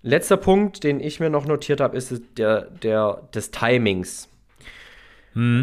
[0.02, 4.28] Letzter Punkt, den ich mir noch notiert habe, ist der, der des Timings.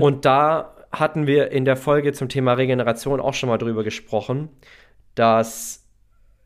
[0.02, 4.50] Und da hatten wir in der Folge zum Thema Regeneration auch schon mal drüber gesprochen,
[5.16, 5.85] dass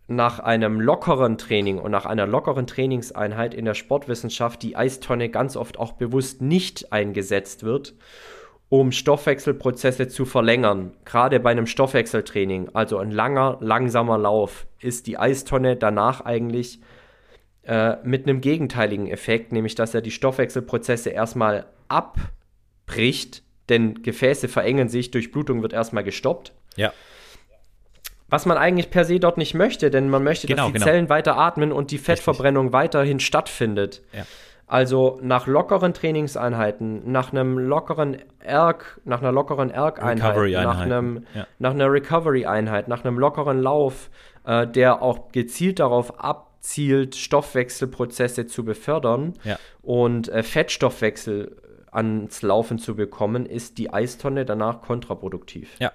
[0.09, 5.55] nach einem lockeren Training und nach einer lockeren Trainingseinheit in der Sportwissenschaft die Eistonne ganz
[5.55, 7.93] oft auch bewusst nicht eingesetzt wird,
[8.69, 10.93] um Stoffwechselprozesse zu verlängern.
[11.05, 16.79] Gerade bei einem Stoffwechseltraining, also ein langer, langsamer Lauf, ist die Eistonne danach eigentlich
[17.63, 24.89] äh, mit einem gegenteiligen Effekt, nämlich dass er die Stoffwechselprozesse erstmal abbricht, denn Gefäße verengen
[24.89, 26.53] sich, Durchblutung wird erstmal gestoppt.
[26.75, 26.93] Ja,
[28.29, 30.85] Was man eigentlich per se dort nicht möchte, denn man möchte, Genau, dass die genau.
[30.85, 34.01] Zellen weiter atmen und die Fettverbrennung weiterhin stattfindet.
[34.13, 34.25] Ja.
[34.67, 41.47] Also nach lockeren Trainingseinheiten, nach einem lockeren Erg, nach einer lockeren Erg-Einheit, nach, einem, ja.
[41.57, 44.11] nach einer Recovery-Einheit, nach einem lockeren Lauf,
[44.45, 49.57] äh, der auch gezielt darauf abzielt, Stoffwechselprozesse zu befördern Ja.
[49.81, 51.55] und äh, Fettstoffwechsel
[51.91, 55.75] ans Laufen zu bekommen, ist die Eistonne danach kontraproduktiv.
[55.79, 55.91] ja.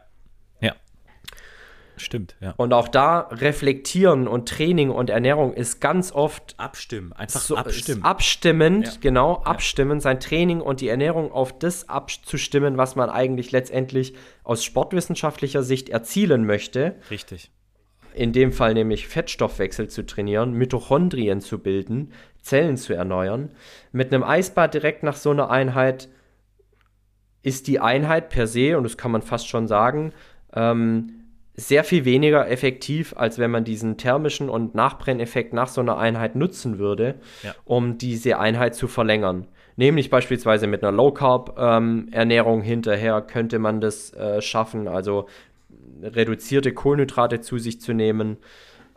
[1.97, 2.55] Stimmt, ja.
[2.57, 8.03] Und auch da reflektieren und Training und Ernährung ist ganz oft Abstimmen, einfach so, abstimmen.
[8.03, 8.93] Abstimmend, Ja.
[9.01, 14.65] genau, abstimmen, sein Training und die Ernährung auf das abzustimmen, was man eigentlich letztendlich aus
[14.65, 16.97] sportwissenschaftlicher Sicht erzielen möchte.
[17.11, 17.51] Richtig.
[18.12, 22.12] In dem Fall nämlich Fettstoffwechsel zu trainieren, Mitochondrien zu bilden,
[22.43, 23.51] Zellen zu erneuern.
[23.91, 26.09] Mit einem Eisbad direkt nach so einer Einheit
[27.43, 30.12] ist die Einheit per se, und das kann man fast schon sagen,
[30.55, 31.24] ähm,
[31.57, 36.35] sehr viel weniger effektiv, als wenn man diesen thermischen und Nachbrenneffekt nach so einer Einheit
[36.35, 37.55] nutzen würde, Ja.
[37.65, 39.47] um diese Einheit zu verlängern.
[39.77, 45.27] Nämlich beispielsweise mit einer Low-Carb-Ernährung hinterher könnte man das äh, schaffen, also
[46.03, 48.37] reduzierte Kohlenhydrate zu sich zu nehmen,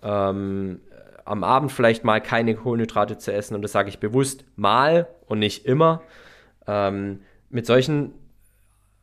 [0.04, 0.82] ähm,
[1.26, 5.40] am Abend vielleicht mal keine Kohlenhydrate zu essen und das sage ich bewusst mal und
[5.40, 6.02] nicht immer.
[6.68, 8.14] Ähm, mit solchen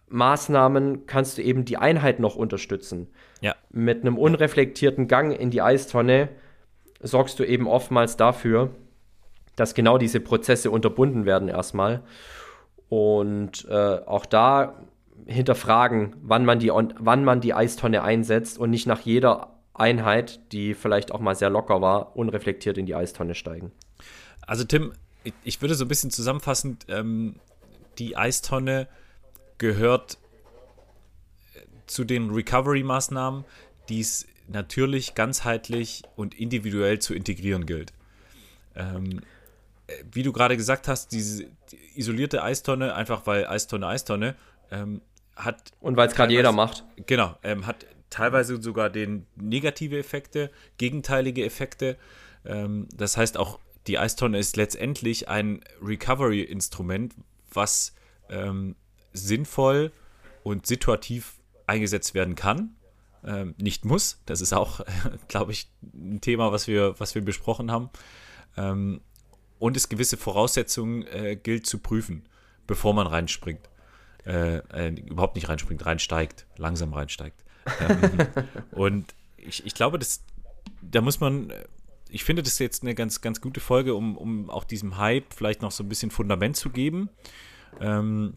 [0.09, 3.09] Maßnahmen kannst du eben die Einheit noch unterstützen.
[3.41, 6.29] Ja, Mit einem unreflektierten Gang in die Eistonne
[7.01, 8.71] sorgst du eben oftmals dafür,
[9.57, 12.03] dass genau diese Prozesse unterbunden werden erstmal.
[12.89, 13.75] Und äh,
[14.07, 14.81] auch da
[15.27, 20.75] hinterfragen, wann man, die, wann man die Eistonne einsetzt und nicht nach jeder Einheit, die
[20.75, 23.73] vielleicht auch mal sehr locker war, unreflektiert in die Eistonne steigen.
[24.47, 24.93] Also Tim,
[25.45, 27.37] ich- würde so ein bisschen zusammenfassend, ähm,
[27.99, 28.89] die Eistonne
[29.59, 30.19] gehört
[31.87, 33.45] zu den Recovery-Maßnahmen,
[33.89, 37.93] die es natürlich ganzheitlich und individuell zu integrieren gilt.
[38.75, 39.21] Ähm,
[40.11, 44.35] wie du gerade gesagt hast, diese die isolierte Eistonne, einfach weil Eistonne, Eistonne,
[44.71, 45.01] ähm,
[45.37, 45.73] hat.
[45.81, 46.85] Und weil es gerade jeder macht.
[47.07, 51.97] Genau, ähm, hat teilweise sogar den negative Effekte, gegenteilige Effekte.
[52.45, 57.15] Ähm, das heißt auch, die Eistonne ist letztendlich ein Recovery-Instrument,
[57.53, 57.95] was
[58.31, 58.77] ähm,
[59.13, 59.93] sinnvoll
[60.43, 61.35] und situativ
[61.67, 62.77] eingesetzt werden kann.
[63.25, 64.21] Ähm, nicht muss.
[64.27, 64.81] Das ist auch,
[65.29, 67.91] glaube ich, ein Thema, was wir, was wir besprochen haben.
[68.57, 69.01] Ähm,
[69.59, 72.29] und es gewisse Voraussetzungen äh, gilt zu prüfen,
[72.67, 73.71] bevor man reinspringt.
[74.27, 77.45] Äh, äh, überhaupt nicht reinspringt, reinsteigt, langsam reinsteigt.
[77.81, 78.27] Ähm,
[78.73, 80.23] und ich, ich glaube, das,
[80.83, 81.53] da muss man,
[82.09, 85.63] ich finde das jetzt eine ganz, ganz gute Folge, um, um auch diesem Hype vielleicht
[85.63, 87.11] noch so ein bisschen Fundament zu geben.
[87.81, 88.35] Ähm,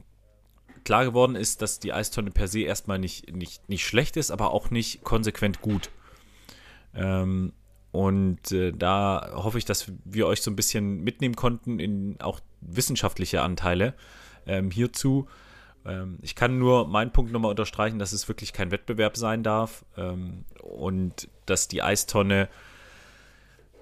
[0.87, 4.53] klar geworden ist, dass die Eistonne per se erstmal nicht, nicht, nicht schlecht ist, aber
[4.53, 5.89] auch nicht konsequent gut.
[6.95, 7.51] Ähm,
[7.91, 12.39] und äh, da hoffe ich, dass wir euch so ein bisschen mitnehmen konnten in auch
[12.61, 13.95] wissenschaftliche Anteile
[14.45, 15.27] ähm, hierzu.
[15.85, 19.83] Ähm, ich kann nur meinen Punkt nochmal unterstreichen, dass es wirklich kein Wettbewerb sein darf
[19.97, 22.47] ähm, und dass die Eistonne,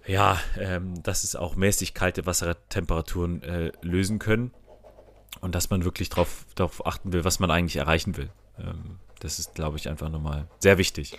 [0.07, 4.56] ja, ähm, dass es auch mäßig kalte Wassertemperaturen äh, lösen können
[5.45, 8.30] und dass man wirklich darauf achten will, was man eigentlich erreichen will.
[8.59, 11.17] Ähm, das ist, glaube ich, einfach nochmal sehr wichtig.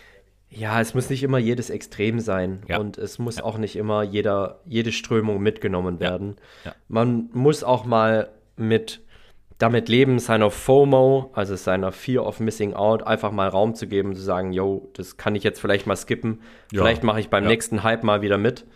[0.51, 2.79] Ja, es muss nicht immer jedes Extrem sein ja.
[2.79, 3.45] und es muss ja.
[3.45, 6.37] auch nicht immer jeder, jede Strömung mitgenommen werden.
[6.65, 6.75] Ja.
[6.89, 9.01] Man muss auch mal mit
[9.59, 14.15] damit leben, seiner FOMO, also seiner Fear of Missing Out, einfach mal Raum zu geben,
[14.17, 16.41] zu sagen, yo, das kann ich jetzt vielleicht mal skippen.
[16.69, 18.67] Vielleicht mache ich beim nächsten Hype mal wieder mit.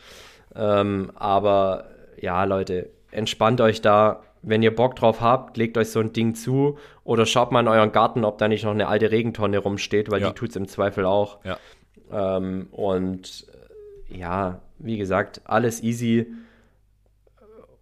[0.55, 1.89] Ähm, aber
[2.21, 6.35] ja, Leute, entspannt euch da, wenn ihr Bock drauf habt, legt euch so ein Ding
[6.35, 10.11] zu oder schaut mal in euren Garten, ob da nicht noch eine alte Regentonne rumsteht,
[10.11, 10.29] weil ja.
[10.29, 11.39] die tut es im Zweifel auch.
[11.45, 11.59] Ja.
[12.11, 13.47] Ähm, und
[14.11, 16.27] äh, ja, wie gesagt, alles easy.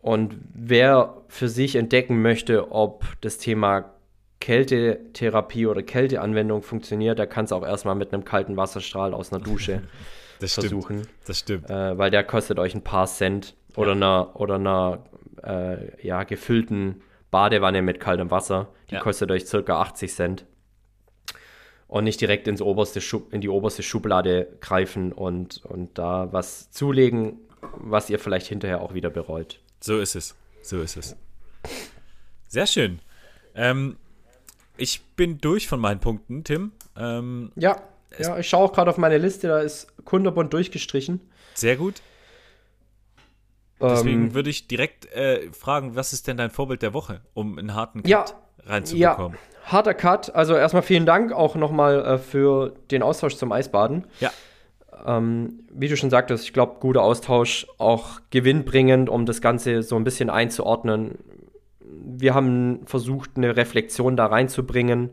[0.00, 3.92] Und wer für sich entdecken möchte, ob das Thema
[4.40, 9.42] Kältetherapie oder Kälteanwendung funktioniert, der kann es auch erstmal mit einem kalten Wasserstrahl aus einer
[9.42, 9.82] Dusche
[10.40, 10.98] das versuchen.
[10.98, 11.14] Stimmt.
[11.26, 11.70] Das stimmt.
[11.70, 13.96] Äh, weil der kostet euch ein paar Cent oder ja.
[13.96, 14.98] einer, oder einer
[15.44, 18.68] äh, ja, gefüllten Badewanne mit kaltem Wasser.
[18.90, 19.00] Die ja.
[19.00, 20.46] kostet euch circa 80 Cent.
[21.86, 26.70] Und nicht direkt ins oberste Schub, in die oberste Schublade greifen und, und da was
[26.70, 27.38] zulegen,
[27.78, 29.60] was ihr vielleicht hinterher auch wieder bereut.
[29.80, 30.36] So ist es.
[30.60, 31.16] So ist es.
[32.46, 33.00] Sehr schön.
[33.54, 33.96] Ähm,
[34.76, 36.72] ich bin durch von meinen Punkten, Tim.
[36.96, 37.82] Ähm, ja,
[38.18, 41.20] ja, ich schaue auch gerade auf meine Liste, da ist kunderbunt durchgestrichen.
[41.54, 42.00] Sehr gut.
[43.80, 47.58] Deswegen ähm, würde ich direkt äh, fragen, was ist denn dein Vorbild der Woche, um
[47.58, 48.24] einen harten Cut ja,
[48.66, 49.38] reinzubekommen?
[49.38, 50.34] Ja, harter Cut.
[50.34, 54.06] Also erstmal vielen Dank auch nochmal äh, für den Austausch zum Eisbaden.
[54.20, 54.32] Ja.
[55.06, 59.94] Ähm, wie du schon sagtest, ich glaube, guter Austausch, auch gewinnbringend, um das Ganze so
[59.96, 61.18] ein bisschen einzuordnen.
[61.80, 65.10] Wir haben versucht, eine Reflexion da reinzubringen.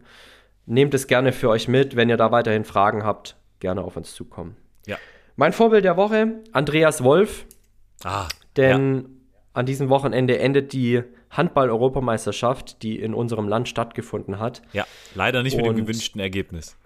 [0.66, 1.96] Nehmt es gerne für euch mit.
[1.96, 4.58] Wenn ihr da weiterhin Fragen habt, gerne auf uns zukommen.
[4.88, 4.98] Ja.
[5.36, 7.46] Mein Vorbild der Woche, Andreas Wolf.
[8.04, 9.04] Ah, denn ja.
[9.54, 14.62] an diesem Wochenende endet die Handball-Europameisterschaft, die in unserem Land stattgefunden hat.
[14.74, 16.78] Ja, leider nicht mit dem gewünschten Ergebnis.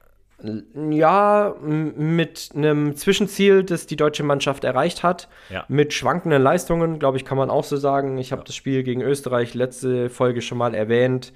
[0.90, 5.28] Ja, mit einem Zwischenziel, das die deutsche Mannschaft erreicht hat.
[5.50, 5.66] Ja.
[5.68, 8.18] Mit schwankenden Leistungen, glaube ich, kann man auch so sagen.
[8.18, 8.46] Ich habe ja.
[8.46, 11.34] das Spiel gegen Österreich letzte Folge schon mal erwähnt.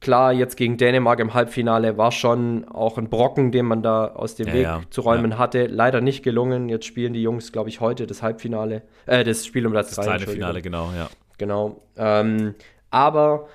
[0.00, 4.34] Klar, jetzt gegen Dänemark im Halbfinale war schon auch ein Brocken, den man da aus
[4.34, 4.80] dem ja, Weg ja.
[4.88, 5.38] zu räumen ja.
[5.38, 5.66] hatte.
[5.66, 6.70] Leider nicht gelungen.
[6.70, 9.96] Jetzt spielen die Jungs, glaube ich, heute das Halbfinale, äh, das Spiel um Platz 3.
[9.96, 11.10] Das kleine Finale, genau, ja.
[11.36, 11.82] Genau.
[11.98, 12.54] Ähm,
[12.90, 13.48] aber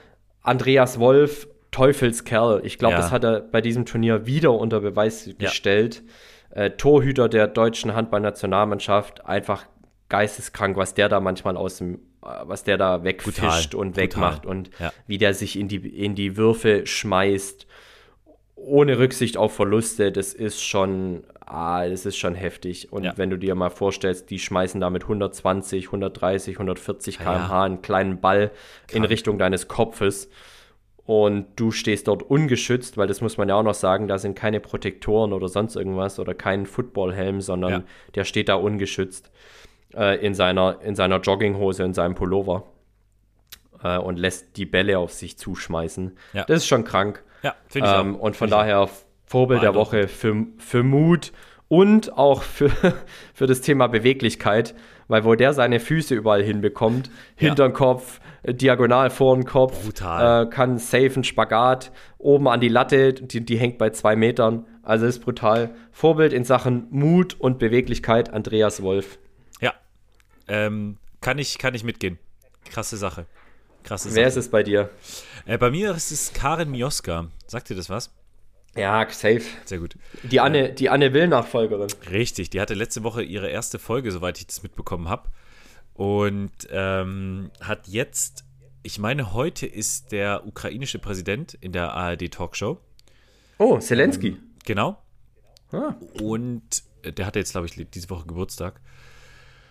[0.43, 6.03] Andreas Wolf, Teufelskerl, ich glaube, das hat er bei diesem Turnier wieder unter Beweis gestellt.
[6.51, 9.65] Äh, Torhüter der deutschen Handballnationalmannschaft, einfach
[10.09, 11.99] geisteskrank, was der da manchmal aus dem
[12.45, 14.57] was der da wegfischt brutal, und wegmacht brutal.
[14.57, 14.91] und ja.
[15.07, 17.67] wie der sich in die, in die Würfe schmeißt,
[18.55, 22.91] ohne Rücksicht auf Verluste, das ist schon, ah, das ist schon heftig.
[22.91, 23.13] Und ja.
[23.17, 27.63] wenn du dir mal vorstellst, die schmeißen da mit 120, 130, 140 km/h ja.
[27.63, 28.51] einen kleinen Ball
[28.87, 28.93] Krank.
[28.93, 30.29] in Richtung deines Kopfes
[31.05, 34.35] und du stehst dort ungeschützt, weil das muss man ja auch noch sagen, da sind
[34.35, 37.83] keine Protektoren oder sonst irgendwas oder kein Footballhelm, sondern
[38.15, 39.29] der steht da ungeschützt
[39.95, 42.63] äh, in, seiner, in seiner Jogginghose, in seinem Pullover
[43.83, 46.17] äh, und lässt die Bälle auf sich zuschmeißen.
[46.33, 46.43] Ja.
[46.45, 47.23] Das ist schon krank.
[47.43, 48.15] Ja, finde ich ähm.
[48.15, 48.89] Und von find daher
[49.25, 51.31] Vorbild der Woche für, für Mut
[51.67, 52.69] und auch für,
[53.33, 54.75] für das Thema Beweglichkeit,
[55.07, 57.07] weil wo der seine Füße überall hinbekommt,
[57.37, 57.47] ja.
[57.47, 60.45] hinterm Kopf, äh, diagonal vor den Kopf, brutal.
[60.45, 64.65] Äh, kann safe einen Spagat, oben an die Latte, die, die hängt bei zwei Metern,
[64.83, 65.75] also ist brutal.
[65.91, 69.17] Vorbild in Sachen Mut und Beweglichkeit, Andreas Wolf.
[70.47, 72.19] Ähm, kann ich, kann ich mitgehen.
[72.65, 73.25] Krasse Sache.
[73.83, 74.15] Krasse Sache.
[74.15, 74.89] Wer ist es bei dir?
[75.45, 77.29] Äh, bei mir ist es Karin Mioska.
[77.47, 78.11] Sagt dir das was?
[78.75, 79.43] Ja, safe.
[79.63, 79.95] Sehr gut.
[80.23, 81.87] Die Anne, die Anne Will-Nachfolgerin.
[82.09, 85.29] Richtig, die hatte letzte Woche ihre erste Folge, soweit ich das mitbekommen habe.
[85.93, 88.43] Und ähm, hat jetzt,
[88.83, 92.79] ich meine, heute ist der ukrainische Präsident in der ARD-Talkshow.
[93.59, 94.37] Oh, Zelensky.
[94.65, 95.01] Genau.
[95.71, 95.95] Ah.
[96.21, 98.81] Und äh, der hatte jetzt, glaube ich, diese Woche Geburtstag.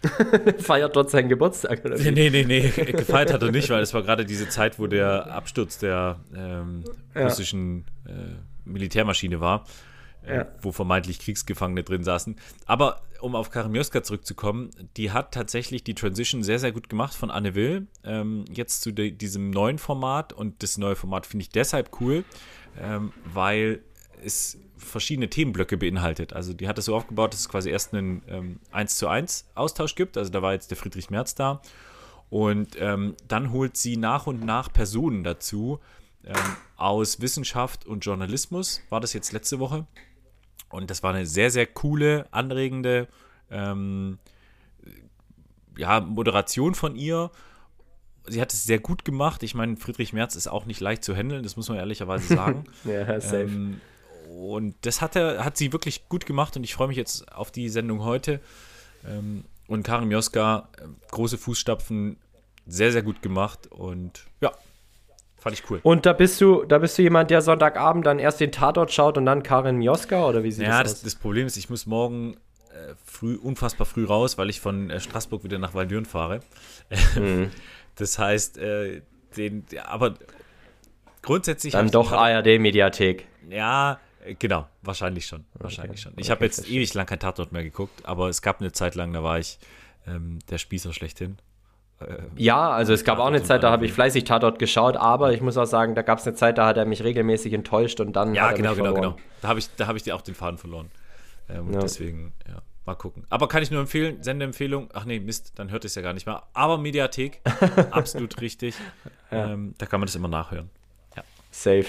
[0.59, 1.97] Feiert dort seinen Geburtstag, oder?
[1.97, 2.93] Nee, nee, nee, nee.
[2.93, 6.85] gefeiert hat er nicht, weil es war gerade diese Zeit, wo der Absturz der ähm,
[7.14, 7.24] Ja.
[7.24, 8.10] russischen äh,
[8.64, 9.64] Militärmaschine war,
[10.26, 10.47] äh, Ja.
[10.62, 12.36] wo vermeintlich Kriegsgefangene drin saßen.
[12.66, 17.14] Aber um auf Karin Mioska zurückzukommen, die hat tatsächlich die Transition sehr, sehr gut gemacht
[17.14, 20.32] von Anne Will ähm, jetzt zu diesem neuen Format.
[20.32, 22.24] Und das neue Format finde ich deshalb cool,
[22.78, 23.81] ähm, weil
[24.24, 26.32] es verschiedene Themenblöcke beinhaltet.
[26.32, 29.46] Also die hat es so aufgebaut, dass es quasi erst einen ähm, 1 zu 1
[29.55, 30.16] Austausch gibt.
[30.16, 31.60] Also da war jetzt der Friedrich Merz da.
[32.30, 35.78] Und ähm, dann holt sie nach und nach Personen dazu
[36.24, 36.34] ähm,
[36.76, 38.80] aus Wissenschaft und Journalismus.
[38.88, 39.86] War das jetzt letzte Woche?
[40.70, 43.09] Und das war eine sehr, sehr coole, anregende
[43.51, 44.18] ähm,
[45.76, 47.30] ja, Moderation von ihr.
[48.26, 49.42] Sie hat es sehr gut gemacht.
[49.42, 52.64] Ich meine, Friedrich Merz ist auch nicht leicht zu handeln, das muss man ehrlicherweise sagen.
[52.84, 53.42] Ja, safe.
[53.42, 53.80] Ähm,
[54.35, 57.51] und das hat, er, hat sie wirklich gut gemacht und ich freue mich jetzt auf
[57.51, 58.40] die Sendung heute.
[59.06, 62.16] Ähm, und Karin Mioska, äh, große Fußstapfen,
[62.66, 64.52] sehr, sehr gut gemacht und ja,
[65.36, 65.81] fand ich cool.
[65.82, 69.19] Und da bist du, da bist du jemand, der Sonntagabend dann erst den Tatort schaut
[69.19, 71.05] und dann Karin Mioska oder wie sieht Ja, das das, aus?
[71.05, 72.36] das Problem ist, ich muss morgen
[72.70, 76.40] äh, früh, unfassbar früh raus, weil ich von äh, Straßburg wieder nach Waldürn fahre.
[77.16, 77.51] Mhm.
[77.97, 79.02] Das heißt, äh,
[79.36, 80.15] den, ja, aber
[81.23, 81.73] grundsätzlich.
[81.74, 83.27] dann doch ARD-Mediathek.
[83.48, 84.01] Ja,
[84.38, 85.44] genau, wahrscheinlich schon.
[85.55, 86.12] Wahrscheinlich schon.
[86.16, 86.76] Ich Okay, habe jetzt verstehe.
[86.78, 89.59] ewig lang kein Tatort mehr geguckt, aber es gab eine Zeit lang, da war ich
[90.06, 91.36] ähm, der Spießer schlechthin.
[92.01, 94.96] Äh, Ja, also es gab auch eine Tatort Zeit, da habe ich fleißig Tatort geschaut,
[94.96, 97.52] aber ich muss auch sagen, da gab es eine Zeit, da hat er mich regelmäßig
[97.52, 99.16] enttäuscht und dann ja, hat er genau, mich genau, verloren.
[99.16, 99.28] genau.
[99.42, 100.90] Da habe ich, da hab ich dir auch den Faden verloren.
[101.48, 101.80] Ähm, Ja.
[101.80, 103.24] Deswegen, ja, mal gucken.
[103.30, 104.88] Aber kann ich nur empfehlen, Sendeempfehlung.
[104.94, 106.42] Ach nee, Mist, dann hört es ja gar nicht mehr.
[106.55, 107.40] Aber Mediathek,
[107.90, 108.74] absolut richtig.
[109.30, 110.70] Ähm, da kann man das immer nachhören.
[111.51, 111.86] Safe.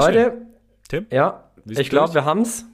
[0.00, 0.46] Sehr Leute, schön.
[0.88, 1.06] Tim?
[1.10, 2.66] ja, ich glaube, wir haben's.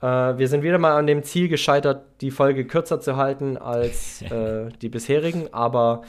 [0.00, 4.22] Äh, wir sind wieder mal an dem Ziel gescheitert, die Folge kürzer zu halten als
[4.30, 6.02] äh, die bisherigen, aber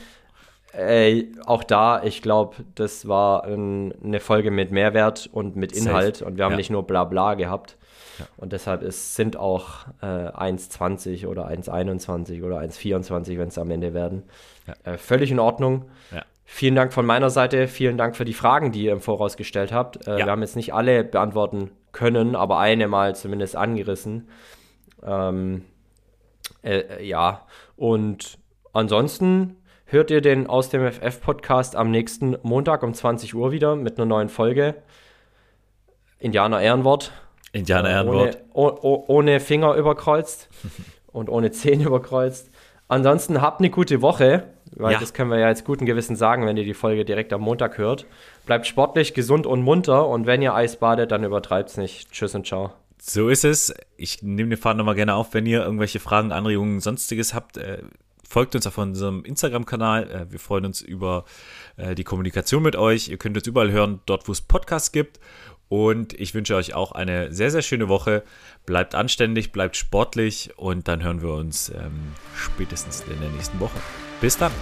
[0.74, 5.90] äh, auch da, ich glaube, das war ein, eine Folge mit Mehrwert und mit Safe.
[5.90, 6.58] Inhalt und wir haben Ja.
[6.58, 7.78] nicht nur Blabla gehabt.
[8.20, 8.26] Ja.
[8.38, 13.94] Und deshalb ist, sind auch äh, 1,20 oder 1,21 oder 1,24, wenn es am Ende
[13.94, 14.24] werden.
[14.68, 14.94] Ja.
[14.94, 15.86] Äh, völlig in Ordnung.
[16.56, 17.68] Vielen Dank von meiner Seite.
[17.68, 20.06] Vielen Dank für die Fragen, die ihr im Voraus gestellt habt.
[20.08, 20.18] Äh, Ja.
[20.18, 24.30] Wir haben jetzt nicht alle beantworten können, aber eine mal zumindest angerissen.
[25.02, 25.64] Ähm,
[26.62, 28.38] äh, äh, ja, und
[28.72, 33.98] ansonsten hört ihr den Aus dem FF-Podcast am nächsten Montag um 20 Uhr wieder mit
[33.98, 34.76] einer neuen Folge.
[36.20, 37.14] Indianer Ehrenwort.
[37.52, 38.38] Indianer Äh, Ehrenwort.
[38.54, 40.50] Ohne, oh, ohne Finger überkreuzt
[41.12, 42.52] und ohne Zehen überkreuzt.
[42.88, 45.00] Ansonsten habt eine gute Woche, weil Ja.
[45.00, 47.78] das können wir ja jetzt guten Gewissen sagen, wenn ihr die Folge direkt am Montag
[47.78, 48.06] hört.
[48.46, 52.12] Bleibt sportlich, gesund und munter und wenn ihr Eis badet, dann übertreibt's nicht.
[52.12, 52.74] Tschüss und ciao.
[53.02, 53.74] So ist es.
[53.98, 57.58] Ich nehme den Faden nochmal gerne auf, wenn ihr irgendwelche Fragen, Anregungen, sonstiges habt.
[57.58, 57.80] Äh,
[58.28, 60.10] folgt uns auf unserem Instagram-Kanal.
[60.10, 61.26] Äh, wir freuen uns über
[61.76, 63.10] äh, die Kommunikation mit euch.
[63.10, 65.20] Ihr könnt uns überall hören, dort wo es Podcasts gibt.
[65.70, 68.24] Und ich wünsche euch auch eine sehr, sehr schöne Woche.
[68.66, 73.80] Bleibt anständig, bleibt sportlich und dann hören wir uns ähm, spätestens in der nächsten Woche.
[74.24, 74.54] Bis dann.